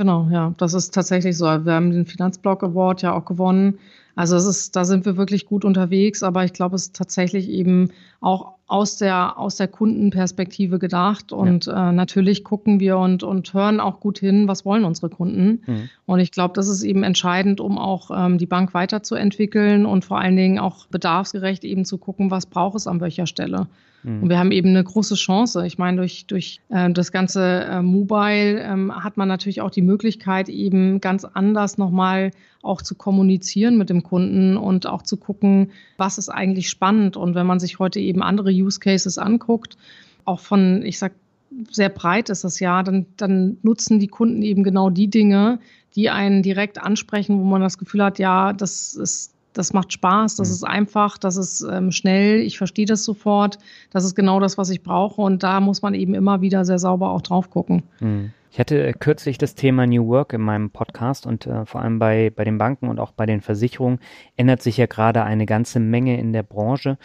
Genau, 0.00 0.28
ja, 0.30 0.54
das 0.56 0.72
ist 0.72 0.94
tatsächlich 0.94 1.36
so. 1.36 1.44
Wir 1.44 1.74
haben 1.74 1.90
den 1.90 2.06
Finanzblock 2.06 2.62
Award 2.64 3.02
ja 3.02 3.12
auch 3.12 3.26
gewonnen. 3.26 3.78
Also 4.14 4.34
es 4.34 4.46
ist, 4.46 4.74
da 4.74 4.86
sind 4.86 5.04
wir 5.04 5.18
wirklich 5.18 5.44
gut 5.44 5.62
unterwegs, 5.62 6.22
aber 6.22 6.42
ich 6.42 6.54
glaube, 6.54 6.76
es 6.76 6.84
ist 6.84 6.96
tatsächlich 6.96 7.50
eben 7.50 7.90
auch 8.22 8.54
aus 8.70 8.96
der, 8.96 9.36
aus 9.36 9.56
der 9.56 9.66
Kundenperspektive 9.66 10.78
gedacht. 10.78 11.32
Und 11.32 11.66
ja. 11.66 11.90
äh, 11.90 11.92
natürlich 11.92 12.44
gucken 12.44 12.78
wir 12.78 12.98
und, 12.98 13.24
und 13.24 13.52
hören 13.52 13.80
auch 13.80 13.98
gut 13.98 14.20
hin, 14.20 14.46
was 14.46 14.64
wollen 14.64 14.84
unsere 14.84 15.10
Kunden. 15.10 15.62
Mhm. 15.66 15.90
Und 16.06 16.20
ich 16.20 16.30
glaube, 16.30 16.54
das 16.54 16.68
ist 16.68 16.84
eben 16.84 17.02
entscheidend, 17.02 17.60
um 17.60 17.78
auch 17.78 18.12
ähm, 18.14 18.38
die 18.38 18.46
Bank 18.46 18.72
weiterzuentwickeln 18.72 19.86
und 19.86 20.04
vor 20.04 20.20
allen 20.20 20.36
Dingen 20.36 20.60
auch 20.60 20.86
bedarfsgerecht 20.86 21.64
eben 21.64 21.84
zu 21.84 21.98
gucken, 21.98 22.30
was 22.30 22.46
braucht 22.46 22.76
es 22.76 22.86
an 22.86 23.00
welcher 23.00 23.26
Stelle. 23.26 23.66
Mhm. 24.02 24.22
Und 24.22 24.28
wir 24.28 24.38
haben 24.38 24.52
eben 24.52 24.68
eine 24.70 24.84
große 24.84 25.14
Chance. 25.14 25.66
Ich 25.66 25.78
meine, 25.78 25.98
durch, 25.98 26.26
durch 26.26 26.60
äh, 26.68 26.90
das 26.90 27.12
ganze 27.12 27.64
äh, 27.64 27.82
Mobile 27.82 28.60
ähm, 28.60 28.92
hat 28.94 29.16
man 29.16 29.28
natürlich 29.28 29.60
auch 29.60 29.70
die 29.70 29.82
Möglichkeit, 29.82 30.48
eben 30.48 31.00
ganz 31.00 31.24
anders 31.24 31.78
nochmal 31.78 32.30
auch 32.62 32.82
zu 32.82 32.94
kommunizieren 32.94 33.78
mit 33.78 33.88
dem 33.88 34.02
Kunden 34.02 34.56
und 34.56 34.86
auch 34.86 35.02
zu 35.02 35.16
gucken, 35.16 35.70
was 35.96 36.18
ist 36.18 36.28
eigentlich 36.28 36.68
spannend. 36.68 37.16
Und 37.16 37.34
wenn 37.34 37.46
man 37.46 37.58
sich 37.58 37.78
heute 37.78 38.00
eben 38.00 38.22
andere 38.22 38.50
Use 38.62 38.80
Cases 38.80 39.18
anguckt, 39.18 39.76
auch 40.24 40.40
von, 40.40 40.82
ich 40.82 40.98
sag, 40.98 41.12
sehr 41.70 41.88
breit 41.88 42.28
ist 42.28 42.44
das 42.44 42.60
ja, 42.60 42.82
dann, 42.82 43.06
dann 43.16 43.58
nutzen 43.62 43.98
die 43.98 44.06
Kunden 44.06 44.42
eben 44.42 44.62
genau 44.62 44.88
die 44.90 45.08
Dinge, 45.08 45.58
die 45.96 46.08
einen 46.10 46.42
direkt 46.42 46.80
ansprechen, 46.80 47.40
wo 47.40 47.44
man 47.44 47.60
das 47.60 47.78
Gefühl 47.78 48.04
hat, 48.04 48.18
ja, 48.18 48.52
das 48.52 48.94
ist 48.94 49.34
das 49.52 49.72
macht 49.72 49.92
Spaß, 49.92 50.36
das 50.36 50.48
mhm. 50.48 50.54
ist 50.54 50.64
einfach, 50.64 51.18
das 51.18 51.36
ist 51.36 51.66
ähm, 51.68 51.90
schnell, 51.90 52.40
ich 52.40 52.58
verstehe 52.58 52.86
das 52.86 53.04
sofort, 53.04 53.58
das 53.90 54.04
ist 54.04 54.14
genau 54.14 54.40
das, 54.40 54.58
was 54.58 54.70
ich 54.70 54.82
brauche 54.82 55.20
und 55.22 55.42
da 55.42 55.60
muss 55.60 55.82
man 55.82 55.94
eben 55.94 56.14
immer 56.14 56.40
wieder 56.40 56.64
sehr 56.64 56.78
sauber 56.78 57.10
auch 57.10 57.22
drauf 57.22 57.50
gucken. 57.50 57.82
Mhm. 58.00 58.32
Ich 58.52 58.58
hatte 58.58 58.84
äh, 58.84 58.92
kürzlich 58.92 59.38
das 59.38 59.54
Thema 59.54 59.86
New 59.86 60.06
Work 60.08 60.32
in 60.32 60.40
meinem 60.40 60.70
Podcast 60.70 61.26
und 61.26 61.46
äh, 61.46 61.64
vor 61.66 61.82
allem 61.82 61.98
bei, 61.98 62.32
bei 62.34 62.44
den 62.44 62.58
Banken 62.58 62.88
und 62.88 62.98
auch 62.98 63.12
bei 63.12 63.26
den 63.26 63.40
Versicherungen 63.40 64.00
ändert 64.36 64.62
sich 64.62 64.76
ja 64.76 64.86
gerade 64.86 65.22
eine 65.22 65.46
ganze 65.46 65.78
Menge 65.78 66.18
in 66.18 66.32
der 66.32 66.42
Branche. 66.42 66.98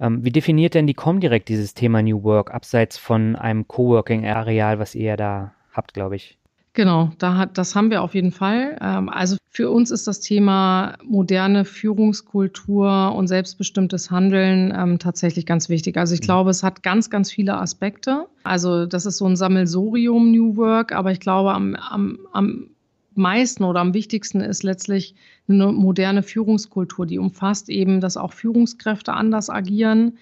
Ähm, 0.00 0.24
wie 0.24 0.30
definiert 0.30 0.74
denn 0.74 0.86
die 0.86 0.94
Comdirect 0.94 1.48
dieses 1.48 1.74
Thema 1.74 2.02
New 2.02 2.22
Work, 2.22 2.52
abseits 2.52 2.96
von 2.96 3.36
einem 3.36 3.68
Coworking-Areal, 3.68 4.78
was 4.78 4.94
ihr 4.94 5.04
ja 5.04 5.16
da 5.16 5.54
habt, 5.72 5.94
glaube 5.94 6.16
ich? 6.16 6.38
Genau, 6.72 7.10
da 7.18 7.36
hat, 7.36 7.58
das 7.58 7.74
haben 7.74 7.90
wir 7.90 8.00
auf 8.00 8.14
jeden 8.14 8.30
Fall. 8.30 8.78
Ähm, 8.80 9.08
also 9.08 9.36
für 9.50 9.70
uns 9.70 9.90
ist 9.90 10.06
das 10.06 10.20
Thema 10.20 10.94
moderne 11.04 11.64
Führungskultur 11.64 13.12
und 13.14 13.26
selbstbestimmtes 13.26 14.10
Handeln 14.10 14.72
ähm, 14.76 14.98
tatsächlich 15.00 15.46
ganz 15.46 15.68
wichtig. 15.68 15.96
Also 15.96 16.14
ich 16.14 16.20
mhm. 16.20 16.26
glaube, 16.26 16.50
es 16.50 16.62
hat 16.62 16.84
ganz, 16.84 17.10
ganz 17.10 17.32
viele 17.32 17.58
Aspekte. 17.58 18.26
Also 18.44 18.86
das 18.86 19.04
ist 19.04 19.18
so 19.18 19.26
ein 19.26 19.36
Sammelsorium 19.36 20.30
New 20.30 20.56
Work, 20.56 20.92
aber 20.92 21.10
ich 21.10 21.18
glaube, 21.18 21.52
am, 21.52 21.74
am, 21.74 22.20
am 22.32 22.70
meisten 23.14 23.64
oder 23.64 23.80
am 23.80 23.94
wichtigsten 23.94 24.40
ist 24.40 24.62
letztlich 24.62 25.14
eine 25.48 25.72
moderne 25.72 26.22
Führungskultur, 26.22 27.06
die 27.06 27.18
umfasst 27.18 27.68
eben, 27.68 28.00
dass 28.00 28.16
auch 28.16 28.32
Führungskräfte 28.32 29.12
anders 29.12 29.50
agieren. 29.50 30.18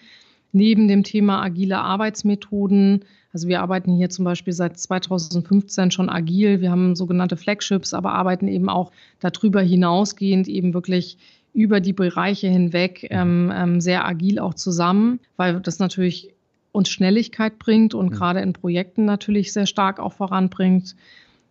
Neben 0.53 0.89
dem 0.89 1.05
Thema 1.05 1.43
agile 1.43 1.79
Arbeitsmethoden 1.79 3.05
also 3.33 3.49
wir 3.49 3.61
arbeiten 3.61 3.95
hier 3.95 4.09
zum 4.09 4.25
Beispiel 4.25 4.53
seit 4.53 4.79
2015 4.79 5.91
schon 5.91 6.09
agil. 6.09 6.61
Wir 6.61 6.71
haben 6.71 6.97
sogenannte 6.97 7.37
Flagships, 7.37 7.93
aber 7.93 8.13
arbeiten 8.13 8.49
eben 8.49 8.69
auch 8.69 8.91
darüber 9.21 9.61
hinausgehend 9.61 10.49
eben 10.49 10.73
wirklich 10.73 11.19
über 11.53 11.81
die 11.81 11.93
Bereiche 11.93 12.49
hinweg 12.49 13.07
ähm, 13.11 13.53
ähm, 13.55 13.81
sehr 13.81 14.07
agil 14.07 14.39
auch 14.39 14.55
zusammen, 14.55 15.21
weil 15.37 15.61
das 15.61 15.79
natürlich 15.79 16.31
uns 16.73 16.89
Schnelligkeit 16.89 17.59
bringt 17.59 17.95
und 17.95 18.11
mhm. 18.11 18.15
gerade 18.15 18.41
in 18.41 18.53
Projekten 18.53 19.05
natürlich 19.05 19.53
sehr 19.53 19.67
stark 19.67 20.01
auch 20.01 20.13
voranbringt. 20.13 20.95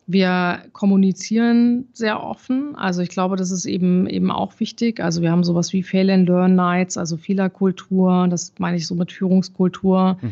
Wir 0.09 0.63
kommunizieren 0.71 1.89
sehr 1.91 2.23
offen. 2.23 2.75
Also 2.77 3.01
ich 3.01 3.09
glaube, 3.09 3.35
das 3.35 3.51
ist 3.51 3.65
eben, 3.65 4.07
eben 4.07 4.31
auch 4.31 4.57
wichtig. 4.61 5.01
Also 5.01 5.21
wir 5.21 5.31
haben 5.31 5.43
sowas 5.43 5.73
wie 5.73 5.83
Fail 5.83 6.09
and 6.09 6.29
Learn 6.29 6.55
Nights, 6.55 6.97
also 6.97 7.17
Fehlerkultur. 7.17 8.27
Das 8.29 8.53
meine 8.57 8.77
ich 8.77 8.87
so 8.87 8.95
mit 8.95 9.11
Führungskultur. 9.11 10.17
Mhm. 10.21 10.31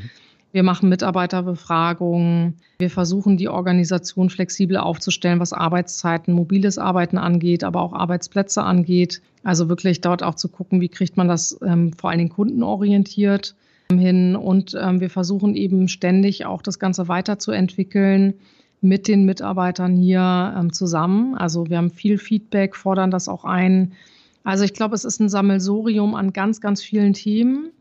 Wir 0.54 0.64
machen 0.64 0.88
Mitarbeiterbefragungen. 0.88 2.54
Wir 2.80 2.90
versuchen, 2.90 3.36
die 3.36 3.50
Organisation 3.50 4.30
flexibel 4.30 4.78
aufzustellen, 4.78 5.42
was 5.42 5.52
Arbeitszeiten, 5.52 6.34
mobiles 6.34 6.78
Arbeiten 6.78 7.18
angeht, 7.18 7.66
aber 7.66 7.82
auch 7.82 7.92
Arbeitsplätze 7.92 8.64
angeht. 8.64 9.22
Also 9.44 9.68
wirklich 9.68 10.00
dort 10.00 10.24
auch 10.24 10.36
zu 10.36 10.48
gucken, 10.48 10.80
wie 10.80 10.88
kriegt 10.88 11.18
man 11.18 11.28
das 11.28 11.60
ähm, 11.62 11.92
vor 11.92 12.10
allen 12.10 12.20
Dingen 12.20 12.30
kundenorientiert 12.30 13.56
hin. 13.92 14.38
Und 14.38 14.74
ähm, 14.82 15.02
wir 15.02 15.10
versuchen 15.10 15.56
eben 15.56 15.90
ständig 15.90 16.46
auch 16.46 16.62
das 16.62 16.80
Ganze 16.80 17.10
weiterzuentwickeln 17.10 18.36
mit 18.82 19.08
den 19.08 19.26
Mitarbeitern 19.26 19.96
hier 19.96 20.54
ähm, 20.58 20.74
zusammen. 20.74 21.36
Also 21.36 21.70
wir 21.70 21.78
haben 21.78 21.90
viel 21.90 22.18
Feedback, 22.18 22.76
fordern 22.76 23.12
das 23.12 23.28
auch 23.28 23.46
ein. 23.46 23.94
Also 24.44 24.64
ich 24.64 24.74
glaube, 24.74 24.96
es 24.96 25.06
ist 25.06 25.20
ein 25.20 25.30
Sammelsorium 25.30 26.16
an 26.16 26.34
ganz, 26.34 26.62
ganz 26.62 26.84
vielen 26.84 27.14
Themen 27.14 27.72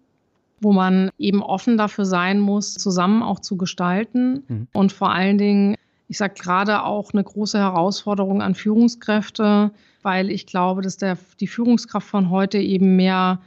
wo 0.65 0.73
man 0.73 1.11
eben 1.19 1.43
offen 1.43 1.77
dafür 1.77 2.07
sein 2.07 2.41
muss, 2.41 2.75
zusammen 2.75 3.23
auch 3.23 3.39
zu 3.39 3.57
gestalten 3.57 4.43
mhm. 4.49 4.67
und 4.73 4.93
vor 4.93 5.13
allen 5.13 5.39
Dingen, 5.39 5.77
ich 6.09 6.19
sage 6.19 6.35
gerade 6.35 6.83
auch 6.83 7.13
eine 7.13 7.23
große 7.23 7.59
Herausforderung 7.59 8.43
an 8.43 8.55
Führungskräfte, 8.55 9.71
weil 10.03 10.31
ich 10.31 10.47
glaube, 10.47 10.83
dass 10.83 10.97
der, 10.97 11.17
die 11.41 11.47
Führungskraft 11.47 12.09
von 12.09 12.31
heute 12.31 12.59
eben 12.59 12.97
mehr, 12.97 13.41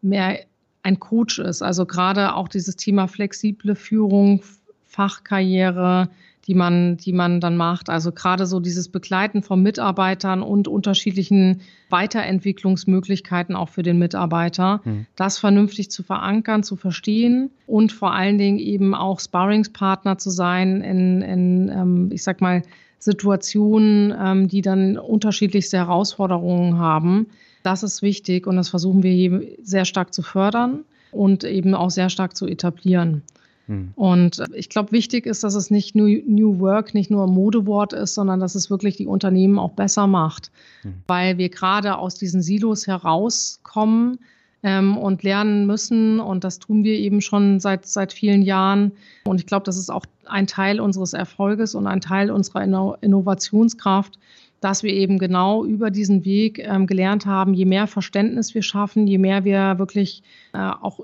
mehr 0.00 0.40
ein 0.82 0.98
Coach 0.98 1.38
ist. 1.38 1.62
Also 1.62 1.86
gerade 1.86 2.34
auch 2.34 2.48
dieses 2.48 2.76
Thema 2.76 3.06
flexible 3.06 3.74
Führung, 3.74 4.42
Fachkarriere, 4.86 6.08
die 6.50 6.56
man, 6.56 6.96
die 6.96 7.12
man 7.12 7.40
dann 7.40 7.56
macht. 7.56 7.88
Also 7.88 8.10
gerade 8.10 8.44
so 8.44 8.58
dieses 8.58 8.88
Begleiten 8.88 9.44
von 9.44 9.62
Mitarbeitern 9.62 10.42
und 10.42 10.66
unterschiedlichen 10.66 11.60
Weiterentwicklungsmöglichkeiten 11.90 13.54
auch 13.54 13.68
für 13.68 13.84
den 13.84 14.00
Mitarbeiter, 14.00 14.80
mhm. 14.84 15.06
das 15.14 15.38
vernünftig 15.38 15.92
zu 15.92 16.02
verankern, 16.02 16.64
zu 16.64 16.74
verstehen 16.74 17.50
und 17.68 17.92
vor 17.92 18.12
allen 18.12 18.36
Dingen 18.36 18.58
eben 18.58 18.96
auch 18.96 19.20
Sparringspartner 19.20 20.18
zu 20.18 20.30
sein 20.30 20.80
in, 20.80 21.22
in 21.22 21.68
ähm, 21.68 22.10
ich 22.12 22.24
sag 22.24 22.40
mal, 22.40 22.64
Situationen, 22.98 24.12
ähm, 24.20 24.48
die 24.48 24.60
dann 24.60 24.98
unterschiedlichste 24.98 25.76
Herausforderungen 25.76 26.78
haben. 26.78 27.28
Das 27.62 27.84
ist 27.84 28.02
wichtig 28.02 28.48
und 28.48 28.56
das 28.56 28.70
versuchen 28.70 29.04
wir 29.04 29.12
hier 29.12 29.42
sehr 29.62 29.84
stark 29.84 30.12
zu 30.12 30.22
fördern 30.22 30.80
und 31.12 31.44
eben 31.44 31.76
auch 31.76 31.90
sehr 31.90 32.10
stark 32.10 32.36
zu 32.36 32.48
etablieren. 32.48 33.22
Hm. 33.70 33.92
Und 33.94 34.42
ich 34.52 34.68
glaube, 34.68 34.90
wichtig 34.90 35.26
ist, 35.26 35.44
dass 35.44 35.54
es 35.54 35.70
nicht 35.70 35.94
nur 35.94 36.08
New 36.08 36.58
Work, 36.58 36.92
nicht 36.92 37.08
nur 37.08 37.28
ein 37.28 37.30
Modewort 37.30 37.92
ist, 37.92 38.14
sondern 38.14 38.40
dass 38.40 38.56
es 38.56 38.68
wirklich 38.68 38.96
die 38.96 39.06
Unternehmen 39.06 39.60
auch 39.60 39.70
besser 39.70 40.08
macht, 40.08 40.50
mhm. 40.82 40.94
weil 41.06 41.38
wir 41.38 41.50
gerade 41.50 41.96
aus 41.96 42.16
diesen 42.16 42.42
Silos 42.42 42.88
herauskommen 42.88 44.18
ähm, 44.64 44.98
und 44.98 45.22
lernen 45.22 45.66
müssen. 45.66 46.18
Und 46.18 46.42
das 46.42 46.58
tun 46.58 46.82
wir 46.82 46.94
eben 46.94 47.20
schon 47.20 47.60
seit, 47.60 47.86
seit 47.86 48.12
vielen 48.12 48.42
Jahren. 48.42 48.90
Und 49.24 49.38
ich 49.38 49.46
glaube, 49.46 49.66
das 49.66 49.76
ist 49.76 49.88
auch 49.88 50.04
ein 50.26 50.48
Teil 50.48 50.80
unseres 50.80 51.12
Erfolges 51.12 51.76
und 51.76 51.86
ein 51.86 52.00
Teil 52.00 52.32
unserer 52.32 52.64
Inno 52.64 52.96
Innovationskraft, 53.00 54.18
dass 54.60 54.82
wir 54.82 54.92
eben 54.92 55.20
genau 55.20 55.64
über 55.64 55.92
diesen 55.92 56.24
Weg 56.24 56.58
ähm, 56.58 56.88
gelernt 56.88 57.24
haben, 57.24 57.54
je 57.54 57.66
mehr 57.66 57.86
Verständnis 57.86 58.52
wir 58.52 58.62
schaffen, 58.62 59.06
je 59.06 59.18
mehr 59.18 59.44
wir 59.44 59.78
wirklich 59.78 60.24
äh, 60.54 60.58
auch 60.58 60.98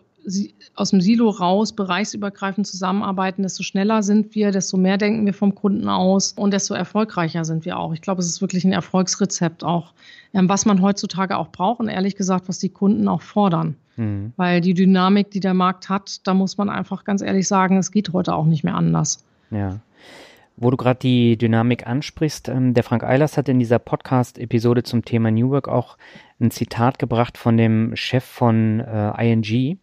aus 0.75 0.91
dem 0.91 1.01
Silo 1.01 1.31
raus, 1.31 1.73
bereichsübergreifend 1.73 2.67
zusammenarbeiten, 2.67 3.43
desto 3.43 3.63
schneller 3.63 4.03
sind 4.03 4.35
wir, 4.35 4.51
desto 4.51 4.77
mehr 4.77 4.99
denken 4.99 5.27
wir 5.27 5.35
vom 5.35 5.55
Kunden 5.55 5.89
aus 5.89 6.33
und 6.33 6.53
desto 6.53 6.75
erfolgreicher 6.75 7.45
sind 7.45 7.65
wir 7.65 7.79
auch. 7.79 7.93
Ich 7.93 8.01
glaube, 8.01 8.21
es 8.21 8.27
ist 8.27 8.41
wirklich 8.41 8.65
ein 8.65 8.73
Erfolgsrezept 8.73 9.65
auch, 9.65 9.93
ähm, 10.35 10.49
was 10.49 10.67
man 10.67 10.83
heutzutage 10.83 11.37
auch 11.37 11.49
braucht 11.49 11.81
und 11.81 11.89
ehrlich 11.89 12.17
gesagt, 12.17 12.49
was 12.49 12.59
die 12.59 12.69
Kunden 12.69 13.09
auch 13.09 13.23
fordern. 13.23 13.77
Mhm. 13.97 14.33
Weil 14.37 14.61
die 14.61 14.75
Dynamik, 14.75 15.31
die 15.31 15.41
der 15.41 15.55
Markt 15.55 15.89
hat, 15.89 16.27
da 16.27 16.35
muss 16.35 16.59
man 16.59 16.69
einfach 16.69 17.05
ganz 17.05 17.23
ehrlich 17.23 17.49
sagen, 17.49 17.79
es 17.79 17.91
geht 17.91 18.13
heute 18.13 18.35
auch 18.35 18.47
nicht 18.47 18.65
mehr 18.65 18.75
anders. 18.75 19.25
Ja. 19.51 19.81
Wo 20.59 20.71
du 20.71 20.77
gerade 20.77 20.99
die 20.99 21.37
Dynamik 21.37 21.87
ansprichst, 21.87 22.49
ähm, 22.49 22.75
der 22.75 22.83
Frank 22.83 23.05
Eilers 23.05 23.37
hat 23.37 23.49
in 23.49 23.59
dieser 23.59 23.79
Podcast-Episode 23.79 24.83
zum 24.83 25.05
Thema 25.05 25.31
New 25.31 25.51
Work 25.51 25.69
auch 25.69 25.99
ein 26.41 26.51
Zitat 26.51 26.99
gebracht 26.99 27.39
von 27.39 27.57
dem 27.57 27.95
Chef 27.95 28.25
von 28.25 28.81
äh, 28.81 29.33
ING, 29.33 29.79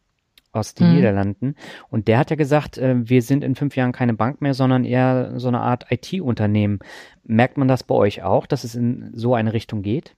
aus 0.54 0.76
den 0.76 0.90
mhm. 0.90 0.96
Niederlanden. 0.96 1.56
Und 1.90 2.08
der 2.08 2.20
hat 2.20 2.30
ja 2.30 2.36
gesagt, 2.36 2.78
äh, 2.78 2.96
wir 2.98 3.22
sind 3.22 3.44
in 3.44 3.56
fünf 3.56 3.76
Jahren 3.76 3.92
keine 3.92 4.14
Bank 4.14 4.42
mehr, 4.42 4.54
sondern 4.54 4.86
eher 4.86 5.40
so 5.40 5.50
eine 5.50 5.60
Art 5.60 5.88
IT-Unternehmen. 5.90 6.80
Merkt 7.24 7.58
man 7.58 7.68
das 7.68 7.84
bei 7.84 7.96
euch 7.96 8.24
auch, 8.24 8.46
dass 8.46 8.64
es 8.64 8.76
in 8.76 9.10
so 9.14 9.36
eine 9.36 9.54
Richtung 9.54 9.82
geht? 9.82 10.16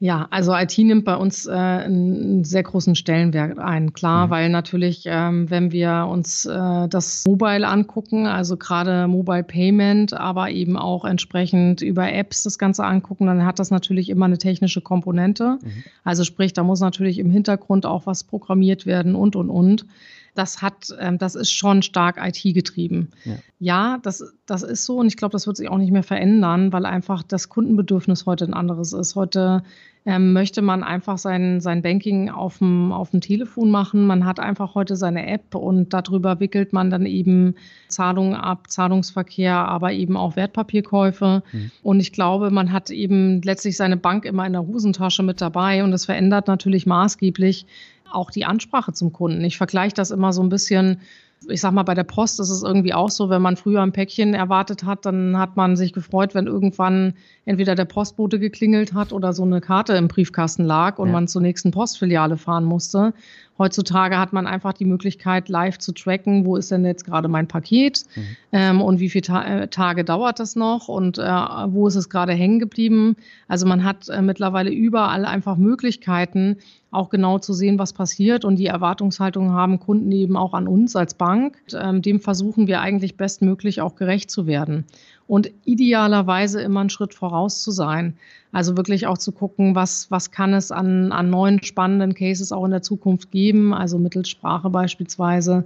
Ja, 0.00 0.26
also 0.30 0.54
IT 0.54 0.76
nimmt 0.76 1.04
bei 1.04 1.16
uns 1.16 1.46
äh, 1.46 1.52
einen 1.52 2.44
sehr 2.44 2.64
großen 2.64 2.96
Stellenwert 2.96 3.58
ein, 3.58 3.92
klar, 3.92 4.26
mhm. 4.26 4.30
weil 4.30 4.48
natürlich, 4.48 5.04
ähm, 5.06 5.48
wenn 5.50 5.70
wir 5.70 6.08
uns 6.10 6.44
äh, 6.46 6.88
das 6.88 7.24
Mobile 7.26 7.66
angucken, 7.66 8.26
also 8.26 8.56
gerade 8.56 9.06
Mobile 9.06 9.44
Payment, 9.44 10.12
aber 10.12 10.50
eben 10.50 10.76
auch 10.76 11.04
entsprechend 11.04 11.80
über 11.80 12.12
Apps 12.12 12.42
das 12.42 12.58
Ganze 12.58 12.84
angucken, 12.84 13.26
dann 13.26 13.46
hat 13.46 13.60
das 13.60 13.70
natürlich 13.70 14.10
immer 14.10 14.26
eine 14.26 14.38
technische 14.38 14.80
Komponente. 14.80 15.58
Mhm. 15.62 15.84
Also 16.02 16.24
sprich, 16.24 16.52
da 16.52 16.64
muss 16.64 16.80
natürlich 16.80 17.18
im 17.20 17.30
Hintergrund 17.30 17.86
auch 17.86 18.04
was 18.04 18.24
programmiert 18.24 18.86
werden 18.86 19.14
und, 19.14 19.36
und, 19.36 19.48
und 19.48 19.86
das 20.34 20.62
hat, 20.62 20.88
ähm, 20.98 21.18
das 21.18 21.34
ist 21.34 21.52
schon 21.52 21.82
stark 21.82 22.18
IT-getrieben. 22.20 23.12
Ja. 23.24 23.34
ja, 23.58 23.98
das, 24.02 24.22
das 24.46 24.62
ist 24.62 24.84
so 24.84 24.98
und 24.98 25.06
ich 25.06 25.16
glaube, 25.16 25.32
das 25.32 25.46
wird 25.46 25.56
sich 25.56 25.68
auch 25.68 25.78
nicht 25.78 25.92
mehr 25.92 26.02
verändern, 26.02 26.72
weil 26.72 26.86
einfach 26.86 27.22
das 27.22 27.48
Kundenbedürfnis 27.48 28.26
heute 28.26 28.44
ein 28.44 28.54
anderes 28.54 28.92
ist. 28.92 29.14
Heute 29.14 29.62
ähm, 30.06 30.34
möchte 30.34 30.60
man 30.60 30.82
einfach 30.82 31.16
sein, 31.16 31.60
sein 31.60 31.80
Banking 31.80 32.28
auf 32.28 32.58
dem, 32.58 32.92
auf 32.92 33.10
dem 33.10 33.20
Telefon 33.22 33.70
machen. 33.70 34.06
Man 34.06 34.26
hat 34.26 34.38
einfach 34.38 34.74
heute 34.74 34.96
seine 34.96 35.26
App 35.26 35.54
und 35.54 35.94
darüber 35.94 36.40
wickelt 36.40 36.74
man 36.74 36.90
dann 36.90 37.06
eben 37.06 37.54
Zahlungen 37.88 38.34
ab, 38.34 38.70
Zahlungsverkehr, 38.70 39.54
aber 39.54 39.92
eben 39.92 40.16
auch 40.16 40.36
Wertpapierkäufe. 40.36 41.42
Mhm. 41.50 41.70
Und 41.82 42.00
ich 42.00 42.12
glaube, 42.12 42.50
man 42.50 42.70
hat 42.72 42.90
eben 42.90 43.40
letztlich 43.42 43.76
seine 43.76 43.96
Bank 43.96 44.26
immer 44.26 44.46
in 44.46 44.52
der 44.52 44.66
Hosentasche 44.66 45.22
mit 45.22 45.40
dabei 45.40 45.82
und 45.82 45.90
das 45.90 46.04
verändert 46.04 46.48
natürlich 46.48 46.84
maßgeblich 46.84 47.66
auch 48.10 48.30
die 48.30 48.44
Ansprache 48.44 48.92
zum 48.92 49.12
Kunden. 49.12 49.42
Ich 49.44 49.56
vergleiche 49.56 49.94
das 49.94 50.10
immer 50.10 50.32
so 50.32 50.42
ein 50.42 50.48
bisschen 50.48 51.00
ich 51.48 51.60
sag 51.60 51.72
mal, 51.72 51.82
bei 51.82 51.94
der 51.94 52.04
Post 52.04 52.40
ist 52.40 52.50
es 52.50 52.62
irgendwie 52.62 52.94
auch 52.94 53.10
so, 53.10 53.28
wenn 53.28 53.42
man 53.42 53.56
früher 53.56 53.82
ein 53.82 53.92
Päckchen 53.92 54.34
erwartet 54.34 54.84
hat, 54.84 55.04
dann 55.06 55.38
hat 55.38 55.56
man 55.56 55.76
sich 55.76 55.92
gefreut, 55.92 56.34
wenn 56.34 56.46
irgendwann 56.46 57.14
entweder 57.44 57.74
der 57.74 57.84
Postbote 57.84 58.38
geklingelt 58.38 58.94
hat 58.94 59.12
oder 59.12 59.32
so 59.32 59.42
eine 59.42 59.60
Karte 59.60 59.94
im 59.94 60.08
Briefkasten 60.08 60.64
lag 60.64 60.98
und 60.98 61.08
ja. 61.08 61.12
man 61.12 61.28
zur 61.28 61.42
nächsten 61.42 61.70
Postfiliale 61.70 62.36
fahren 62.36 62.64
musste. 62.64 63.12
Heutzutage 63.56 64.18
hat 64.18 64.32
man 64.32 64.46
einfach 64.46 64.72
die 64.72 64.84
Möglichkeit, 64.84 65.48
live 65.48 65.78
zu 65.78 65.92
tracken, 65.92 66.44
wo 66.44 66.56
ist 66.56 66.72
denn 66.72 66.84
jetzt 66.84 67.04
gerade 67.04 67.28
mein 67.28 67.46
Paket 67.46 68.04
mhm. 68.16 68.22
ähm, 68.52 68.82
und 68.82 68.98
wie 68.98 69.08
viele 69.08 69.22
Ta 69.22 69.44
äh, 69.44 69.68
Tage 69.68 70.04
dauert 70.04 70.40
das 70.40 70.56
noch 70.56 70.88
und 70.88 71.18
äh, 71.18 71.22
wo 71.22 71.86
ist 71.86 71.94
es 71.94 72.08
gerade 72.08 72.32
hängen 72.32 72.58
geblieben. 72.58 73.14
Also 73.46 73.66
man 73.66 73.84
hat 73.84 74.08
äh, 74.08 74.22
mittlerweile 74.22 74.70
überall 74.70 75.24
einfach 75.24 75.56
Möglichkeiten, 75.56 76.56
auch 76.90 77.10
genau 77.10 77.38
zu 77.38 77.52
sehen, 77.52 77.78
was 77.78 77.92
passiert. 77.92 78.44
Und 78.44 78.56
die 78.56 78.66
Erwartungshaltung 78.66 79.52
haben 79.52 79.80
Kunden 79.80 80.10
eben 80.12 80.36
auch 80.36 80.54
an 80.54 80.68
uns 80.68 80.96
als 80.96 81.14
Bank. 81.14 81.58
Und, 81.72 81.80
ähm, 81.80 82.02
dem 82.02 82.20
versuchen 82.20 82.66
wir 82.66 82.80
eigentlich 82.80 83.16
bestmöglich 83.16 83.80
auch 83.80 83.96
gerecht 83.96 84.30
zu 84.30 84.46
werden. 84.46 84.84
Und 85.26 85.50
idealerweise 85.64 86.60
immer 86.60 86.80
einen 86.80 86.90
Schritt 86.90 87.14
voraus 87.14 87.62
zu 87.62 87.70
sein. 87.70 88.16
Also 88.52 88.76
wirklich 88.76 89.06
auch 89.06 89.18
zu 89.18 89.32
gucken, 89.32 89.74
was, 89.74 90.10
was 90.10 90.30
kann 90.30 90.52
es 90.52 90.70
an, 90.70 91.12
an 91.12 91.30
neuen 91.30 91.62
spannenden 91.62 92.14
Cases 92.14 92.52
auch 92.52 92.64
in 92.64 92.70
der 92.70 92.82
Zukunft 92.82 93.30
geben, 93.30 93.72
also 93.72 93.98
mittels 93.98 94.28
Sprache 94.28 94.70
beispielsweise, 94.70 95.64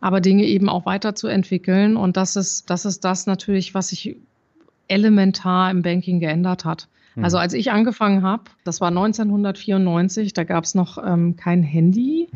aber 0.00 0.20
Dinge 0.20 0.44
eben 0.44 0.68
auch 0.68 0.86
weiterzuentwickeln. 0.86 1.96
Und 1.96 2.16
das 2.16 2.36
ist, 2.36 2.68
das 2.68 2.84
ist 2.84 3.04
das 3.04 3.26
natürlich, 3.26 3.74
was 3.74 3.88
sich 3.88 4.16
elementar 4.88 5.70
im 5.70 5.82
Banking 5.82 6.20
geändert 6.20 6.64
hat. 6.64 6.88
Also 7.22 7.38
mhm. 7.38 7.42
als 7.42 7.54
ich 7.54 7.70
angefangen 7.70 8.22
habe, 8.22 8.44
das 8.64 8.80
war 8.80 8.88
1994, 8.88 10.34
da 10.34 10.44
gab 10.44 10.64
es 10.64 10.74
noch 10.74 10.98
ähm, 11.02 11.36
kein 11.36 11.62
Handy. 11.62 12.28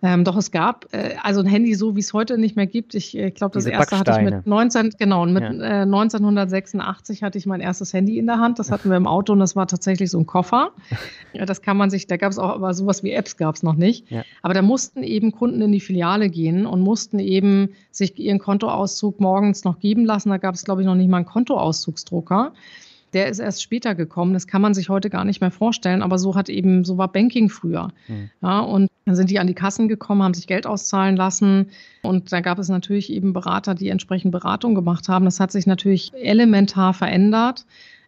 Ähm, 0.00 0.22
doch 0.22 0.36
es 0.36 0.52
gab 0.52 0.86
äh, 0.92 1.16
also 1.22 1.40
ein 1.40 1.46
Handy 1.46 1.74
so, 1.74 1.96
wie 1.96 2.00
es 2.00 2.12
heute 2.12 2.38
nicht 2.38 2.54
mehr 2.54 2.68
gibt. 2.68 2.94
Ich 2.94 3.16
äh, 3.16 3.30
glaube, 3.30 3.54
das 3.54 3.64
Diese 3.64 3.72
erste 3.72 3.98
hatte 3.98 4.12
ich 4.12 4.22
mit 4.22 4.46
19, 4.46 4.90
genau, 4.96 5.26
mit 5.26 5.42
ja. 5.42 5.50
äh, 5.50 5.82
1986 5.82 7.24
hatte 7.24 7.36
ich 7.36 7.46
mein 7.46 7.60
erstes 7.60 7.92
Handy 7.92 8.18
in 8.18 8.26
der 8.26 8.38
Hand. 8.38 8.60
Das 8.60 8.70
hatten 8.70 8.90
wir 8.90 8.96
im 8.96 9.08
Auto 9.08 9.32
und 9.32 9.40
das 9.40 9.56
war 9.56 9.66
tatsächlich 9.66 10.10
so 10.10 10.18
ein 10.20 10.26
Koffer. 10.26 10.70
ja, 11.32 11.46
das 11.46 11.62
kann 11.62 11.76
man 11.76 11.90
sich, 11.90 12.06
da 12.06 12.16
gab 12.16 12.30
es 12.30 12.38
auch, 12.38 12.50
aber 12.50 12.74
sowas 12.74 13.02
wie 13.02 13.10
Apps 13.10 13.36
gab 13.36 13.56
es 13.56 13.64
noch 13.64 13.74
nicht. 13.74 14.08
Ja. 14.10 14.22
Aber 14.42 14.54
da 14.54 14.62
mussten 14.62 15.02
eben 15.02 15.32
Kunden 15.32 15.60
in 15.60 15.72
die 15.72 15.80
Filiale 15.80 16.28
gehen 16.30 16.64
und 16.64 16.80
mussten 16.80 17.18
eben 17.18 17.70
sich 17.90 18.16
ihren 18.18 18.38
Kontoauszug 18.38 19.18
morgens 19.18 19.64
noch 19.64 19.80
geben 19.80 20.04
lassen. 20.04 20.28
Da 20.28 20.36
gab 20.36 20.54
es, 20.54 20.64
glaube 20.64 20.82
ich, 20.82 20.86
noch 20.86 20.94
nicht 20.94 21.08
mal 21.08 21.18
einen 21.18 21.26
Kontoauszugsdrucker. 21.26 22.52
Der 23.12 23.28
ist 23.28 23.38
erst 23.38 23.62
später 23.62 23.94
gekommen. 23.94 24.34
Das 24.34 24.46
kann 24.46 24.60
man 24.60 24.74
sich 24.74 24.88
heute 24.88 25.10
gar 25.10 25.24
nicht 25.24 25.40
mehr 25.40 25.50
vorstellen. 25.50 26.02
Aber 26.02 26.18
so 26.18 26.34
hat 26.34 26.48
eben, 26.48 26.84
so 26.84 26.98
war 26.98 27.08
Banking 27.08 27.48
früher. 27.48 27.88
Mhm. 28.06 28.30
Ja, 28.42 28.60
und 28.60 28.88
dann 29.04 29.16
sind 29.16 29.30
die 29.30 29.38
an 29.38 29.46
die 29.46 29.54
Kassen 29.54 29.88
gekommen, 29.88 30.22
haben 30.22 30.34
sich 30.34 30.46
Geld 30.46 30.66
auszahlen 30.66 31.16
lassen. 31.16 31.70
Und 32.02 32.32
da 32.32 32.40
gab 32.40 32.58
es 32.58 32.68
natürlich 32.68 33.10
eben 33.10 33.32
Berater, 33.32 33.74
die 33.74 33.88
entsprechend 33.88 34.32
Beratung 34.32 34.74
gemacht 34.74 35.08
haben. 35.08 35.24
Das 35.24 35.40
hat 35.40 35.52
sich 35.52 35.66
natürlich 35.66 36.12
elementar 36.14 36.92
verändert. 36.94 37.64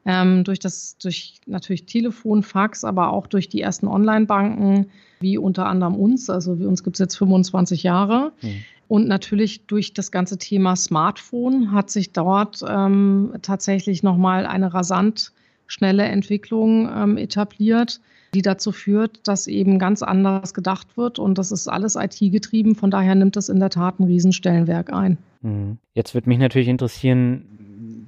Ähm, 0.07 0.45
durch 0.45 0.59
das, 0.59 0.97
durch 0.99 1.41
natürlich 1.47 1.85
Telefon, 1.85 2.43
Fax, 2.43 2.85
aber 2.85 3.13
auch 3.13 3.27
durch 3.27 3.49
die 3.49 3.61
ersten 3.61 3.87
Online-Banken, 3.87 4.87
wie 5.21 5.37
unter 5.37 5.67
anderem 5.67 5.95
uns. 5.95 6.31
Also 6.31 6.59
wie 6.59 6.65
uns 6.65 6.83
gibt 6.83 6.97
es 6.97 7.01
jetzt 7.01 7.17
25 7.17 7.83
Jahre. 7.83 8.33
Mhm. 8.43 8.65
Und 8.91 9.07
natürlich 9.07 9.67
durch 9.67 9.95
das 9.95 10.11
ganze 10.11 10.37
Thema 10.37 10.75
Smartphone 10.75 11.71
hat 11.71 11.91
sich 11.91 12.11
dort 12.11 12.65
ähm, 12.69 13.33
tatsächlich 13.41 14.03
nochmal 14.03 14.47
eine 14.47 14.75
rasant 14.75 15.31
schnelle 15.69 16.03
Entwicklung 16.03 16.91
ähm, 16.93 17.17
etabliert, 17.17 18.01
die 18.35 18.43
dazu 18.43 18.73
führt, 18.73 19.29
dass 19.29 19.47
eben 19.47 19.79
ganz 19.79 20.03
anders 20.03 20.55
gedacht 20.55 20.97
wird. 20.97 21.21
Und 21.21 21.39
das 21.39 21.53
ist 21.53 21.69
alles 21.69 21.95
IT-getrieben. 21.95 22.75
Von 22.75 22.91
daher 22.91 23.15
nimmt 23.15 23.37
das 23.37 23.49
in 23.49 23.61
der 23.61 23.71
Tat 23.71 24.01
einen 24.01 24.09
Riesenstellenwerk 24.09 24.93
ein. 24.93 25.19
Mhm. 25.43 25.79
Jetzt 25.95 26.15
würde 26.15 26.29
mich 26.29 26.41
natürlich 26.41 26.67
interessieren, 26.67 27.45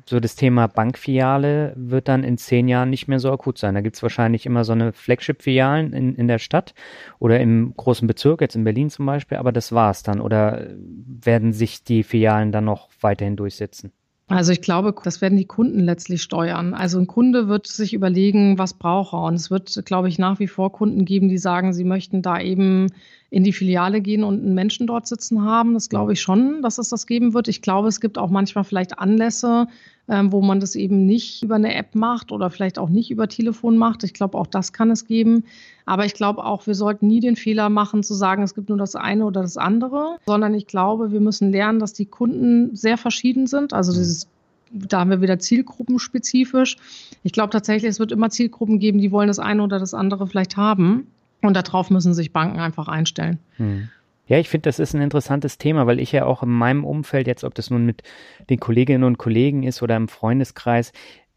so 0.09 0.21
das 0.21 0.37
Thema 0.37 0.67
Bankfiliale 0.67 1.73
wird 1.77 2.09
dann 2.09 2.25
in 2.25 2.39
zehn 2.39 2.69
Jahren 2.69 2.91
nicht 2.91 3.09
mehr 3.09 3.19
so 3.19 3.33
akut 3.33 3.59
sein. 3.59 3.75
Da 3.75 3.81
gibt 3.81 3.97
es 3.97 4.03
wahrscheinlich 4.03 4.47
immer 4.47 4.65
so 4.65 4.73
eine 4.73 4.93
Flagship-Filialen 4.93 5.93
in, 5.93 6.15
in 6.15 6.29
der 6.29 6.39
Stadt 6.39 6.75
oder 7.19 7.41
im 7.41 7.75
großen 7.77 8.07
Bezirk, 8.07 8.41
jetzt 8.41 8.57
in 8.57 8.65
Berlin 8.65 8.91
zum 8.91 9.07
Beispiel, 9.07 9.39
aber 9.39 9.53
das 9.53 9.73
war 9.73 9.91
es 9.91 10.03
dann. 10.03 10.21
Oder 10.21 10.69
werden 10.77 11.53
sich 11.53 11.85
die 11.85 12.03
Filialen 12.03 12.53
dann 12.53 12.65
noch 12.65 12.89
weiterhin 13.01 13.37
durchsetzen? 13.37 13.93
Also 14.29 14.53
ich 14.53 14.63
glaube, 14.63 14.95
das 15.03 15.21
werden 15.21 15.37
die 15.37 15.45
Kunden 15.45 15.81
letztlich 15.81 16.23
steuern. 16.23 16.75
Also 16.75 16.99
ein 16.99 17.07
Kunde 17.07 17.49
wird 17.49 17.67
sich 17.67 17.93
überlegen, 17.93 18.57
was 18.57 18.75
braucht 18.75 19.13
er. 19.13 19.25
Und 19.25 19.35
es 19.35 19.51
wird, 19.51 19.85
glaube 19.85 20.09
ich, 20.09 20.19
nach 20.19 20.39
wie 20.39 20.47
vor 20.47 20.73
Kunden 20.73 21.05
geben, 21.05 21.29
die 21.29 21.39
sagen, 21.39 21.73
sie 21.73 21.85
möchten 21.85 22.23
da 22.23 22.41
eben 22.41 22.87
in 23.31 23.45
die 23.45 23.53
Filiale 23.53 24.01
gehen 24.01 24.25
und 24.25 24.43
einen 24.43 24.55
Menschen 24.55 24.87
dort 24.87 25.07
sitzen 25.07 25.43
haben. 25.43 25.75
Das 25.75 25.89
glaube 25.89 26.13
ich 26.13 26.21
schon, 26.21 26.63
dass 26.63 26.79
es 26.79 26.89
das 26.89 27.07
geben 27.07 27.35
wird. 27.35 27.49
Ich 27.49 27.63
glaube, 27.63 27.89
es 27.89 28.01
gibt 28.01 28.17
auch 28.17 28.31
manchmal 28.31 28.65
vielleicht 28.65 28.99
Anlässe, 28.99 29.67
ähm, 30.13 30.31
wo 30.31 30.43
man 30.43 30.61
das 30.61 30.75
eben 30.75 31.07
nicht 31.07 31.43
über 31.43 31.55
eine 31.55 31.75
App 31.75 31.95
macht 31.95 32.33
oder 32.33 32.51
vielleicht 32.51 32.79
auch 32.79 32.91
nicht 32.91 33.11
über 33.11 33.29
Telefon 33.29 33.79
macht. 33.79 34.05
Ich 34.05 34.13
glaube, 34.13 34.37
auch 34.37 34.47
das 34.47 34.75
kann 34.75 34.91
es 34.91 35.07
geben. 35.07 35.45
Aber 35.87 36.05
ich 36.05 36.13
glaube 36.13 36.45
auch, 36.45 36.67
wir 36.67 36.75
sollten 36.75 37.09
nie 37.09 37.21
den 37.21 37.35
Fehler 37.35 37.71
machen, 37.71 38.03
zu 38.03 38.13
sagen, 38.13 38.43
es 38.43 38.55
gibt 38.55 38.69
nur 38.69 38.77
das 38.77 38.95
eine 38.95 39.25
oder 39.25 39.41
das 39.41 39.57
andere, 39.57 40.19
sondern 40.27 40.53
ich 40.53 40.67
glaube, 40.67 41.13
wir 41.13 41.21
müssen 41.21 41.51
lernen, 41.51 41.79
dass 41.79 41.95
die 41.95 42.05
Kunden 42.05 42.77
sehr 42.77 42.99
verschieden 42.99 43.47
sind. 43.47 43.73
Also 43.73 43.93
dieses 43.93 44.29
da 44.75 45.01
haben 45.01 45.11
wir 45.11 45.21
wieder 45.21 45.39
zielgruppenspezifisch. 45.39 46.77
Ich 47.23 47.33
glaube 47.33 47.51
tatsächlich, 47.51 47.91
es 47.91 47.99
wird 47.99 48.11
immer 48.11 48.31
Zielgruppen 48.31 48.79
geben, 48.79 49.01
die 49.01 49.13
wollen 49.13 49.29
das 49.29 49.39
eine 49.39 49.63
oder 49.63 49.79
das 49.79 49.93
andere 49.93 50.27
vielleicht 50.27 50.57
haben. 50.57 51.09
Und 51.43 51.55
darauf 51.55 51.91
müssen 51.91 52.15
sich 52.15 52.33
Banken 52.33 52.59
einfach 52.59 52.89
einstellen. 52.89 53.39
Hm. 53.57 53.89
Ja, 54.27 54.39
ich 54.39 54.49
finde, 54.49 54.69
das 54.69 54.79
ist 54.79 54.95
ein 54.95 55.03
interessantes 55.03 55.59
Thema, 55.59 55.87
weil 55.87 55.99
ich 55.99 56.13
ja 56.13 56.25
auch 56.25 56.43
in 56.43 56.49
meinem 56.49 56.85
Umfeld, 56.85 57.27
jetzt 57.27 57.45
ob 57.45 57.55
das 57.55 57.71
nun 57.71 57.85
mit 57.85 58.03
den 58.51 58.61
Kolleginnen 58.61 59.05
und 59.05 59.19
Kollegen 59.19 59.63
ist 59.63 59.83
oder 59.83 59.97
im 59.97 60.09
Freundeskreis, 60.09 60.93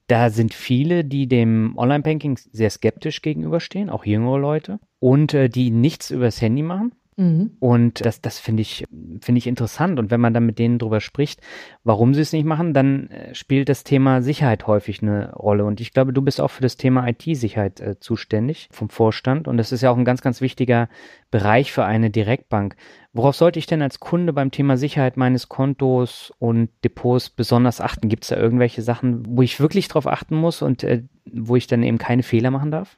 da 0.07 0.29
sind 0.29 0.53
viele, 0.53 1.03
die 1.03 1.27
dem 1.27 1.73
Online-Banking 1.77 2.37
sehr 2.37 2.69
skeptisch 2.69 3.21
gegenüberstehen, 3.21 3.89
auch 3.89 4.05
jüngere 4.05 4.37
Leute, 4.37 4.79
und 4.99 5.33
äh, 5.33 5.49
die 5.49 5.71
nichts 5.71 6.11
übers 6.11 6.41
Handy 6.41 6.61
machen. 6.61 6.93
Mhm. 7.17 7.51
Und 7.59 8.05
das, 8.05 8.19
das 8.19 8.39
finde 8.39 8.61
ich, 8.61 8.85
finde 9.21 9.39
ich 9.39 9.47
interessant. 9.47 9.99
Und 9.99 10.11
wenn 10.11 10.19
man 10.19 10.33
dann 10.33 10.45
mit 10.45 10.59
denen 10.59 10.79
drüber 10.79 10.99
spricht, 10.99 11.39
warum 11.83 12.13
sie 12.13 12.21
es 12.21 12.33
nicht 12.33 12.45
machen, 12.45 12.73
dann 12.73 13.09
äh, 13.09 13.33
spielt 13.33 13.69
das 13.69 13.85
Thema 13.85 14.21
Sicherheit 14.21 14.67
häufig 14.67 15.01
eine 15.01 15.33
Rolle. 15.33 15.63
Und 15.63 15.79
ich 15.79 15.93
glaube, 15.93 16.11
du 16.11 16.21
bist 16.21 16.41
auch 16.41 16.49
für 16.49 16.61
das 16.61 16.75
Thema 16.75 17.07
IT-Sicherheit 17.07 17.79
äh, 17.79 17.99
zuständig 17.99 18.67
vom 18.71 18.89
Vorstand. 18.89 19.47
Und 19.47 19.55
das 19.57 19.71
ist 19.71 19.81
ja 19.81 19.91
auch 19.91 19.97
ein 19.97 20.05
ganz, 20.05 20.21
ganz 20.21 20.41
wichtiger 20.41 20.89
Bereich 21.31 21.71
für 21.71 21.85
eine 21.85 22.09
Direktbank. 22.09 22.75
Worauf 23.13 23.35
sollte 23.35 23.59
ich 23.59 23.65
denn 23.65 23.81
als 23.81 24.01
Kunde 24.01 24.33
beim 24.33 24.51
Thema 24.51 24.75
Sicherheit 24.75 25.15
meines 25.15 25.47
Kontos 25.47 26.33
und 26.37 26.69
Depots 26.83 27.29
besonders 27.29 27.79
achten? 27.79 28.09
Gibt 28.09 28.23
es 28.23 28.29
da 28.29 28.35
irgendwelche 28.35 28.81
Sachen, 28.81 29.23
wo 29.25 29.41
ich 29.41 29.61
wirklich 29.61 29.87
drauf 29.87 30.05
achten 30.05 30.35
muss 30.35 30.61
und 30.61 30.83
äh, 30.83 31.03
wo 31.31 31.55
ich 31.55 31.67
dann 31.67 31.81
eben 31.81 31.97
keine 31.97 32.23
Fehler 32.23 32.51
machen 32.51 32.71
darf? 32.71 32.97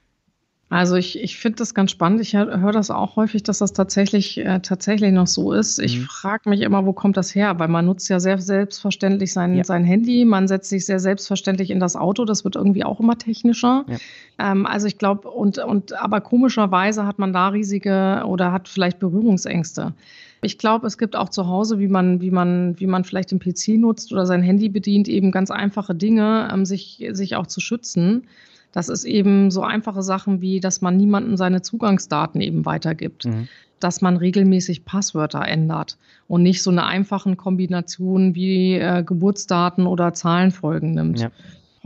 Also 0.70 0.96
ich, 0.96 1.18
ich 1.22 1.38
finde 1.38 1.60
das 1.60 1.74
ganz 1.74 1.92
spannend. 1.92 2.20
Ich 2.20 2.36
höre 2.36 2.60
hör 2.60 2.74
das 2.74 2.92
auch 2.92 3.16
häufig, 3.16 3.42
dass 3.42 3.60
das 3.60 3.72
tatsächlich, 3.72 4.38
äh, 4.40 4.60
tatsächlich 4.60 5.14
noch 5.14 5.28
so 5.28 5.54
ist. 5.54 5.80
Ich 5.80 6.00
mhm. 6.00 6.04
frage 6.04 6.50
mich 6.50 6.60
immer, 6.60 6.86
wo 6.86 6.92
kommt 6.92 7.16
das 7.16 7.34
her? 7.34 7.58
Weil 7.58 7.70
man 7.70 7.86
nutzt 7.86 8.10
ja 8.10 8.20
sehr 8.20 8.38
selbstverständlich 8.40 9.32
sein, 9.32 9.56
ja. 9.56 9.64
sein 9.64 9.86
Handy, 9.86 10.26
man 10.26 10.50
setzt 10.50 10.70
sich 10.70 10.86
sehr 10.86 11.00
selbstverständlich 11.00 11.70
in 11.70 11.80
das 11.80 11.96
Auto, 11.96 12.26
das 12.26 12.44
wird 12.44 12.58
irgendwie 12.58 12.84
auch 12.84 13.00
immer 13.00 13.18
technischer. 13.18 13.86
Ja. 13.88 14.52
Ähm, 14.52 14.66
also 14.66 14.88
ich 14.88 14.98
glaube, 14.98 15.30
und, 15.30 15.58
und 15.58 15.94
aber 16.02 16.20
komischerweise 16.20 17.06
hat 17.08 17.18
man 17.18 17.32
da 17.32 17.48
riesige 17.48 18.24
oder 18.26 18.52
hat 18.52 18.68
vielleicht 18.68 19.00
Berührungsängste. 19.00 19.94
Ich 20.42 20.58
glaube, 20.58 20.86
es 20.86 20.98
gibt 20.98 21.16
auch 21.16 21.30
zu 21.30 21.48
Hause, 21.48 21.80
wie 21.80 21.88
man, 21.88 22.20
wie 22.20 22.30
man, 22.30 22.78
wie 22.78 22.88
man 22.88 23.06
vielleicht 23.06 23.32
den 23.32 23.40
PC 23.40 23.80
nutzt 23.80 24.12
oder 24.12 24.26
sein 24.26 24.44
Handy 24.44 24.68
bedient, 24.68 25.08
eben 25.08 25.32
ganz 25.32 25.50
einfache 25.50 25.96
Dinge, 25.96 26.50
ähm, 26.54 26.66
sich, 26.66 27.08
sich 27.12 27.38
auch 27.38 27.48
zu 27.48 27.62
schützen. 27.62 28.28
Das 28.72 28.90
ist 28.90 29.06
eben 29.06 29.52
so 29.52 29.62
einfache 29.62 30.04
Sachen 30.04 30.42
wie, 30.42 30.60
dass 30.60 30.82
man 30.82 30.98
niemandem 30.98 31.38
seine 31.38 31.62
Zugangsdaten 31.62 32.42
eben 32.42 32.66
weitergibt. 32.66 33.26
Mhm. 33.26 33.48
Dass 33.80 34.02
man 34.02 34.18
regelmäßig 34.18 34.86
Passwörter 34.86 35.48
ändert 35.48 35.98
und 36.28 36.42
nicht 36.42 36.64
so 36.64 36.72
eine 36.72 36.86
einfachen 36.86 37.38
Kombination 37.38 38.34
wie 38.34 38.74
äh, 38.74 39.04
Geburtsdaten 39.04 39.86
oder 39.86 40.14
Zahlenfolgen 40.14 40.94
nimmt. 40.94 41.20
Ja 41.20 41.32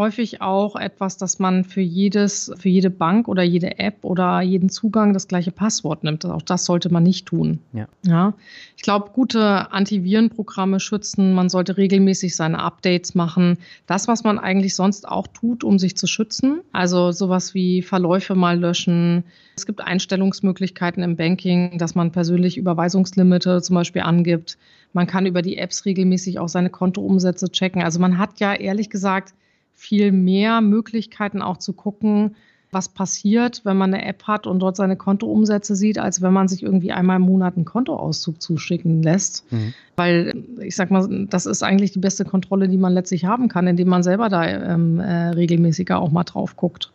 häufig 0.02 0.42
auch 0.42 0.76
etwas, 0.76 1.18
dass 1.18 1.38
man 1.38 1.64
für 1.64 1.82
jedes, 1.82 2.52
für 2.58 2.70
jede 2.70 2.90
Bank 2.90 3.28
oder 3.28 3.44
jede 3.44 3.78
App 3.78 3.98
oder 4.02 4.42
jeden 4.42 4.70
Zugang 4.70 5.14
das 5.14 5.28
gleiche 5.28 5.52
Passwort 5.52 6.04
nimmt. 6.04 6.26
Auch 6.26 6.42
das 6.42 6.66
sollte 6.66 6.92
man 6.92 7.04
nicht 7.04 7.28
tun. 7.28 7.60
Ja. 7.72 7.88
ja. 8.04 8.34
Ich 8.76 8.82
glaube, 8.82 9.12
gute 9.14 9.72
Antivirenprogramme 9.72 10.80
schützen. 10.80 11.34
Man 11.34 11.50
sollte 11.50 11.78
regelmäßig 11.78 12.36
seine 12.36 12.58
Updates 12.64 13.14
machen. 13.14 13.60
Das, 13.86 14.08
was 14.08 14.24
man 14.24 14.40
eigentlich 14.40 14.74
sonst 14.74 15.08
auch 15.08 15.28
tut, 15.28 15.64
um 15.64 15.78
sich 15.78 15.96
zu 15.96 16.08
schützen. 16.08 16.62
Also 16.72 17.12
sowas 17.12 17.54
wie 17.54 17.84
Verläufe 17.84 18.34
mal 18.34 18.60
löschen. 18.60 19.24
Es 19.56 19.68
gibt 19.68 19.82
Einstellungsmöglichkeiten 19.82 21.04
im 21.04 21.16
Banking, 21.16 21.78
dass 21.78 21.94
man 21.94 22.12
persönlich 22.12 22.58
Überweisungslimite 22.58 23.62
zum 23.62 23.76
Beispiel 23.76 24.02
angibt. 24.02 24.58
Man 24.94 25.06
kann 25.06 25.28
über 25.28 25.44
die 25.44 25.58
Apps 25.58 25.86
regelmäßig 25.86 26.40
auch 26.40 26.50
seine 26.50 26.72
Kontoumsätze 26.72 27.52
checken. 27.52 27.84
Also 27.84 28.00
man 28.00 28.18
hat 28.18 28.40
ja 28.40 28.56
ehrlich 28.56 28.90
gesagt 28.90 29.36
viel 29.82 30.12
mehr 30.12 30.62
Möglichkeiten 30.62 31.42
auch 31.42 31.58
zu 31.58 31.74
gucken, 31.74 32.36
was 32.72 32.88
passiert, 32.88 33.62
wenn 33.66 33.76
man 33.76 33.94
eine 33.94 34.06
App 34.06 34.24
hat 34.24 34.46
und 34.46 34.60
dort 34.60 34.78
seine 34.78 34.96
Kontoumsätze 34.96 35.76
sieht, 35.76 35.98
als 35.98 36.22
wenn 36.22 36.32
man 36.32 36.48
sich 36.48 36.62
irgendwie 36.62 36.92
einmal 36.92 37.18
im 37.18 37.24
Monat 37.24 37.56
einen 37.56 37.66
Kontoauszug 37.66 38.42
zuschicken 38.42 39.02
lässt. 39.02 39.52
Mhm. 39.52 39.74
Weil 39.98 40.46
ich 40.62 40.76
sag 40.76 40.92
mal, 40.92 41.26
das 41.30 41.48
ist 41.48 41.64
eigentlich 41.64 41.92
die 41.92 42.00
beste 42.00 42.24
Kontrolle, 42.26 42.70
die 42.70 42.78
man 42.78 42.94
letztlich 42.94 43.26
haben 43.26 43.50
kann, 43.50 43.68
indem 43.68 43.90
man 43.90 44.04
selber 44.04 44.30
da 44.30 44.48
ähm, 44.48 45.00
äh, 45.00 45.30
regelmäßiger 45.30 46.00
auch 46.00 46.12
mal 46.12 46.24
drauf 46.24 46.56
guckt. 46.56 46.94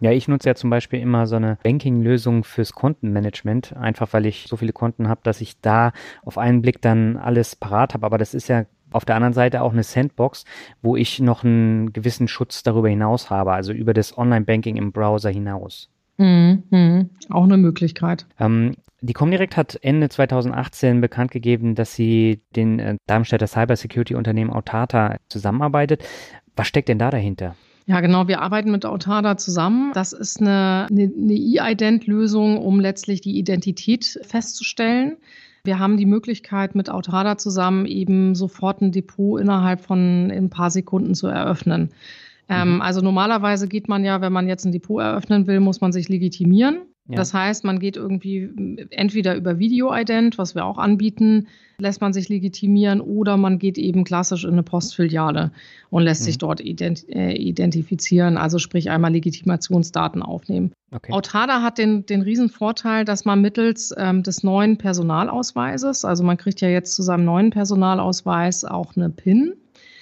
Ja, 0.00 0.12
ich 0.12 0.28
nutze 0.28 0.48
ja 0.48 0.54
zum 0.54 0.70
Beispiel 0.70 1.00
immer 1.00 1.26
so 1.26 1.36
eine 1.36 1.58
Banking-Lösung 1.64 2.44
fürs 2.44 2.72
Kontenmanagement, 2.72 3.76
einfach 3.76 4.12
weil 4.12 4.26
ich 4.26 4.46
so 4.48 4.56
viele 4.56 4.72
Konten 4.72 5.08
habe, 5.08 5.20
dass 5.24 5.40
ich 5.40 5.60
da 5.60 5.92
auf 6.24 6.38
einen 6.38 6.62
Blick 6.62 6.80
dann 6.80 7.16
alles 7.16 7.56
parat 7.56 7.94
habe. 7.94 8.06
Aber 8.06 8.16
das 8.16 8.32
ist 8.32 8.48
ja 8.48 8.64
auf 8.90 9.04
der 9.04 9.16
anderen 9.16 9.34
Seite 9.34 9.62
auch 9.62 9.72
eine 9.72 9.82
Sandbox, 9.82 10.44
wo 10.82 10.96
ich 10.96 11.20
noch 11.20 11.44
einen 11.44 11.92
gewissen 11.92 12.28
Schutz 12.28 12.62
darüber 12.62 12.88
hinaus 12.88 13.30
habe, 13.30 13.52
also 13.52 13.72
über 13.72 13.94
das 13.94 14.16
Online-Banking 14.16 14.76
im 14.76 14.92
Browser 14.92 15.30
hinaus. 15.30 15.88
Mhm, 16.18 16.62
mh, 16.70 17.04
auch 17.30 17.44
eine 17.44 17.56
Möglichkeit. 17.56 18.26
Ähm, 18.38 18.74
die 19.00 19.12
Comdirect 19.12 19.56
hat 19.56 19.78
Ende 19.82 20.08
2018 20.08 21.00
bekannt 21.00 21.30
gegeben, 21.30 21.74
dass 21.76 21.94
sie 21.94 22.40
den 22.56 22.80
äh, 22.80 22.96
Darmstädter 23.06 23.46
Cybersecurity-Unternehmen 23.46 24.50
Autata 24.50 25.18
zusammenarbeitet. 25.28 26.02
Was 26.56 26.66
steckt 26.66 26.88
denn 26.88 26.98
da 26.98 27.10
dahinter? 27.10 27.54
Ja, 27.86 28.00
genau. 28.00 28.28
Wir 28.28 28.42
arbeiten 28.42 28.70
mit 28.70 28.84
Autada 28.84 29.38
zusammen. 29.38 29.92
Das 29.94 30.12
ist 30.12 30.40
eine, 30.40 30.88
eine, 30.90 31.04
eine 31.04 31.32
E-Ident-Lösung, 31.32 32.58
um 32.58 32.80
letztlich 32.80 33.20
die 33.20 33.38
Identität 33.38 34.20
festzustellen. 34.26 35.16
Wir 35.64 35.78
haben 35.78 35.96
die 35.96 36.06
Möglichkeit, 36.06 36.74
mit 36.74 36.90
Autada 36.90 37.38
zusammen 37.38 37.86
eben 37.86 38.34
sofort 38.34 38.80
ein 38.80 38.92
Depot 38.92 39.40
innerhalb 39.40 39.80
von 39.80 40.30
ein 40.30 40.50
paar 40.50 40.70
Sekunden 40.70 41.14
zu 41.14 41.26
eröffnen. 41.26 41.90
Ähm, 42.48 42.76
mhm. 42.76 42.80
also 42.80 43.00
normalerweise 43.00 43.68
geht 43.68 43.88
man 43.88 44.04
ja, 44.04 44.20
wenn 44.20 44.32
man 44.32 44.48
jetzt 44.48 44.64
ein 44.64 44.72
Depot 44.72 45.02
eröffnen 45.02 45.46
will, 45.46 45.60
muss 45.60 45.80
man 45.80 45.92
sich 45.92 46.08
legitimieren. 46.08 46.82
Ja. 47.08 47.16
Das 47.16 47.32
heißt, 47.32 47.64
man 47.64 47.78
geht 47.78 47.96
irgendwie 47.96 48.86
entweder 48.90 49.34
über 49.34 49.58
Video-Ident, 49.58 50.36
was 50.36 50.54
wir 50.54 50.66
auch 50.66 50.76
anbieten, 50.76 51.46
lässt 51.78 52.02
man 52.02 52.12
sich 52.12 52.28
legitimieren 52.28 53.00
oder 53.00 53.38
man 53.38 53.58
geht 53.58 53.78
eben 53.78 54.04
klassisch 54.04 54.44
in 54.44 54.52
eine 54.52 54.62
Postfiliale 54.62 55.50
und 55.88 56.02
lässt 56.02 56.22
mhm. 56.22 56.24
sich 56.26 56.38
dort 56.38 56.60
ident 56.60 57.06
äh, 57.08 57.32
identifizieren, 57.32 58.36
also 58.36 58.58
sprich 58.58 58.90
einmal 58.90 59.12
Legitimationsdaten 59.12 60.22
aufnehmen. 60.22 60.72
Okay. 60.90 61.12
Autada 61.12 61.62
hat 61.62 61.78
den, 61.78 62.04
den 62.04 62.20
riesen 62.20 62.50
Vorteil, 62.50 63.06
dass 63.06 63.24
man 63.24 63.40
mittels 63.40 63.94
ähm, 63.96 64.22
des 64.22 64.42
neuen 64.42 64.76
Personalausweises, 64.76 66.04
also 66.04 66.24
man 66.24 66.36
kriegt 66.36 66.60
ja 66.60 66.68
jetzt 66.68 66.94
zu 66.94 67.02
seinem 67.02 67.24
neuen 67.24 67.50
Personalausweis 67.50 68.66
auch 68.66 68.96
eine 68.96 69.08
PIN, 69.08 69.54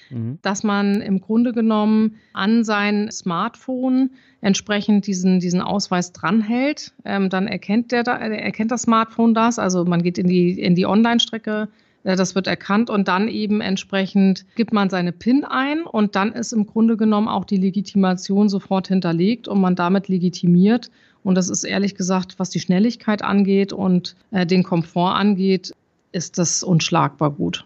mhm. 0.09 0.39
dass 0.41 0.63
man 0.63 1.01
im 1.01 1.21
Grunde 1.21 1.53
genommen 1.53 2.15
an 2.33 2.63
sein 2.63 3.11
Smartphone 3.11 4.11
entsprechend 4.41 5.07
diesen, 5.07 5.39
diesen 5.39 5.61
Ausweis 5.61 6.11
dranhält. 6.11 6.93
Ähm, 7.05 7.29
dann 7.29 7.47
erkennt, 7.47 7.91
der, 7.91 8.05
erkennt 8.05 8.71
das 8.71 8.83
Smartphone 8.83 9.33
das. 9.33 9.59
Also 9.59 9.85
man 9.85 10.03
geht 10.03 10.17
in 10.17 10.27
die, 10.27 10.59
in 10.59 10.75
die 10.75 10.85
Online-Strecke, 10.85 11.69
äh, 12.07 12.15
das 12.15 12.35
wird 12.35 12.47
erkannt 12.47 12.89
und 12.89 13.07
dann 13.07 13.27
eben 13.27 13.61
entsprechend 13.61 14.45
gibt 14.55 14.73
man 14.73 14.89
seine 14.89 15.11
PIN 15.11 15.43
ein 15.43 15.83
und 15.83 16.15
dann 16.15 16.31
ist 16.31 16.53
im 16.53 16.65
Grunde 16.65 16.97
genommen 16.97 17.27
auch 17.27 17.45
die 17.45 17.57
Legitimation 17.57 18.49
sofort 18.49 18.87
hinterlegt 18.87 19.47
und 19.47 19.61
man 19.61 19.75
damit 19.75 20.07
legitimiert. 20.07 20.89
Und 21.23 21.35
das 21.35 21.49
ist 21.49 21.65
ehrlich 21.65 21.95
gesagt, 21.95 22.39
was 22.39 22.49
die 22.49 22.59
Schnelligkeit 22.59 23.21
angeht 23.21 23.73
und 23.73 24.15
äh, 24.31 24.45
den 24.45 24.63
Komfort 24.63 25.15
angeht, 25.15 25.73
ist 26.13 26.37
das 26.37 26.63
unschlagbar 26.63 27.31
gut. 27.31 27.65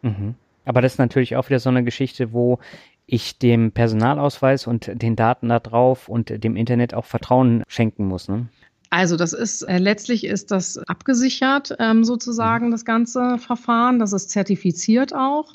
Mhm. 0.00 0.34
Aber 0.64 0.80
das 0.80 0.92
ist 0.92 0.98
natürlich 0.98 1.36
auch 1.36 1.48
wieder 1.48 1.58
so 1.58 1.70
eine 1.70 1.84
Geschichte, 1.84 2.32
wo 2.32 2.58
ich 3.06 3.38
dem 3.38 3.72
Personalausweis 3.72 4.66
und 4.66 4.90
den 4.94 5.16
Daten 5.16 5.48
da 5.48 5.58
drauf 5.58 6.08
und 6.08 6.42
dem 6.44 6.56
Internet 6.56 6.94
auch 6.94 7.04
Vertrauen 7.04 7.62
schenken 7.66 8.06
muss. 8.06 8.28
Ne? 8.28 8.46
Also 8.90 9.16
das 9.16 9.32
ist 9.32 9.62
äh, 9.62 9.78
letztlich 9.78 10.24
ist 10.24 10.50
das 10.50 10.78
abgesichert 10.78 11.74
ähm, 11.78 12.04
sozusagen 12.04 12.70
das 12.70 12.84
ganze 12.84 13.38
Verfahren. 13.38 13.98
Das 13.98 14.12
ist 14.12 14.30
zertifiziert 14.30 15.14
auch. 15.14 15.52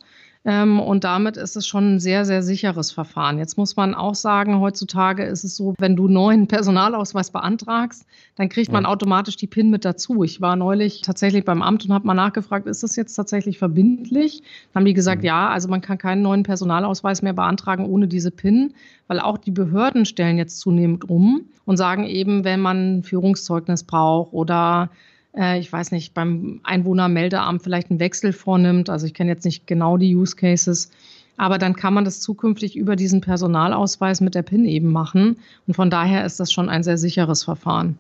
Ähm, 0.47 0.79
und 0.79 1.03
damit 1.03 1.35
ist 1.35 1.57
es 1.57 1.67
schon 1.67 1.95
ein 1.95 1.99
sehr, 1.99 2.23
sehr 2.23 2.41
sicheres 2.41 2.93
Verfahren. 2.93 3.37
Jetzt 3.37 3.57
muss 3.57 3.75
man 3.75 3.93
auch 3.93 4.15
sagen, 4.15 4.61
heutzutage 4.61 5.25
ist 5.25 5.43
es 5.43 5.57
so, 5.57 5.75
wenn 5.77 5.97
du 5.97 6.05
einen 6.05 6.13
neuen 6.13 6.47
Personalausweis 6.47 7.31
beantragst, 7.31 8.05
dann 8.35 8.47
kriegt 8.47 8.71
man 8.71 8.85
automatisch 8.85 9.35
die 9.35 9.47
PIN 9.47 9.69
mit 9.69 9.83
dazu. 9.83 10.23
Ich 10.23 10.39
war 10.39 10.55
neulich 10.55 11.01
tatsächlich 11.01 11.43
beim 11.43 11.61
Amt 11.61 11.83
und 11.83 11.91
habe 11.91 12.07
mal 12.07 12.13
nachgefragt, 12.13 12.65
ist 12.65 12.81
das 12.81 12.95
jetzt 12.95 13.13
tatsächlich 13.15 13.57
verbindlich? 13.57 14.41
Dann 14.71 14.81
haben 14.81 14.85
die 14.85 14.93
gesagt, 14.93 15.21
mhm. 15.21 15.27
ja, 15.27 15.49
also 15.49 15.67
man 15.67 15.81
kann 15.81 15.97
keinen 15.97 16.21
neuen 16.21 16.43
Personalausweis 16.43 17.21
mehr 17.21 17.33
beantragen 17.33 17.85
ohne 17.85 18.07
diese 18.07 18.31
PIN, 18.31 18.73
weil 19.07 19.19
auch 19.19 19.37
die 19.37 19.51
Behörden 19.51 20.05
stellen 20.05 20.37
jetzt 20.37 20.61
zunehmend 20.61 21.09
um 21.09 21.49
und 21.65 21.75
sagen 21.75 22.05
eben, 22.05 22.45
wenn 22.45 22.61
man 22.61 23.03
Führungszeugnis 23.03 23.83
braucht 23.83 24.31
oder 24.31 24.91
äh, 25.37 25.59
ich 25.59 25.71
weiß 25.71 25.91
nicht, 25.91 26.13
beim 26.13 26.59
Einwohnermeldeamt 26.63 27.61
vielleicht 27.61 27.89
einen 27.89 27.99
Wechsel 27.99 28.33
vornimmt. 28.33 28.89
Also 28.89 29.05
ich 29.05 29.13
kenne 29.13 29.31
jetzt 29.31 29.45
nicht 29.45 29.67
genau 29.67 29.97
die 29.97 30.15
Use 30.15 30.35
Cases. 30.35 30.91
Aber 31.37 31.59
dann 31.59 31.75
kann 31.75 31.93
man 31.93 32.03
das 32.03 32.19
zukünftig 32.19 32.75
über 32.75 32.95
diesen 32.95 33.21
Personalausweis 33.21 34.21
mit 34.21 34.33
der 34.33 34.41
PIN 34.41 34.65
eben 34.65 34.91
machen. 34.91 35.37
Und 35.67 35.75
von 35.75 35.89
daher 35.89 36.25
ist 36.25 36.39
das 36.39 36.51
schon 36.51 36.67
ein 36.67 36.83
sehr 36.83 36.97
sicheres 36.97 37.43
Verfahren. 37.43 37.99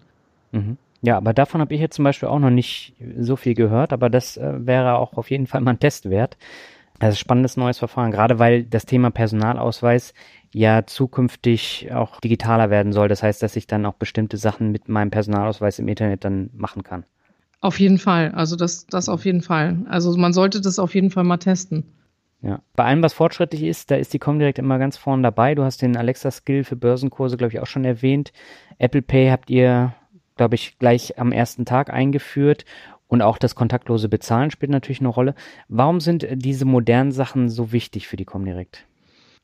Mhm. 0.51 0.77
Ja, 1.03 1.17
aber 1.17 1.33
davon 1.33 1.61
habe 1.61 1.75
ich 1.75 1.79
jetzt 1.79 1.95
zum 1.95 2.03
Beispiel 2.03 2.29
auch 2.29 2.39
noch 2.39 2.49
nicht 2.49 2.93
so 3.19 3.35
viel 3.35 3.53
gehört, 3.53 3.93
aber 3.93 4.09
das 4.09 4.35
äh, 4.37 4.65
wäre 4.65 4.97
auch 4.97 5.13
auf 5.13 5.29
jeden 5.29 5.45
Fall 5.45 5.61
mal 5.61 5.71
ein 5.71 5.79
Test 5.79 6.09
wert. 6.09 6.37
Das 6.99 7.09
ist 7.09 7.17
ein 7.17 7.19
spannendes 7.19 7.57
neues 7.57 7.77
Verfahren, 7.77 8.09
gerade 8.09 8.39
weil 8.39 8.63
das 8.63 8.87
Thema 8.87 9.11
Personalausweis 9.11 10.15
ja 10.51 10.87
zukünftig 10.87 11.91
auch 11.93 12.19
digitaler 12.19 12.71
werden 12.71 12.93
soll. 12.93 13.07
Das 13.07 13.21
heißt, 13.21 13.43
dass 13.43 13.55
ich 13.55 13.67
dann 13.67 13.85
auch 13.85 13.93
bestimmte 13.93 14.37
Sachen 14.37 14.71
mit 14.71 14.89
meinem 14.89 15.11
Personalausweis 15.11 15.77
im 15.77 15.87
Internet 15.87 16.25
dann 16.25 16.49
machen 16.53 16.81
kann. 16.81 17.03
Auf 17.59 17.79
jeden 17.79 17.97
Fall. 17.97 18.31
Also 18.31 18.55
das, 18.55 18.85
das 18.85 19.09
auf 19.09 19.25
jeden 19.25 19.41
Fall. 19.41 19.85
Also 19.89 20.15
man 20.15 20.33
sollte 20.33 20.61
das 20.61 20.79
auf 20.79 20.93
jeden 20.93 21.09
Fall 21.09 21.23
mal 21.23 21.37
testen. 21.37 21.85
Ja. 22.41 22.61
Bei 22.75 22.85
allem, 22.85 23.01
was 23.01 23.13
fortschrittlich 23.13 23.63
ist, 23.63 23.89
da 23.89 23.95
ist 23.95 24.13
die 24.13 24.19
Comdirect 24.19 24.59
immer 24.59 24.77
ganz 24.77 24.95
vorne 24.95 25.23
dabei. 25.23 25.55
Du 25.55 25.63
hast 25.63 25.81
den 25.81 25.97
Alexa-Skill 25.97 26.63
für 26.63 26.75
Börsenkurse, 26.75 27.35
glaube 27.35 27.53
ich, 27.53 27.59
auch 27.59 27.65
schon 27.65 27.83
erwähnt. 27.83 28.31
Apple 28.77 29.01
Pay 29.01 29.29
habt 29.29 29.49
ihr, 29.49 29.95
glaube 30.35 30.55
ich, 30.55 30.77
gleich 30.77 31.17
am 31.17 31.31
ersten 31.31 31.65
Tag 31.65 31.91
eingeführt. 31.91 32.65
Und 33.07 33.21
auch 33.21 33.37
das 33.37 33.55
kontaktlose 33.55 34.09
Bezahlen 34.09 34.51
spielt 34.51 34.71
natürlich 34.71 34.99
eine 34.99 35.07
Rolle. 35.07 35.33
Warum 35.67 35.99
sind 35.99 36.27
diese 36.29 36.65
modernen 36.65 37.11
Sachen 37.11 37.49
so 37.49 37.71
wichtig 37.71 38.07
für 38.07 38.17
die 38.17 38.25
Comdirect? 38.25 38.85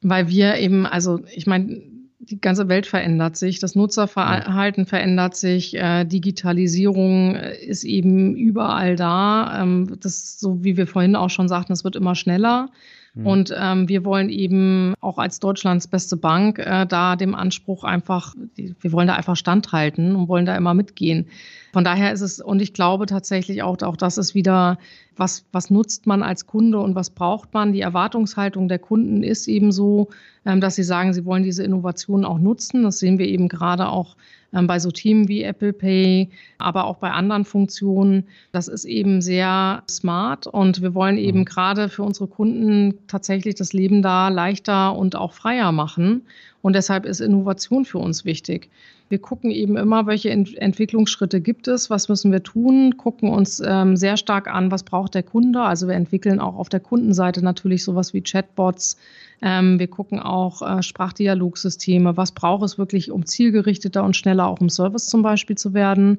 Weil 0.01 0.28
wir 0.28 0.55
eben, 0.57 0.86
also 0.86 1.22
ich 1.34 1.47
meine, 1.47 1.82
die 2.30 2.39
ganze 2.39 2.69
Welt 2.69 2.86
verändert 2.86 3.36
sich, 3.36 3.59
das 3.59 3.76
Nutzerverhalten 3.76 4.86
verändert 4.86 5.36
sich, 5.36 5.76
äh, 5.76 6.05
Digitalisierung 6.05 7.36
äh, 7.36 7.57
ist 7.65 7.84
eben 7.84 8.36
überall 8.36 8.95
da. 8.95 9.61
Ähm, 9.61 9.97
das, 9.99 10.39
so 10.39 10.63
wie 10.63 10.78
wir 10.78 10.88
vorhin 10.88 11.15
auch 11.15 11.30
schon 11.30 11.47
sagten, 11.47 11.74
es 11.74 11.84
wird 11.84 11.95
immer 11.95 12.15
schneller. 12.15 12.69
Mhm. 13.14 13.28
Und 13.28 13.53
ähm, 13.55 13.88
wir 13.88 14.05
wollen 14.05 14.30
eben 14.30 14.95
auch 14.99 15.18
als 15.18 15.39
Deutschlands 15.39 15.88
beste 15.88 16.18
Bank 16.18 16.59
äh, 16.59 16.86
da 16.86 17.16
dem 17.16 17.36
Anspruch 17.36 17.84
einfach, 17.84 18.34
wir 18.55 18.91
wollen 18.91 19.07
da 19.07 19.16
einfach 19.16 19.36
standhalten 19.36 20.16
und 20.16 20.28
wollen 20.28 20.45
da 20.45 20.55
immer 20.55 20.74
mitgehen. 20.74 21.28
Von 21.74 21.84
daher 21.84 22.11
ist 22.11 22.22
es, 22.22 22.39
und 22.39 22.61
ich 22.61 22.74
glaube 22.74 23.05
tatsächlich 23.05 23.61
auch, 23.64 23.82
auch 23.82 23.97
das 23.97 24.18
ist 24.18 24.34
wieder, 24.36 24.78
was, 25.16 25.45
was 25.51 25.70
nutzt 25.70 26.07
man 26.07 26.24
als 26.24 26.47
Kunde 26.47 26.80
und 26.80 26.95
was 26.95 27.11
braucht 27.11 27.53
man? 27.53 27.74
Die 27.74 27.82
Erwartungshaltung 27.82 28.68
der 28.68 28.80
Kunden 28.80 29.24
ist 29.24 29.47
eben 29.47 29.72
so, 29.72 30.09
ähm, 30.45 30.59
dass 30.59 30.76
sie 30.76 30.84
sagen, 30.84 31.14
sie 31.14 31.26
wollen 31.26 31.43
diese 31.43 31.64
Innovationen 31.64 32.26
auch 32.26 32.39
nutzen. 32.39 32.84
Das 32.84 32.99
sehen 32.99 33.20
wir 33.20 33.28
eben 33.28 33.47
gerade 33.47 33.89
auch 33.89 34.16
bei 34.62 34.80
so 34.80 34.91
Themen 34.91 35.28
wie 35.28 35.43
Apple 35.43 35.74
Pay, 35.74 36.30
aber 36.60 36.86
auch 36.86 36.97
bei 36.97 37.12
anderen 37.12 37.45
Funktionen. 37.45 38.28
Das 38.51 38.68
ist 38.68 38.86
eben 38.86 39.22
sehr 39.22 39.84
smart 39.89 40.47
und 40.47 40.82
wir 40.82 40.93
wollen 40.93 41.18
eben 41.18 41.39
mhm. 41.39 41.45
gerade 41.45 41.89
für 41.89 42.04
unsere 42.04 42.28
Kunden 42.28 42.99
tatsächlich 43.08 43.56
das 43.56 43.74
Leben 43.74 44.01
da 44.01 44.30
leichter 44.30 44.95
und 44.95 45.16
auch 45.16 45.34
freier 45.34 45.72
machen. 45.72 46.24
Und 46.64 46.78
deshalb 46.78 47.05
ist 47.05 47.20
Innovation 47.20 47.84
für 47.84 47.97
uns 47.97 48.24
wichtig. 48.24 48.70
Wir 49.09 49.20
gucken 49.20 49.51
eben 49.51 49.76
immer, 49.76 50.07
welche 50.07 50.30
Ent 50.30 50.57
Entwicklungsschritte 50.57 51.41
gibt 51.41 51.68
es, 51.68 51.89
was 51.89 52.07
müssen 52.07 52.32
wir 52.32 52.41
tun, 52.41 52.95
gucken 52.95 53.30
uns 53.30 53.61
ähm, 53.64 53.97
sehr 53.97 54.16
stark 54.16 54.47
an, 54.47 54.72
was 54.72 54.84
braucht 54.84 55.14
der 55.14 55.24
Kunde. 55.24 55.61
Also 55.61 55.89
wir 55.89 55.95
entwickeln 55.95 56.39
auch 56.39 56.55
auf 56.55 56.70
der 56.70 56.80
Kundenseite 56.80 57.43
natürlich 57.43 57.84
sowas 57.84 58.14
wie 58.14 58.22
Chatbots. 58.22 58.97
Ähm, 59.41 59.78
wir 59.78 59.88
gucken 59.88 60.22
auch 60.22 60.61
äh, 60.61 60.82
Sprachdialogsysteme. 60.82 62.16
Was 62.16 62.32
braucht 62.32 62.64
es 62.64 62.78
wirklich, 62.78 63.11
um 63.11 63.26
zielgerichteter 63.26 64.01
und 64.01 64.16
schneller 64.16 64.47
auch 64.47 64.61
im 64.61 64.70
Service 64.70 65.07
zum 65.07 65.22
Beispiel 65.22 65.57
zu 65.57 65.74
werden? 65.74 66.18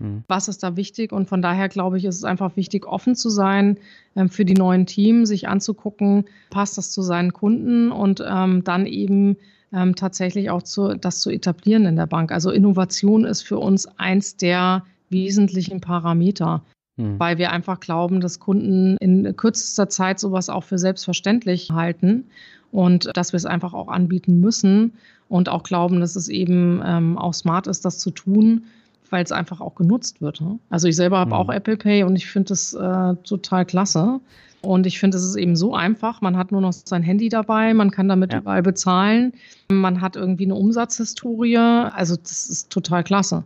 Mhm. 0.00 0.24
Was 0.26 0.48
ist 0.48 0.64
da 0.64 0.76
wichtig? 0.76 1.12
Und 1.12 1.28
von 1.28 1.40
daher 1.40 1.68
glaube 1.68 1.98
ich, 1.98 2.04
ist 2.04 2.16
es 2.16 2.24
einfach 2.24 2.56
wichtig, 2.56 2.84
offen 2.84 3.14
zu 3.14 3.30
sein 3.30 3.78
ähm, 4.16 4.28
für 4.28 4.44
die 4.44 4.54
neuen 4.54 4.86
Teams, 4.86 5.28
sich 5.28 5.46
anzugucken, 5.46 6.24
passt 6.50 6.78
das 6.78 6.90
zu 6.90 7.00
seinen 7.02 7.32
Kunden 7.32 7.92
und 7.92 8.20
ähm, 8.26 8.64
dann 8.64 8.86
eben 8.86 9.36
ähm, 9.74 9.94
tatsächlich 9.94 10.50
auch 10.50 10.62
zu, 10.62 10.94
das 10.94 11.20
zu 11.20 11.30
etablieren 11.30 11.86
in 11.86 11.96
der 11.96 12.06
Bank. 12.06 12.32
Also 12.32 12.50
Innovation 12.50 13.24
ist 13.24 13.42
für 13.42 13.58
uns 13.58 13.86
eins 13.98 14.36
der 14.36 14.84
wesentlichen 15.10 15.80
Parameter, 15.80 16.62
mhm. 16.96 17.18
weil 17.18 17.38
wir 17.38 17.50
einfach 17.50 17.80
glauben, 17.80 18.20
dass 18.20 18.40
Kunden 18.40 18.96
in 18.98 19.36
kürzester 19.36 19.88
Zeit 19.88 20.20
sowas 20.20 20.48
auch 20.48 20.64
für 20.64 20.78
selbstverständlich 20.78 21.70
halten 21.70 22.24
und 22.70 23.10
dass 23.14 23.32
wir 23.32 23.36
es 23.36 23.46
einfach 23.46 23.74
auch 23.74 23.88
anbieten 23.88 24.40
müssen 24.40 24.92
und 25.28 25.48
auch 25.48 25.62
glauben, 25.62 26.00
dass 26.00 26.16
es 26.16 26.28
eben 26.28 26.82
ähm, 26.84 27.18
auch 27.18 27.34
smart 27.34 27.66
ist, 27.66 27.84
das 27.84 27.98
zu 27.98 28.10
tun, 28.10 28.64
weil 29.10 29.24
es 29.24 29.32
einfach 29.32 29.60
auch 29.60 29.74
genutzt 29.74 30.20
wird. 30.20 30.40
Ne? 30.40 30.58
Also 30.70 30.88
ich 30.88 30.96
selber 30.96 31.18
habe 31.18 31.30
mhm. 31.30 31.36
auch 31.36 31.50
Apple 31.50 31.76
Pay 31.76 32.04
und 32.04 32.16
ich 32.16 32.26
finde 32.26 32.48
das 32.48 32.74
äh, 32.74 33.14
total 33.24 33.64
klasse. 33.64 34.20
Und 34.60 34.86
ich 34.86 34.98
finde, 34.98 35.18
es 35.18 35.24
ist 35.24 35.36
eben 35.36 35.56
so 35.56 35.74
einfach. 35.74 36.20
Man 36.22 36.36
hat 36.36 36.50
nur 36.50 36.60
noch 36.60 36.72
sein 36.72 37.02
Handy 37.02 37.28
dabei, 37.28 37.74
man 37.74 37.90
kann 37.90 38.08
damit 38.08 38.32
ja. 38.32 38.38
überall 38.38 38.62
bezahlen. 38.62 39.34
Man 39.70 40.00
hat 40.00 40.16
irgendwie 40.16 40.44
eine 40.44 40.54
Umsatzhistorie. 40.54 41.58
Also 41.58 42.16
das 42.16 42.48
ist 42.48 42.70
total 42.70 43.04
klasse. 43.04 43.44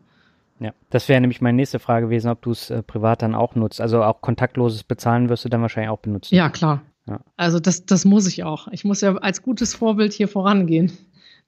Ja, 0.60 0.72
das 0.90 1.08
wäre 1.08 1.20
nämlich 1.20 1.40
meine 1.40 1.56
nächste 1.56 1.78
Frage 1.78 2.06
gewesen, 2.06 2.30
ob 2.30 2.42
du 2.42 2.50
es 2.50 2.70
äh, 2.70 2.82
privat 2.82 3.22
dann 3.22 3.34
auch 3.34 3.54
nutzt. 3.54 3.80
Also 3.80 4.02
auch 4.02 4.20
kontaktloses 4.20 4.84
Bezahlen 4.84 5.28
wirst 5.28 5.44
du 5.44 5.48
dann 5.48 5.62
wahrscheinlich 5.62 5.90
auch 5.90 5.98
benutzen. 5.98 6.34
Ja, 6.34 6.48
klar. 6.50 6.82
Ja. 7.06 7.20
Also 7.36 7.58
das, 7.60 7.86
das 7.86 8.04
muss 8.04 8.26
ich 8.26 8.44
auch. 8.44 8.68
Ich 8.68 8.84
muss 8.84 9.00
ja 9.00 9.14
als 9.16 9.42
gutes 9.42 9.74
Vorbild 9.74 10.12
hier 10.12 10.28
vorangehen. 10.28 10.92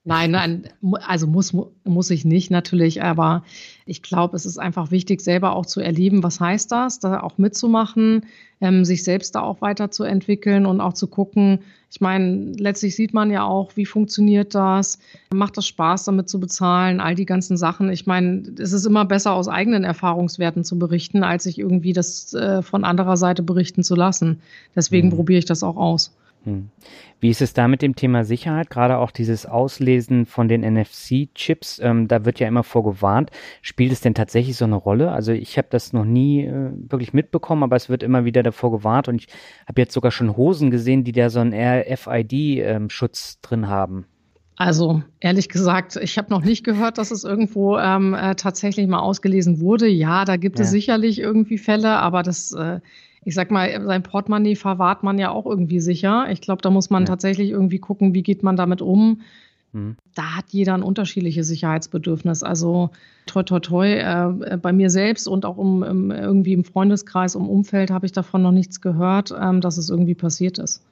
Nein, 0.02 0.30
nein, 0.30 0.68
also 1.02 1.26
muss, 1.26 1.54
muss 1.84 2.08
ich 2.08 2.24
nicht 2.24 2.50
natürlich, 2.50 3.02
aber 3.02 3.44
ich 3.84 4.02
glaube, 4.02 4.34
es 4.34 4.46
ist 4.46 4.56
einfach 4.56 4.90
wichtig, 4.90 5.20
selber 5.20 5.54
auch 5.54 5.66
zu 5.66 5.80
erleben, 5.80 6.22
was 6.22 6.40
heißt 6.40 6.72
das, 6.72 7.00
da 7.00 7.20
auch 7.20 7.36
mitzumachen, 7.36 8.24
ähm, 8.62 8.86
sich 8.86 9.04
selbst 9.04 9.34
da 9.34 9.42
auch 9.42 9.60
weiterzuentwickeln 9.60 10.64
und 10.64 10.80
auch 10.80 10.94
zu 10.94 11.06
gucken. 11.06 11.58
Ich 11.90 12.00
meine, 12.00 12.52
letztlich 12.56 12.96
sieht 12.96 13.12
man 13.12 13.30
ja 13.30 13.44
auch, 13.44 13.76
wie 13.76 13.84
funktioniert 13.84 14.54
das, 14.54 14.98
macht 15.34 15.58
das 15.58 15.66
Spaß, 15.66 16.04
damit 16.04 16.30
zu 16.30 16.40
bezahlen, 16.40 17.00
all 17.00 17.14
die 17.14 17.26
ganzen 17.26 17.58
Sachen. 17.58 17.90
Ich 17.90 18.06
meine, 18.06 18.44
es 18.58 18.72
ist 18.72 18.86
immer 18.86 19.04
besser, 19.04 19.34
aus 19.34 19.48
eigenen 19.48 19.84
Erfahrungswerten 19.84 20.64
zu 20.64 20.78
berichten, 20.78 21.22
als 21.24 21.44
sich 21.44 21.58
irgendwie 21.58 21.92
das 21.92 22.32
äh, 22.32 22.62
von 22.62 22.84
anderer 22.84 23.18
Seite 23.18 23.42
berichten 23.42 23.82
zu 23.82 23.96
lassen. 23.96 24.40
Deswegen 24.74 25.08
mhm. 25.08 25.16
probiere 25.16 25.40
ich 25.40 25.44
das 25.44 25.62
auch 25.62 25.76
aus. 25.76 26.16
Hm. 26.44 26.70
Wie 27.20 27.28
ist 27.28 27.42
es 27.42 27.52
da 27.52 27.68
mit 27.68 27.82
dem 27.82 27.94
Thema 27.94 28.24
Sicherheit? 28.24 28.70
Gerade 28.70 28.96
auch 28.96 29.10
dieses 29.10 29.44
Auslesen 29.44 30.24
von 30.24 30.48
den 30.48 30.62
NFC-Chips, 30.62 31.80
ähm, 31.82 32.08
da 32.08 32.24
wird 32.24 32.40
ja 32.40 32.48
immer 32.48 32.62
vorgewarnt. 32.62 33.30
Spielt 33.60 33.92
es 33.92 34.00
denn 34.00 34.14
tatsächlich 34.14 34.56
so 34.56 34.64
eine 34.64 34.76
Rolle? 34.76 35.12
Also 35.12 35.32
ich 35.32 35.58
habe 35.58 35.68
das 35.70 35.92
noch 35.92 36.06
nie 36.06 36.44
äh, 36.46 36.70
wirklich 36.74 37.12
mitbekommen, 37.12 37.62
aber 37.62 37.76
es 37.76 37.90
wird 37.90 38.02
immer 38.02 38.24
wieder 38.24 38.42
davor 38.42 38.70
gewarnt 38.70 39.08
und 39.08 39.16
ich 39.16 39.28
habe 39.68 39.82
jetzt 39.82 39.92
sogar 39.92 40.10
schon 40.10 40.36
Hosen 40.36 40.70
gesehen, 40.70 41.04
die 41.04 41.12
da 41.12 41.28
so 41.28 41.40
einen 41.40 41.52
RFID-Schutz 41.52 43.34
ähm, 43.34 43.38
drin 43.42 43.68
haben. 43.68 44.06
Also 44.56 45.02
ehrlich 45.20 45.48
gesagt, 45.48 45.96
ich 45.96 46.18
habe 46.18 46.28
noch 46.30 46.42
nicht 46.42 46.64
gehört, 46.64 46.98
dass 46.98 47.10
es 47.10 47.24
irgendwo 47.24 47.78
ähm, 47.78 48.12
äh, 48.12 48.34
tatsächlich 48.34 48.86
mal 48.88 48.98
ausgelesen 48.98 49.60
wurde. 49.60 49.88
Ja, 49.88 50.26
da 50.26 50.36
gibt 50.36 50.58
ja. 50.58 50.64
es 50.64 50.70
sicherlich 50.70 51.18
irgendwie 51.18 51.56
Fälle, 51.56 51.96
aber 51.96 52.22
das 52.22 52.52
äh, 52.52 52.80
ich 53.24 53.34
sag 53.34 53.50
mal, 53.50 53.82
sein 53.84 54.02
Portemonnaie 54.02 54.56
verwahrt 54.56 55.02
man 55.02 55.18
ja 55.18 55.30
auch 55.30 55.46
irgendwie 55.46 55.80
sicher. 55.80 56.26
Ich 56.30 56.40
glaube, 56.40 56.62
da 56.62 56.70
muss 56.70 56.90
man 56.90 57.02
ja. 57.02 57.08
tatsächlich 57.08 57.50
irgendwie 57.50 57.78
gucken, 57.78 58.14
wie 58.14 58.22
geht 58.22 58.42
man 58.42 58.56
damit 58.56 58.80
um. 58.80 59.20
Mhm. 59.72 59.96
Da 60.14 60.36
hat 60.36 60.46
jeder 60.48 60.74
ein 60.74 60.82
unterschiedliches 60.82 61.46
Sicherheitsbedürfnis. 61.48 62.42
Also 62.42 62.90
toi 63.26 63.42
toi 63.42 63.60
toi, 63.60 63.86
äh, 63.86 64.56
bei 64.56 64.72
mir 64.72 64.90
selbst 64.90 65.28
und 65.28 65.44
auch 65.44 65.58
um, 65.58 65.82
im, 65.82 66.10
irgendwie 66.10 66.54
im 66.54 66.64
Freundeskreis, 66.64 67.34
im 67.34 67.48
Umfeld 67.48 67.90
habe 67.90 68.06
ich 68.06 68.12
davon 68.12 68.42
noch 68.42 68.52
nichts 68.52 68.80
gehört, 68.80 69.34
ähm, 69.38 69.60
dass 69.60 69.76
es 69.76 69.90
irgendwie 69.90 70.14
passiert 70.14 70.58
ist. 70.58 70.82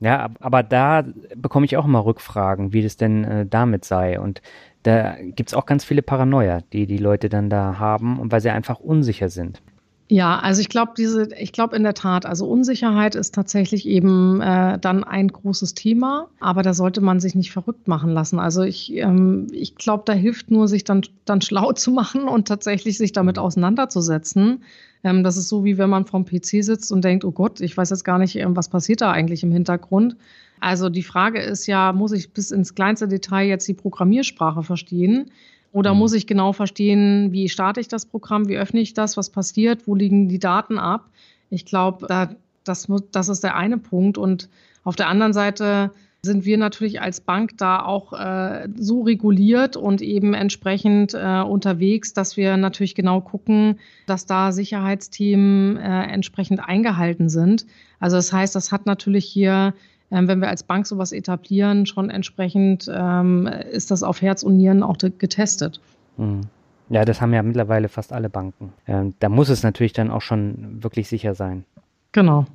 Ja, 0.00 0.28
aber 0.40 0.62
da 0.62 1.04
bekomme 1.34 1.64
ich 1.64 1.76
auch 1.76 1.86
immer 1.86 2.04
Rückfragen, 2.04 2.72
wie 2.74 2.82
das 2.82 2.96
denn 2.96 3.24
äh, 3.24 3.46
damit 3.46 3.84
sei. 3.86 4.20
Und 4.20 4.42
da 4.82 5.16
gibt 5.20 5.50
es 5.50 5.54
auch 5.54 5.64
ganz 5.64 5.84
viele 5.84 6.02
Paranoia, 6.02 6.60
die 6.72 6.86
die 6.86 6.98
Leute 6.98 7.28
dann 7.28 7.48
da 7.48 7.78
haben, 7.78 8.30
weil 8.30 8.40
sie 8.40 8.50
einfach 8.50 8.78
unsicher 8.78 9.30
sind. 9.30 9.62
Ja, 10.08 10.38
also 10.38 10.60
ich 10.60 10.68
glaube, 10.68 10.92
diese, 10.96 11.34
ich 11.34 11.50
glaube 11.50 11.74
in 11.74 11.82
der 11.82 11.94
Tat, 11.94 12.26
also 12.26 12.46
Unsicherheit 12.46 13.16
ist 13.16 13.34
tatsächlich 13.34 13.86
eben 13.86 14.40
äh, 14.40 14.78
dann 14.78 15.02
ein 15.02 15.26
großes 15.26 15.74
Thema, 15.74 16.28
aber 16.38 16.62
da 16.62 16.74
sollte 16.74 17.00
man 17.00 17.18
sich 17.18 17.34
nicht 17.34 17.50
verrückt 17.50 17.88
machen 17.88 18.12
lassen. 18.12 18.38
Also 18.38 18.62
ich, 18.62 18.94
ähm, 18.94 19.48
ich 19.50 19.74
glaube, 19.74 20.04
da 20.06 20.12
hilft 20.12 20.48
nur, 20.48 20.68
sich 20.68 20.84
dann, 20.84 21.02
dann 21.24 21.40
schlau 21.40 21.72
zu 21.72 21.90
machen 21.90 22.28
und 22.28 22.46
tatsächlich 22.46 22.98
sich 22.98 23.10
damit 23.10 23.36
auseinanderzusetzen. 23.36 24.62
Ähm, 25.02 25.24
das 25.24 25.36
ist 25.36 25.48
so, 25.48 25.64
wie 25.64 25.76
wenn 25.76 25.90
man 25.90 26.06
vorm 26.06 26.24
PC 26.24 26.62
sitzt 26.62 26.92
und 26.92 27.04
denkt, 27.04 27.24
oh 27.24 27.32
Gott, 27.32 27.60
ich 27.60 27.76
weiß 27.76 27.90
jetzt 27.90 28.04
gar 28.04 28.18
nicht, 28.18 28.36
ähm, 28.36 28.54
was 28.54 28.68
passiert 28.68 29.00
da 29.00 29.10
eigentlich 29.10 29.42
im 29.42 29.50
Hintergrund. 29.50 30.16
Also 30.60 30.88
die 30.88 31.02
Frage 31.02 31.40
ist 31.40 31.66
ja, 31.66 31.92
muss 31.92 32.12
ich 32.12 32.32
bis 32.32 32.52
ins 32.52 32.76
kleinste 32.76 33.08
Detail 33.08 33.48
jetzt 33.48 33.66
die 33.66 33.74
Programmiersprache 33.74 34.62
verstehen? 34.62 35.32
Oder 35.76 35.92
mhm. 35.92 35.98
muss 35.98 36.14
ich 36.14 36.26
genau 36.26 36.54
verstehen, 36.54 37.32
wie 37.32 37.50
starte 37.50 37.80
ich 37.80 37.88
das 37.88 38.06
Programm, 38.06 38.48
wie 38.48 38.56
öffne 38.56 38.80
ich 38.80 38.94
das, 38.94 39.18
was 39.18 39.28
passiert, 39.28 39.86
wo 39.86 39.94
liegen 39.94 40.26
die 40.26 40.38
Daten 40.38 40.78
ab? 40.78 41.10
Ich 41.50 41.66
glaube, 41.66 42.06
da, 42.06 42.30
das, 42.64 42.90
das 43.12 43.28
ist 43.28 43.44
der 43.44 43.56
eine 43.56 43.76
Punkt. 43.76 44.16
Und 44.16 44.48
auf 44.84 44.96
der 44.96 45.08
anderen 45.08 45.34
Seite 45.34 45.90
sind 46.22 46.46
wir 46.46 46.56
natürlich 46.56 47.02
als 47.02 47.20
Bank 47.20 47.58
da 47.58 47.84
auch 47.84 48.14
äh, 48.14 48.68
so 48.74 49.02
reguliert 49.02 49.76
und 49.76 50.00
eben 50.00 50.32
entsprechend 50.32 51.12
äh, 51.12 51.42
unterwegs, 51.42 52.14
dass 52.14 52.38
wir 52.38 52.56
natürlich 52.56 52.94
genau 52.94 53.20
gucken, 53.20 53.78
dass 54.06 54.24
da 54.24 54.52
Sicherheitsthemen 54.52 55.76
äh, 55.76 56.04
entsprechend 56.04 56.66
eingehalten 56.66 57.28
sind. 57.28 57.66
Also 58.00 58.16
das 58.16 58.32
heißt, 58.32 58.54
das 58.54 58.72
hat 58.72 58.86
natürlich 58.86 59.26
hier 59.26 59.74
wenn 60.10 60.40
wir 60.40 60.48
als 60.48 60.62
Bank 60.62 60.86
sowas 60.86 61.12
etablieren, 61.12 61.86
schon 61.86 62.10
entsprechend 62.10 62.90
ähm, 62.92 63.46
ist 63.46 63.90
das 63.90 64.02
auf 64.02 64.22
Herz 64.22 64.42
und 64.42 64.56
Nieren 64.56 64.82
auch 64.82 64.96
getestet. 64.98 65.80
Mhm. 66.16 66.42
Ja, 66.88 67.04
das 67.04 67.20
haben 67.20 67.34
ja 67.34 67.42
mittlerweile 67.42 67.88
fast 67.88 68.12
alle 68.12 68.30
Banken. 68.30 68.72
Ähm, 68.86 69.14
da 69.18 69.28
muss 69.28 69.48
es 69.48 69.62
natürlich 69.62 69.92
dann 69.92 70.10
auch 70.10 70.22
schon 70.22 70.82
wirklich 70.82 71.08
sicher 71.08 71.34
sein. 71.34 71.64
Genau. 72.12 72.46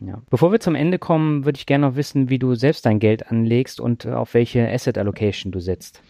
Ja. 0.00 0.20
Bevor 0.30 0.52
wir 0.52 0.60
zum 0.60 0.74
Ende 0.74 0.98
kommen, 0.98 1.44
würde 1.44 1.56
ich 1.56 1.66
gerne 1.66 1.88
noch 1.88 1.96
wissen, 1.96 2.28
wie 2.28 2.38
du 2.38 2.54
selbst 2.54 2.86
dein 2.86 2.98
Geld 2.98 3.30
anlegst 3.30 3.80
und 3.80 4.04
äh, 4.04 4.12
auf 4.12 4.34
welche 4.34 4.70
Asset 4.70 4.98
Allocation 4.98 5.52
du 5.52 5.60
setzt. 5.60 6.00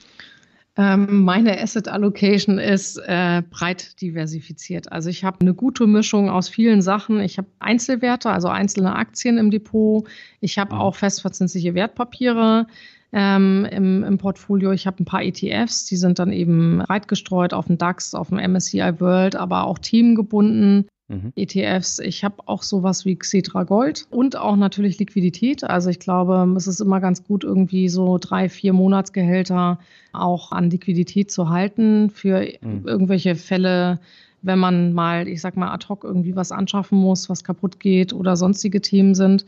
Ähm, 0.78 1.24
meine 1.24 1.58
Asset 1.60 1.88
Allocation 1.88 2.58
ist 2.58 2.98
äh, 2.98 3.42
breit 3.48 4.00
diversifiziert. 4.02 4.92
Also 4.92 5.08
ich 5.08 5.24
habe 5.24 5.40
eine 5.40 5.54
gute 5.54 5.86
Mischung 5.86 6.28
aus 6.28 6.50
vielen 6.50 6.82
Sachen. 6.82 7.20
Ich 7.20 7.38
habe 7.38 7.48
Einzelwerte, 7.60 8.30
also 8.30 8.48
einzelne 8.48 8.94
Aktien 8.94 9.38
im 9.38 9.50
Depot. 9.50 10.06
Ich 10.40 10.58
habe 10.58 10.74
mhm. 10.74 10.80
auch 10.82 10.94
festverzinsliche 10.94 11.74
Wertpapiere 11.74 12.66
ähm, 13.12 13.66
im, 13.70 14.04
im 14.04 14.18
Portfolio. 14.18 14.72
Ich 14.72 14.86
habe 14.86 15.02
ein 15.02 15.06
paar 15.06 15.22
ETFs, 15.22 15.86
die 15.86 15.96
sind 15.96 16.18
dann 16.18 16.30
eben 16.30 16.78
breit 16.78 17.08
gestreut 17.08 17.54
auf 17.54 17.66
dem 17.66 17.78
DAX, 17.78 18.14
auf 18.14 18.28
dem 18.28 18.38
MSCI 18.38 19.00
World, 19.00 19.34
aber 19.34 19.64
auch 19.64 19.78
themengebunden 19.78 20.86
mhm. 21.08 21.32
ETFs. 21.36 21.98
Ich 21.98 22.24
habe 22.24 22.36
auch 22.46 22.62
sowas 22.62 23.04
wie 23.04 23.16
Xetra 23.16 23.64
Gold 23.64 24.06
und 24.10 24.36
auch 24.36 24.56
natürlich 24.56 24.98
Liquidität. 24.98 25.64
Also 25.64 25.90
ich 25.90 25.98
glaube, 25.98 26.52
es 26.56 26.66
ist 26.66 26.80
immer 26.80 27.00
ganz 27.00 27.24
gut, 27.24 27.44
irgendwie 27.44 27.88
so 27.88 28.18
drei, 28.18 28.48
vier 28.48 28.72
Monatsgehälter 28.72 29.78
auch 30.12 30.52
an 30.52 30.70
Liquidität 30.70 31.30
zu 31.30 31.48
halten 31.50 32.10
für 32.10 32.48
mhm. 32.60 32.86
irgendwelche 32.86 33.36
Fälle, 33.36 34.00
wenn 34.42 34.58
man 34.58 34.92
mal, 34.92 35.28
ich 35.28 35.40
sag 35.40 35.56
mal, 35.56 35.72
ad 35.72 35.86
hoc 35.88 36.04
irgendwie 36.04 36.36
was 36.36 36.52
anschaffen 36.52 36.98
muss, 36.98 37.28
was 37.28 37.44
kaputt 37.44 37.80
geht 37.80 38.12
oder 38.12 38.36
sonstige 38.36 38.80
Themen 38.80 39.14
sind. 39.14 39.44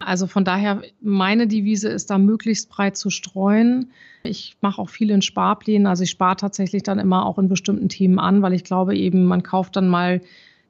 Also 0.00 0.26
von 0.26 0.44
daher, 0.46 0.80
meine 1.02 1.46
Devise 1.46 1.88
ist 1.90 2.10
da 2.10 2.16
möglichst 2.16 2.70
breit 2.70 2.96
zu 2.96 3.10
streuen. 3.10 3.90
Ich 4.22 4.56
mache 4.62 4.80
auch 4.80 4.88
viel 4.88 5.10
in 5.10 5.20
Sparplänen. 5.20 5.86
Also 5.86 6.04
ich 6.04 6.10
spare 6.10 6.36
tatsächlich 6.36 6.82
dann 6.82 6.98
immer 6.98 7.26
auch 7.26 7.38
in 7.38 7.48
bestimmten 7.48 7.90
Themen 7.90 8.18
an, 8.18 8.40
weil 8.40 8.54
ich 8.54 8.64
glaube 8.64 8.96
eben, 8.96 9.24
man 9.24 9.42
kauft 9.42 9.76
dann 9.76 9.88
mal 9.88 10.22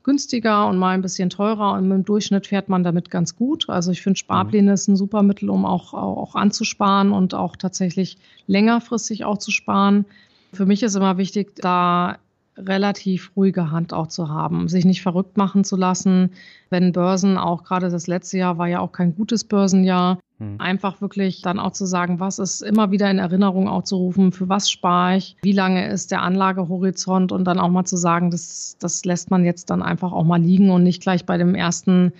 günstiger 0.02 0.66
und 0.66 0.78
mal 0.78 0.90
ein 0.90 1.02
bisschen 1.02 1.30
teurer 1.30 1.72
und 1.72 1.90
im 1.90 2.04
Durchschnitt 2.04 2.46
fährt 2.46 2.68
man 2.68 2.82
damit 2.82 3.10
ganz 3.10 3.36
gut. 3.36 3.68
Also 3.68 3.90
ich 3.90 4.02
finde 4.02 4.18
Sparpläne 4.18 4.70
mhm. 4.70 4.74
ist 4.74 4.88
ein 4.88 4.96
super 4.96 5.22
Mittel, 5.22 5.50
um 5.50 5.66
auch, 5.66 5.94
auch 5.94 6.34
anzusparen 6.34 7.12
und 7.12 7.34
auch 7.34 7.56
tatsächlich 7.56 8.16
längerfristig 8.46 9.24
auch 9.24 9.38
zu 9.38 9.50
sparen. 9.50 10.06
Für 10.52 10.66
mich 10.66 10.82
ist 10.82 10.96
immer 10.96 11.18
wichtig, 11.18 11.54
da 11.56 12.18
relativ 12.56 13.32
ruhige 13.36 13.70
Hand 13.70 13.92
auch 13.92 14.08
zu 14.08 14.28
haben, 14.28 14.68
sich 14.68 14.84
nicht 14.84 15.02
verrückt 15.02 15.36
machen 15.36 15.64
zu 15.64 15.76
lassen, 15.76 16.30
wenn 16.68 16.92
Börsen, 16.92 17.38
auch 17.38 17.64
gerade 17.64 17.90
das 17.90 18.06
letzte 18.06 18.38
Jahr 18.38 18.58
war 18.58 18.68
ja 18.68 18.80
auch 18.80 18.92
kein 18.92 19.14
gutes 19.14 19.44
Börsenjahr. 19.44 20.18
Einfach 20.58 21.00
wirklich 21.00 21.42
dann 21.42 21.58
auch 21.58 21.72
zu 21.72 21.84
sagen, 21.84 22.20
was 22.20 22.38
ist 22.38 22.62
immer 22.62 22.90
wieder 22.90 23.10
in 23.10 23.18
Erinnerung 23.18 23.68
auch 23.68 23.82
zu 23.82 23.96
rufen, 23.96 24.32
für 24.32 24.48
was 24.48 24.70
spare 24.70 25.16
ich, 25.16 25.36
wie 25.42 25.52
lange 25.52 25.88
ist 25.88 26.10
der 26.10 26.22
Anlagehorizont 26.22 27.30
und 27.30 27.44
dann 27.44 27.58
auch 27.58 27.68
mal 27.68 27.84
zu 27.84 27.96
sagen, 27.96 28.30
das, 28.30 28.76
das 28.78 29.04
lässt 29.04 29.30
man 29.30 29.44
jetzt 29.44 29.70
dann 29.70 29.82
einfach 29.82 30.12
auch 30.12 30.24
mal 30.24 30.40
liegen 30.40 30.70
und 30.70 30.82
nicht 30.82 31.02
gleich 31.02 31.26
bei 31.26 31.36
dem 31.36 31.54
ersten 31.54 32.12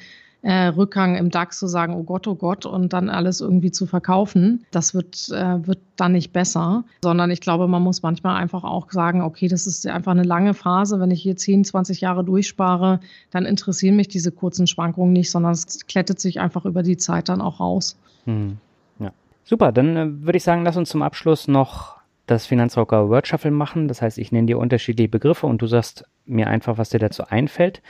äh, 0.42 0.66
Rückgang 0.68 1.16
im 1.16 1.30
DAX 1.30 1.58
zu 1.58 1.66
sagen, 1.66 1.94
oh 1.94 2.02
Gott, 2.02 2.26
oh 2.26 2.34
Gott, 2.34 2.64
und 2.64 2.92
dann 2.92 3.10
alles 3.10 3.40
irgendwie 3.40 3.70
zu 3.70 3.86
verkaufen. 3.86 4.64
Das 4.70 4.94
wird, 4.94 5.28
äh, 5.30 5.66
wird 5.66 5.80
dann 5.96 6.12
nicht 6.12 6.32
besser, 6.32 6.84
sondern 7.02 7.30
ich 7.30 7.40
glaube, 7.40 7.68
man 7.68 7.82
muss 7.82 8.02
manchmal 8.02 8.36
einfach 8.36 8.64
auch 8.64 8.90
sagen, 8.90 9.22
okay, 9.22 9.48
das 9.48 9.66
ist 9.66 9.86
einfach 9.86 10.12
eine 10.12 10.22
lange 10.22 10.54
Phase. 10.54 10.98
Wenn 10.98 11.10
ich 11.10 11.22
hier 11.22 11.36
10, 11.36 11.64
20 11.64 12.00
Jahre 12.00 12.24
durchspare, 12.24 13.00
dann 13.30 13.44
interessieren 13.44 13.96
mich 13.96 14.08
diese 14.08 14.32
kurzen 14.32 14.66
Schwankungen 14.66 15.12
nicht, 15.12 15.30
sondern 15.30 15.52
es 15.52 15.86
klettet 15.86 16.20
sich 16.20 16.40
einfach 16.40 16.64
über 16.64 16.82
die 16.82 16.96
Zeit 16.96 17.28
dann 17.28 17.42
auch 17.42 17.60
raus. 17.60 17.98
Hm. 18.24 18.56
Ja. 18.98 19.12
Super, 19.44 19.72
dann 19.72 19.96
äh, 19.96 20.24
würde 20.24 20.38
ich 20.38 20.44
sagen, 20.44 20.64
lass 20.64 20.76
uns 20.76 20.88
zum 20.88 21.02
Abschluss 21.02 21.48
noch 21.48 22.00
das 22.26 22.46
Finanzrocker 22.46 23.08
Word 23.08 23.26
Shuffle 23.26 23.50
machen. 23.50 23.88
Das 23.88 24.00
heißt, 24.00 24.16
ich 24.16 24.32
nenne 24.32 24.46
dir 24.46 24.58
unterschiedliche 24.58 25.08
Begriffe 25.08 25.46
und 25.46 25.60
du 25.60 25.66
sagst 25.66 26.04
mir 26.24 26.46
einfach, 26.46 26.78
was 26.78 26.90
dir 26.90 27.00
dazu 27.00 27.24
einfällt. 27.24 27.82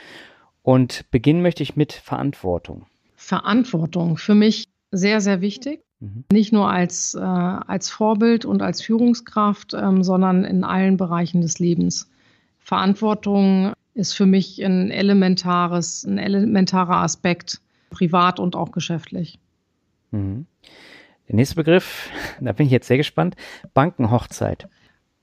Und 0.63 1.09
beginnen 1.11 1.41
möchte 1.41 1.63
ich 1.63 1.75
mit 1.75 1.93
Verantwortung. 1.93 2.85
Verantwortung 3.15 4.17
für 4.17 4.35
mich 4.35 4.65
sehr, 4.91 5.21
sehr 5.21 5.41
wichtig. 5.41 5.81
Mhm. 5.99 6.25
Nicht 6.31 6.51
nur 6.53 6.69
als, 6.69 7.15
äh, 7.15 7.19
als 7.19 7.89
Vorbild 7.89 8.45
und 8.45 8.61
als 8.61 8.81
Führungskraft, 8.81 9.73
ähm, 9.73 10.03
sondern 10.03 10.43
in 10.43 10.63
allen 10.63 10.97
Bereichen 10.97 11.41
des 11.41 11.59
Lebens. 11.59 12.09
Verantwortung 12.59 13.73
ist 13.93 14.13
für 14.13 14.25
mich 14.25 14.63
ein 14.63 14.91
elementares, 14.91 16.03
ein 16.03 16.17
elementarer 16.17 16.97
Aspekt, 16.97 17.61
privat 17.89 18.39
und 18.39 18.55
auch 18.55 18.71
geschäftlich. 18.71 19.39
Mhm. 20.11 20.45
Der 21.27 21.35
nächste 21.35 21.55
Begriff, 21.55 22.09
da 22.41 22.51
bin 22.51 22.65
ich 22.65 22.71
jetzt 22.71 22.87
sehr 22.87 22.97
gespannt, 22.97 23.35
Bankenhochzeit. 23.73 24.67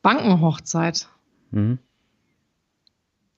Bankenhochzeit. 0.03 1.09
Mhm. 1.51 1.79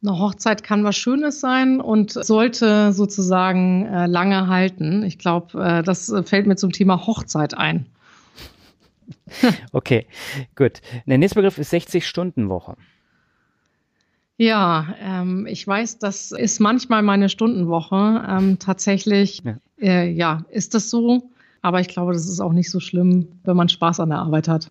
Eine 0.03 0.19
Hochzeit 0.19 0.63
kann 0.63 0.83
was 0.83 0.97
Schönes 0.97 1.41
sein 1.41 1.81
und 1.81 2.13
sollte 2.13 2.93
sozusagen 2.93 3.87
äh, 3.87 4.07
lange 4.07 4.47
halten. 4.47 5.03
Ich 5.03 5.19
glaube, 5.19 5.63
äh, 5.63 5.83
das 5.83 6.13
fällt 6.25 6.47
mir 6.47 6.57
zum 6.57 6.73
Thema 6.73 7.07
Hochzeit 7.07 7.57
ein. 7.57 7.87
okay, 9.73 10.07
gut. 10.57 10.81
Der 11.07 11.19
nächste 11.19 11.37
Begriff 11.37 11.59
ist 11.59 11.73
60-Stunden-Woche. 11.73 12.77
Ja, 14.39 14.95
ähm, 15.03 15.47
ich 15.47 15.67
weiß, 15.67 15.99
das 15.99 16.33
ist 16.33 16.61
manchmal 16.61 17.03
meine 17.03 17.29
Stundenwoche. 17.29 18.25
Ähm, 18.27 18.59
tatsächlich, 18.59 19.43
ja. 19.45 19.59
Äh, 19.79 20.11
ja, 20.11 20.47
ist 20.51 20.75
das 20.75 20.89
so. 20.89 21.31
Aber 21.61 21.81
ich 21.81 21.89
glaube, 21.89 22.15
das 22.15 22.27
ist 22.27 22.41
auch 22.41 22.53
nicht 22.55 22.71
so 22.71 22.81
schlimm, 22.81 23.29
wenn 23.45 23.57
man 23.57 23.69
Spaß 23.69 24.01
an 24.01 24.09
der 24.09 24.19
Arbeit 24.19 24.49
hat. 24.49 24.71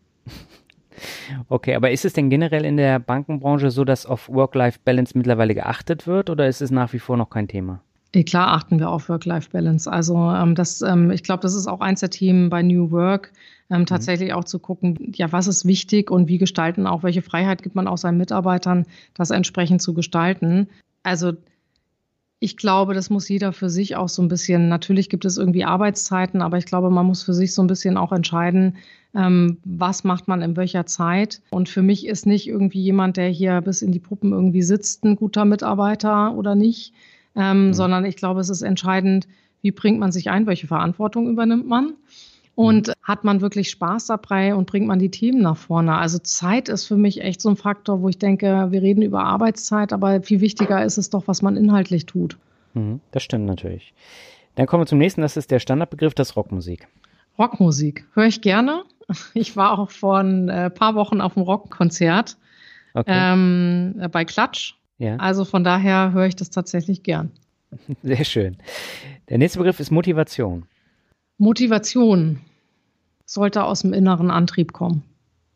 Okay, 1.47 1.75
aber 1.75 1.91
ist 1.91 2.05
es 2.05 2.13
denn 2.13 2.29
generell 2.29 2.65
in 2.65 2.77
der 2.77 2.99
Bankenbranche 2.99 3.71
so, 3.71 3.85
dass 3.85 4.05
auf 4.05 4.29
Work-Life-Balance 4.29 5.17
mittlerweile 5.17 5.55
geachtet 5.55 6.07
wird 6.07 6.29
oder 6.29 6.47
ist 6.47 6.61
es 6.61 6.71
nach 6.71 6.93
wie 6.93 6.99
vor 6.99 7.17
noch 7.17 7.29
kein 7.29 7.47
Thema? 7.47 7.81
klar 8.25 8.53
achten 8.53 8.79
wir 8.79 8.89
auf 8.89 9.07
Work-Life-Balance. 9.09 9.91
Also 9.91 10.31
ähm, 10.31 10.55
das, 10.55 10.81
ähm, 10.81 11.11
ich 11.11 11.23
glaube, 11.23 11.41
das 11.41 11.53
ist 11.53 11.67
auch 11.67 11.79
eins 11.79 11.99
der 11.99 12.09
Themen 12.09 12.49
bei 12.49 12.63
New 12.63 12.91
Work, 12.91 13.31
ähm, 13.69 13.81
mhm. 13.81 13.85
tatsächlich 13.85 14.33
auch 14.33 14.45
zu 14.45 14.59
gucken, 14.59 15.11
ja, 15.15 15.31
was 15.31 15.47
ist 15.47 15.65
wichtig 15.65 16.09
und 16.09 16.27
wie 16.27 16.39
gestalten 16.39 16.87
auch, 16.87 17.03
welche 17.03 17.21
Freiheit 17.21 17.61
gibt 17.61 17.75
man 17.75 17.87
auch 17.87 17.97
seinen 17.97 18.17
Mitarbeitern, 18.17 18.85
das 19.13 19.29
entsprechend 19.29 19.81
zu 19.81 19.93
gestalten. 19.93 20.67
Also 21.03 21.33
ich 22.39 22.55
glaube, 22.55 22.93
das 22.93 23.09
muss 23.09 23.27
jeder 23.27 23.51
für 23.51 23.69
sich 23.69 23.95
auch 23.97 24.07
so 24.07 24.21
ein 24.21 24.29
bisschen, 24.29 24.69
natürlich 24.69 25.09
gibt 25.09 25.25
es 25.25 25.37
irgendwie 25.37 25.65
Arbeitszeiten, 25.65 26.41
aber 26.41 26.57
ich 26.57 26.65
glaube, 26.65 26.89
man 26.89 27.05
muss 27.05 27.21
für 27.21 27.33
sich 27.33 27.53
so 27.53 27.61
ein 27.61 27.67
bisschen 27.67 27.97
auch 27.97 28.13
entscheiden, 28.13 28.77
ähm, 29.13 29.57
was 29.65 30.05
macht 30.05 30.27
man 30.27 30.41
in 30.41 30.55
welcher 30.55 30.85
Zeit. 30.85 31.41
Und 31.49 31.67
für 31.67 31.81
mich 31.81 32.07
ist 32.07 32.25
nicht 32.25 32.47
irgendwie 32.47 32.81
jemand, 32.81 33.17
der 33.17 33.27
hier 33.27 33.59
bis 33.61 33.81
in 33.81 33.91
die 33.91 33.99
Puppen 33.99 34.31
irgendwie 34.31 34.61
sitzt, 34.61 35.03
ein 35.03 35.17
guter 35.17 35.43
Mitarbeiter 35.43 36.33
oder 36.33 36.55
nicht, 36.55 36.93
ähm, 37.35 37.73
sondern 37.73 38.05
ich 38.05 38.15
glaube, 38.15 38.39
es 38.39 38.49
ist 38.49 38.61
entscheidend, 38.61 39.27
wie 39.61 39.71
bringt 39.71 39.99
man 39.99 40.13
sich 40.13 40.29
ein, 40.29 40.47
welche 40.47 40.67
Verantwortung 40.67 41.29
übernimmt 41.29 41.67
man. 41.67 41.93
Und 42.59 42.89
mhm. 42.89 42.93
hat 43.03 43.23
man 43.23 43.39
wirklich 43.39 43.69
Spaß 43.69 44.07
dabei 44.07 44.53
und 44.53 44.65
bringt 44.65 44.85
man 44.85 44.99
die 44.99 45.09
Themen 45.09 45.41
nach 45.41 45.55
vorne? 45.55 45.95
Also 45.95 46.17
Zeit 46.19 46.67
ist 46.67 46.87
für 46.87 46.97
mich 46.97 47.21
echt 47.21 47.39
so 47.39 47.47
ein 47.47 47.55
Faktor, 47.55 48.01
wo 48.01 48.09
ich 48.09 48.19
denke, 48.19 48.67
wir 48.71 48.81
reden 48.81 49.01
über 49.01 49.23
Arbeitszeit, 49.23 49.93
aber 49.93 50.21
viel 50.23 50.41
wichtiger 50.41 50.83
ist 50.83 50.97
es 50.97 51.09
doch, 51.09 51.29
was 51.29 51.41
man 51.41 51.55
inhaltlich 51.55 52.05
tut. 52.05 52.37
Mhm, 52.73 52.99
das 53.11 53.23
stimmt 53.23 53.45
natürlich. 53.45 53.93
Dann 54.55 54.67
kommen 54.67 54.81
wir 54.81 54.87
zum 54.87 54.97
nächsten, 54.97 55.21
das 55.21 55.37
ist 55.37 55.51
der 55.51 55.59
Standardbegriff, 55.59 56.13
das 56.13 56.35
Rockmusik. 56.35 56.89
Rockmusik 57.37 58.05
höre 58.13 58.25
ich 58.25 58.41
gerne. 58.41 58.83
Ich 59.33 59.55
war 59.55 59.79
auch 59.79 59.89
vor 59.89 60.19
ein 60.19 60.49
äh, 60.49 60.69
paar 60.69 60.95
Wochen 60.95 61.21
auf 61.21 61.37
einem 61.37 61.45
Rockkonzert 61.45 62.37
okay. 62.93 63.11
ähm, 63.11 64.05
bei 64.11 64.25
Klatsch. 64.25 64.75
Ja. 64.97 65.15
Also 65.15 65.45
von 65.45 65.63
daher 65.63 66.11
höre 66.11 66.25
ich 66.27 66.35
das 66.35 66.49
tatsächlich 66.49 67.03
gern. 67.03 67.31
Sehr 68.03 68.25
schön. 68.25 68.57
Der 69.29 69.37
nächste 69.37 69.59
Begriff 69.59 69.79
ist 69.79 69.91
Motivation. 69.91 70.65
Motivation 71.39 72.41
sollte 73.29 73.63
aus 73.63 73.81
dem 73.81 73.93
inneren 73.93 74.31
Antrieb 74.31 74.73
kommen. 74.73 75.03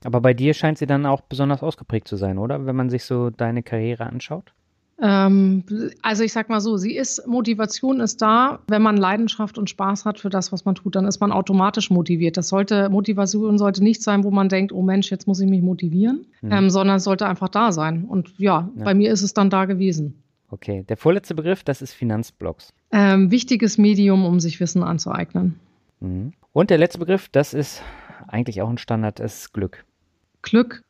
Aber 0.04 0.22
bei 0.22 0.34
dir 0.34 0.54
scheint 0.54 0.78
sie 0.78 0.86
dann 0.86 1.06
auch 1.06 1.22
besonders 1.22 1.64
ausgeprägt 1.64 2.08
zu 2.08 2.18
sein, 2.18 2.38
oder? 2.38 2.66
Wenn 2.66 2.76
man 2.76 2.90
sich 2.90 3.06
so 3.06 3.30
deine 3.30 3.64
Karriere 3.64 4.06
anschaut? 4.06 4.54
Ähm, 5.02 5.64
also 6.02 6.24
ich 6.24 6.34
sag 6.34 6.50
mal 6.50 6.62
so, 6.62 6.78
sie 6.78 6.96
ist, 6.96 7.26
Motivation 7.26 8.00
ist 8.00 8.22
da. 8.22 8.60
Wenn 8.68 8.82
man 8.82 8.98
Leidenschaft 8.98 9.58
und 9.58 9.70
Spaß 9.70 10.06
hat 10.06 10.20
für 10.20 10.30
das, 10.30 10.52
was 10.52 10.66
man 10.66 10.76
tut, 10.76 10.96
dann 10.96 11.06
ist 11.06 11.20
man 11.20 11.32
automatisch 11.32 11.90
motiviert. 11.90 12.38
Das 12.38 12.50
sollte, 12.50 12.90
Motivation 12.90 13.58
sollte 13.58 13.84
nicht 13.84 14.04
sein, 14.04 14.24
wo 14.24 14.30
man 14.30 14.50
denkt, 14.50 14.72
oh 14.72 14.82
Mensch, 14.82 15.10
jetzt 15.10 15.26
muss 15.26 15.40
ich 15.40 15.50
mich 15.50 15.62
motivieren, 15.62 16.26
mhm. 16.42 16.52
ähm, 16.52 16.70
sondern 16.70 16.98
es 16.98 17.06
sollte 17.06 17.26
einfach 17.26 17.50
da 17.50 17.72
sein. 17.72 18.06
Und 18.06 18.38
ja, 18.38 18.70
ja, 18.76 18.84
bei 18.84 18.94
mir 18.94 19.12
ist 19.12 19.24
es 19.24 19.34
dann 19.34 19.50
da 19.50 19.66
gewesen. 19.66 20.22
Okay, 20.50 20.84
der 20.88 20.98
vorletzte 20.98 21.34
Begriff, 21.34 21.64
das 21.64 21.82
ist 21.82 21.94
Finanzblogs. 21.94 22.72
Ähm, 22.92 23.32
wichtiges 23.32 23.80
Medium, 23.80 24.26
um 24.26 24.40
sich 24.40 24.60
Wissen 24.60 24.84
anzueignen. 24.84 25.60
Mhm. 26.02 26.34
Und 26.54 26.70
der 26.70 26.78
letzte 26.78 27.00
Begriff, 27.00 27.30
das 27.30 27.56
ist 27.56 27.82
eigentlich 28.28 28.62
auch 28.62 28.70
ein 28.70 28.78
Standard, 28.78 29.20
ist 29.20 29.54
Glück. 29.54 29.86
Glück, 30.44 30.84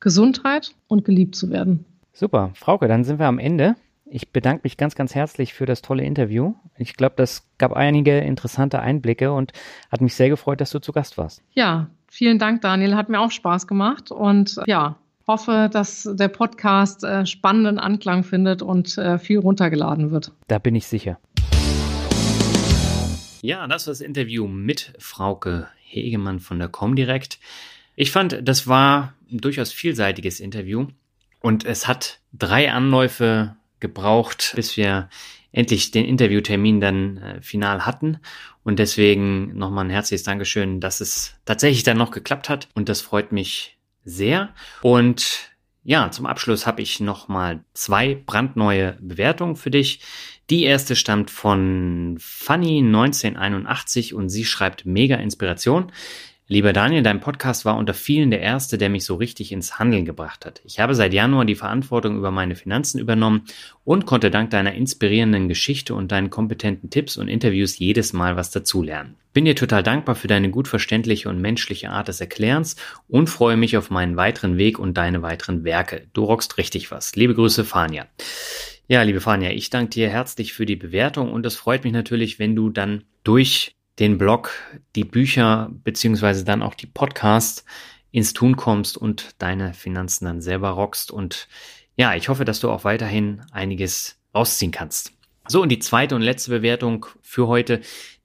Gesundheit 0.00 0.74
und 0.88 1.04
geliebt 1.04 1.34
zu 1.34 1.50
werden. 1.50 1.84
Super, 2.14 2.52
Frauke, 2.54 2.88
dann 2.88 3.04
sind 3.04 3.18
wir 3.18 3.26
am 3.26 3.38
Ende. 3.38 3.76
Ich 4.06 4.32
bedanke 4.32 4.62
mich 4.64 4.78
ganz, 4.78 4.94
ganz 4.94 5.14
herzlich 5.14 5.52
für 5.52 5.66
das 5.66 5.82
tolle 5.82 6.04
Interview. 6.04 6.54
Ich 6.78 6.96
glaube, 6.96 7.14
das 7.16 7.46
gab 7.58 7.74
einige 7.74 8.18
interessante 8.18 8.80
Einblicke 8.80 9.32
und 9.32 9.52
hat 9.92 10.00
mich 10.00 10.14
sehr 10.14 10.30
gefreut, 10.30 10.62
dass 10.62 10.70
du 10.70 10.80
zu 10.80 10.92
Gast 10.92 11.18
warst. 11.18 11.42
Ja, 11.52 11.90
vielen 12.08 12.38
Dank, 12.38 12.62
Daniel. 12.62 12.96
Hat 12.96 13.10
mir 13.10 13.20
auch 13.20 13.30
Spaß 13.30 13.66
gemacht 13.66 14.10
und 14.10 14.58
ja, 14.66 14.96
hoffe, 15.26 15.68
dass 15.70 16.08
der 16.12 16.28
Podcast 16.28 17.04
äh, 17.04 17.24
spannenden 17.24 17.78
Anklang 17.78 18.24
findet 18.24 18.62
und 18.62 18.98
äh, 18.98 19.18
viel 19.18 19.38
runtergeladen 19.38 20.10
wird. 20.10 20.32
Da 20.48 20.58
bin 20.58 20.74
ich 20.74 20.86
sicher. 20.86 21.18
Ja, 23.42 23.66
das 23.66 23.86
war 23.86 23.92
das 23.92 24.00
Interview 24.00 24.46
mit 24.46 24.92
Frauke 24.98 25.68
Hegemann 25.82 26.40
von 26.40 26.58
der 26.58 26.68
Comdirect. 26.68 27.38
Ich 27.96 28.10
fand, 28.10 28.40
das 28.42 28.66
war 28.66 29.14
ein 29.30 29.38
durchaus 29.38 29.72
vielseitiges 29.72 30.40
Interview 30.40 30.88
und 31.40 31.64
es 31.64 31.88
hat 31.88 32.20
drei 32.32 32.70
Anläufe 32.70 33.56
gebraucht, 33.80 34.52
bis 34.56 34.76
wir 34.76 35.08
endlich 35.52 35.90
den 35.90 36.04
Interviewtermin 36.04 36.80
dann 36.80 37.16
äh, 37.18 37.42
final 37.42 37.86
hatten. 37.86 38.18
Und 38.62 38.78
deswegen 38.78 39.56
nochmal 39.56 39.86
ein 39.86 39.90
herzliches 39.90 40.22
Dankeschön, 40.22 40.80
dass 40.80 41.00
es 41.00 41.34
tatsächlich 41.44 41.82
dann 41.82 41.96
noch 41.96 42.10
geklappt 42.10 42.48
hat. 42.48 42.68
Und 42.74 42.88
das 42.88 43.00
freut 43.00 43.32
mich 43.32 43.78
sehr. 44.04 44.50
Und 44.82 45.49
ja, 45.82 46.10
zum 46.10 46.26
Abschluss 46.26 46.66
habe 46.66 46.82
ich 46.82 47.00
nochmal 47.00 47.64
zwei 47.72 48.14
brandneue 48.14 48.98
Bewertungen 49.00 49.56
für 49.56 49.70
dich. 49.70 50.00
Die 50.50 50.64
erste 50.64 50.96
stammt 50.96 51.30
von 51.30 52.16
Fanny 52.20 52.78
1981 52.78 54.14
und 54.14 54.28
sie 54.28 54.44
schreibt 54.44 54.84
mega 54.84 55.16
Inspiration. 55.16 55.92
Lieber 56.52 56.72
Daniel, 56.72 57.04
dein 57.04 57.20
Podcast 57.20 57.64
war 57.64 57.76
unter 57.76 57.94
vielen 57.94 58.32
der 58.32 58.40
erste, 58.40 58.76
der 58.76 58.88
mich 58.88 59.04
so 59.04 59.14
richtig 59.14 59.52
ins 59.52 59.78
Handeln 59.78 60.04
gebracht 60.04 60.44
hat. 60.44 60.60
Ich 60.64 60.80
habe 60.80 60.96
seit 60.96 61.14
Januar 61.14 61.44
die 61.44 61.54
Verantwortung 61.54 62.16
über 62.16 62.32
meine 62.32 62.56
Finanzen 62.56 62.98
übernommen 62.98 63.44
und 63.84 64.04
konnte 64.04 64.32
dank 64.32 64.50
deiner 64.50 64.74
inspirierenden 64.74 65.46
Geschichte 65.46 65.94
und 65.94 66.10
deinen 66.10 66.28
kompetenten 66.28 66.90
Tipps 66.90 67.16
und 67.16 67.28
Interviews 67.28 67.78
jedes 67.78 68.12
Mal 68.12 68.34
was 68.34 68.50
dazulernen. 68.50 69.14
Bin 69.32 69.44
dir 69.44 69.54
total 69.54 69.84
dankbar 69.84 70.16
für 70.16 70.26
deine 70.26 70.50
gut 70.50 70.66
verständliche 70.66 71.28
und 71.28 71.40
menschliche 71.40 71.90
Art 71.90 72.08
des 72.08 72.20
Erklärens 72.20 72.74
und 73.06 73.30
freue 73.30 73.56
mich 73.56 73.76
auf 73.76 73.90
meinen 73.90 74.16
weiteren 74.16 74.56
Weg 74.56 74.80
und 74.80 74.94
deine 74.94 75.22
weiteren 75.22 75.62
Werke. 75.62 76.08
Du 76.14 76.24
rockst 76.24 76.58
richtig 76.58 76.90
was. 76.90 77.14
Liebe 77.14 77.36
Grüße, 77.36 77.64
Fania. 77.64 78.08
Ja, 78.88 79.02
liebe 79.02 79.20
Fania, 79.20 79.52
ich 79.52 79.70
danke 79.70 79.90
dir 79.90 80.08
herzlich 80.08 80.52
für 80.52 80.66
die 80.66 80.74
Bewertung 80.74 81.30
und 81.30 81.46
es 81.46 81.54
freut 81.54 81.84
mich 81.84 81.92
natürlich, 81.92 82.40
wenn 82.40 82.56
du 82.56 82.70
dann 82.70 83.04
durch 83.22 83.76
den 84.00 84.18
Blog, 84.18 84.50
die 84.96 85.04
Bücher 85.04 85.70
beziehungsweise 85.84 86.44
dann 86.44 86.62
auch 86.62 86.74
die 86.74 86.86
Podcasts 86.86 87.64
ins 88.10 88.32
Tun 88.32 88.56
kommst 88.56 88.96
und 88.96 89.36
deine 89.38 89.72
Finanzen 89.74 90.24
dann 90.24 90.40
selber 90.40 90.70
rockst. 90.70 91.12
Und 91.12 91.46
ja, 91.96 92.14
ich 92.14 92.30
hoffe, 92.30 92.44
dass 92.44 92.58
du 92.60 92.70
auch 92.70 92.84
weiterhin 92.84 93.42
einiges 93.52 94.18
rausziehen 94.34 94.72
kannst. 94.72 95.12
So, 95.46 95.62
und 95.62 95.68
die 95.68 95.78
zweite 95.78 96.16
und 96.16 96.22
letzte 96.22 96.50
Bewertung 96.50 97.06
für 97.20 97.46
heute, 97.46 97.82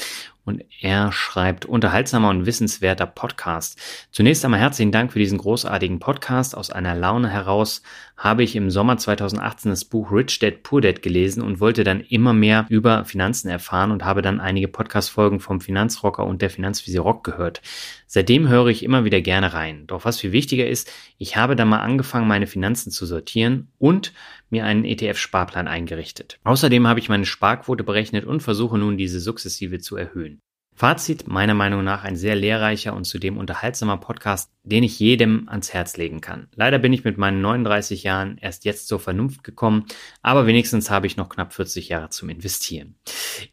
und 0.47 0.63
er 0.79 1.11
schreibt 1.11 1.65
unterhaltsamer 1.65 2.29
und 2.29 2.45
wissenswerter 2.45 3.05
Podcast. 3.05 3.77
Zunächst 4.11 4.45
einmal 4.45 4.61
herzlichen 4.61 4.93
Dank 4.93 5.11
für 5.11 5.19
diesen 5.19 5.39
großartigen 5.39 5.99
Podcast. 5.99 6.55
Aus 6.55 6.71
einer 6.71 6.95
Laune 6.95 7.29
heraus 7.29 7.81
habe 8.17 8.43
ich 8.43 8.55
im 8.55 8.71
Sommer 8.71 8.97
2018 8.97 9.69
das 9.69 9.85
Buch 9.85 10.11
Rich 10.11 10.39
Dad 10.39 10.63
Poor 10.63 10.81
Dad 10.81 11.03
gelesen 11.03 11.43
und 11.43 11.59
wollte 11.59 11.83
dann 11.83 12.01
immer 12.01 12.33
mehr 12.33 12.65
über 12.69 13.05
Finanzen 13.05 13.47
erfahren 13.47 13.91
und 13.91 14.03
habe 14.03 14.23
dann 14.23 14.39
einige 14.39 14.67
Podcast-Folgen 14.67 15.39
vom 15.39 15.61
Finanzrocker 15.61 16.25
und 16.25 16.41
der 16.41 16.49
Finanzvisier 16.49 17.01
Rock 17.01 17.23
gehört. 17.23 17.61
Seitdem 18.07 18.49
höre 18.49 18.67
ich 18.67 18.83
immer 18.83 19.05
wieder 19.05 19.21
gerne 19.21 19.53
rein. 19.53 19.85
Doch 19.85 20.03
was 20.03 20.19
viel 20.19 20.31
wichtiger 20.31 20.67
ist, 20.67 20.91
ich 21.19 21.37
habe 21.37 21.55
dann 21.55 21.69
mal 21.69 21.81
angefangen, 21.81 22.27
meine 22.27 22.47
Finanzen 22.47 22.91
zu 22.91 23.05
sortieren 23.05 23.67
und 23.77 24.13
mir 24.49 24.65
einen 24.65 24.85
ETF-Sparplan 24.85 25.67
eingerichtet. 25.67 26.39
Außerdem 26.43 26.87
habe 26.87 26.99
ich 26.99 27.09
meine 27.09 27.25
Sparquote 27.25 27.83
berechnet 27.83 28.25
und 28.25 28.41
versuche 28.41 28.77
nun 28.77 28.97
diese 28.97 29.19
sukzessive 29.19 29.79
zu 29.79 29.95
erhöhen. 29.95 30.41
Fazit, 30.77 31.27
meiner 31.27 31.55
Meinung 31.55 31.83
nach 31.83 32.03
ein 32.03 32.15
sehr 32.15 32.35
lehrreicher 32.35 32.93
und 32.93 33.05
zudem 33.05 33.39
unterhaltsamer 33.39 33.97
Podcast, 33.97 34.51
den 34.61 34.83
ich 34.83 34.99
jedem 34.99 35.49
ans 35.49 35.73
Herz 35.73 35.97
legen 35.97 36.21
kann. 36.21 36.49
Leider 36.53 36.77
bin 36.77 36.93
ich 36.93 37.03
mit 37.03 37.17
meinen 37.17 37.41
39 37.41 38.03
Jahren 38.03 38.37
erst 38.37 38.63
jetzt 38.63 38.87
zur 38.87 38.99
Vernunft 38.99 39.43
gekommen, 39.43 39.87
aber 40.21 40.45
wenigstens 40.45 40.91
habe 40.91 41.07
ich 41.07 41.17
noch 41.17 41.29
knapp 41.29 41.51
40 41.53 41.89
Jahre 41.89 42.11
zum 42.11 42.29
Investieren. 42.29 42.93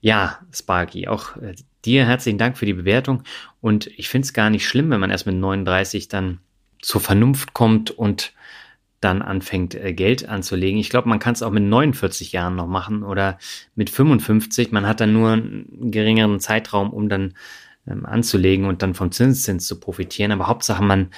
Ja, 0.03 0.41
Sparky, 0.53 1.09
auch 1.09 1.39
äh, 1.39 1.55
dir 1.87 2.05
herzlichen 2.05 2.37
Dank 2.37 2.59
für 2.59 2.67
die 2.67 2.75
Bewertung 2.75 3.23
und 3.63 3.87
ich 3.87 4.11
finde 4.11 4.27
es 4.27 4.35
gar 4.35 4.51
nicht 4.51 4.69
schlimm, 4.69 4.91
wenn 4.91 5.01
man 5.01 5.11
erst 5.11 5.25
mit 5.25 5.37
39 5.37 6.09
dann 6.09 6.41
zur 6.83 7.01
Vernunft 7.01 7.55
kommt 7.55 7.91
und 7.91 8.35
dann 9.05 9.23
anfängt, 9.23 9.75
äh, 9.75 9.93
Geld 9.93 10.29
anzulegen. 10.29 10.81
Ich 10.81 10.91
glaube, 10.91 11.09
man 11.09 11.19
kann 11.19 11.35
es 11.35 11.43
auch 11.43 11.51
mit 11.51 11.63
49 11.63 12.33
Jahren 12.33 12.57
noch 12.57 12.67
machen 12.67 13.03
oder 13.03 13.39
mit 13.75 13.91
55. 13.91 14.73
Man 14.73 14.87
hat 14.87 15.01
dann 15.01 15.13
nur 15.13 15.33
einen 15.33 15.91
geringeren 15.91 16.41
Zeitraum, 16.41 16.91
um 16.91 17.09
dann 17.09 17.35
ähm, 17.87 18.07
anzulegen 18.07 18.67
und 18.67 18.83
dann 18.83 18.95
vom 18.95 19.13
Zinszins 19.13 19.67
zu 19.67 19.79
profitieren. 19.79 20.33
Aber 20.33 20.49
Hauptsache, 20.49 20.83
man 20.83 21.11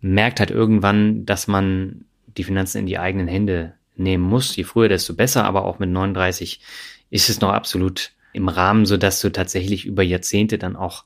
merkt 0.00 0.40
halt 0.40 0.50
irgendwann, 0.50 1.24
dass 1.24 1.46
man 1.48 2.04
die 2.26 2.44
Finanzen 2.44 2.78
in 2.78 2.86
die 2.86 2.98
eigenen 2.98 3.26
Hände 3.28 3.74
nehmen 3.96 4.24
muss. 4.24 4.54
Je 4.56 4.64
früher, 4.64 4.88
desto 4.88 5.14
besser. 5.14 5.44
Aber 5.44 5.64
auch 5.64 5.78
mit 5.78 5.90
39 5.90 6.60
ist 7.10 7.30
es 7.30 7.40
noch 7.40 7.50
absolut 7.50 8.12
im 8.32 8.48
Rahmen, 8.48 8.86
so 8.86 8.96
dass 8.96 9.20
du 9.20 9.30
tatsächlich 9.30 9.86
über 9.86 10.02
Jahrzehnte 10.02 10.58
dann 10.58 10.76
auch 10.76 11.04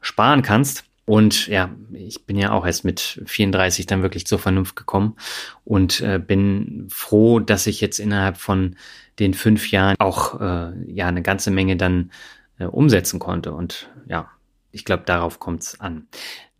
sparen 0.00 0.42
kannst. 0.42 0.84
Und 1.04 1.48
ja, 1.48 1.74
ich 1.92 2.26
bin 2.26 2.38
ja 2.38 2.52
auch 2.52 2.64
erst 2.64 2.84
mit 2.84 3.22
34 3.26 3.86
dann 3.86 4.02
wirklich 4.02 4.26
zur 4.26 4.38
Vernunft 4.38 4.76
gekommen 4.76 5.16
und 5.64 6.00
äh, 6.00 6.20
bin 6.24 6.86
froh, 6.90 7.40
dass 7.40 7.66
ich 7.66 7.80
jetzt 7.80 7.98
innerhalb 7.98 8.36
von 8.36 8.76
den 9.18 9.34
fünf 9.34 9.70
Jahren 9.70 9.96
auch 9.98 10.40
äh, 10.40 10.72
ja 10.86 11.08
eine 11.08 11.22
ganze 11.22 11.50
Menge 11.50 11.76
dann 11.76 12.12
äh, 12.58 12.66
umsetzen 12.66 13.18
konnte. 13.18 13.52
Und 13.52 13.90
ja, 14.06 14.30
ich 14.70 14.84
glaube, 14.84 15.02
darauf 15.04 15.40
kommt 15.40 15.62
es 15.62 15.80
an. 15.80 16.06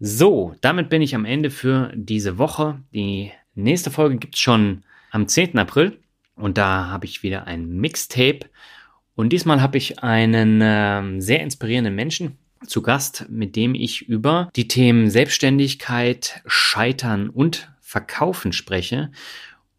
So, 0.00 0.56
damit 0.60 0.88
bin 0.88 1.02
ich 1.02 1.14
am 1.14 1.24
Ende 1.24 1.50
für 1.50 1.92
diese 1.94 2.36
Woche. 2.36 2.80
Die 2.92 3.30
nächste 3.54 3.90
Folge 3.92 4.16
gibt's 4.16 4.40
schon 4.40 4.82
am 5.12 5.28
10. 5.28 5.56
April 5.58 5.98
und 6.34 6.58
da 6.58 6.88
habe 6.88 7.06
ich 7.06 7.22
wieder 7.22 7.46
ein 7.46 7.76
Mixtape. 7.76 8.40
Und 9.14 9.32
diesmal 9.32 9.60
habe 9.60 9.78
ich 9.78 10.02
einen 10.02 10.60
äh, 10.60 11.20
sehr 11.20 11.40
inspirierenden 11.40 11.94
Menschen 11.94 12.38
zu 12.66 12.82
Gast, 12.82 13.26
mit 13.28 13.56
dem 13.56 13.74
ich 13.74 14.08
über 14.08 14.50
die 14.56 14.68
Themen 14.68 15.10
Selbstständigkeit, 15.10 16.42
Scheitern 16.46 17.28
und 17.28 17.70
Verkaufen 17.80 18.52
spreche. 18.52 19.10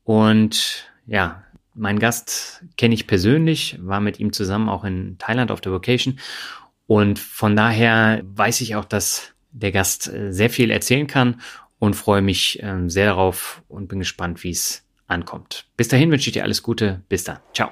Und 0.03 0.86
ja, 1.05 1.43
mein 1.73 1.99
Gast 1.99 2.63
kenne 2.77 2.93
ich 2.93 3.07
persönlich, 3.07 3.77
war 3.79 3.99
mit 3.99 4.19
ihm 4.19 4.34
zusammen 4.34 4.69
auch 4.69 4.84
in 4.84 5.17
Thailand 5.17 5.51
auf 5.51 5.61
der 5.61 5.71
Vocation. 5.71 6.19
Und 6.86 7.19
von 7.19 7.55
daher 7.55 8.21
weiß 8.23 8.61
ich 8.61 8.75
auch, 8.75 8.86
dass 8.86 9.34
der 9.51 9.71
Gast 9.71 10.07
äh, 10.07 10.31
sehr 10.31 10.49
viel 10.49 10.71
erzählen 10.71 11.07
kann 11.07 11.41
und 11.79 11.95
freue 11.95 12.21
mich 12.21 12.59
ähm, 12.61 12.89
sehr 12.89 13.07
darauf 13.07 13.61
und 13.67 13.88
bin 13.88 13.99
gespannt, 13.99 14.43
wie 14.43 14.51
es 14.51 14.86
ankommt. 15.07 15.65
Bis 15.77 15.88
dahin 15.88 16.11
wünsche 16.11 16.29
ich 16.29 16.34
dir 16.34 16.43
alles 16.43 16.63
Gute. 16.63 17.01
Bis 17.09 17.23
dann. 17.23 17.39
Ciao. 17.53 17.71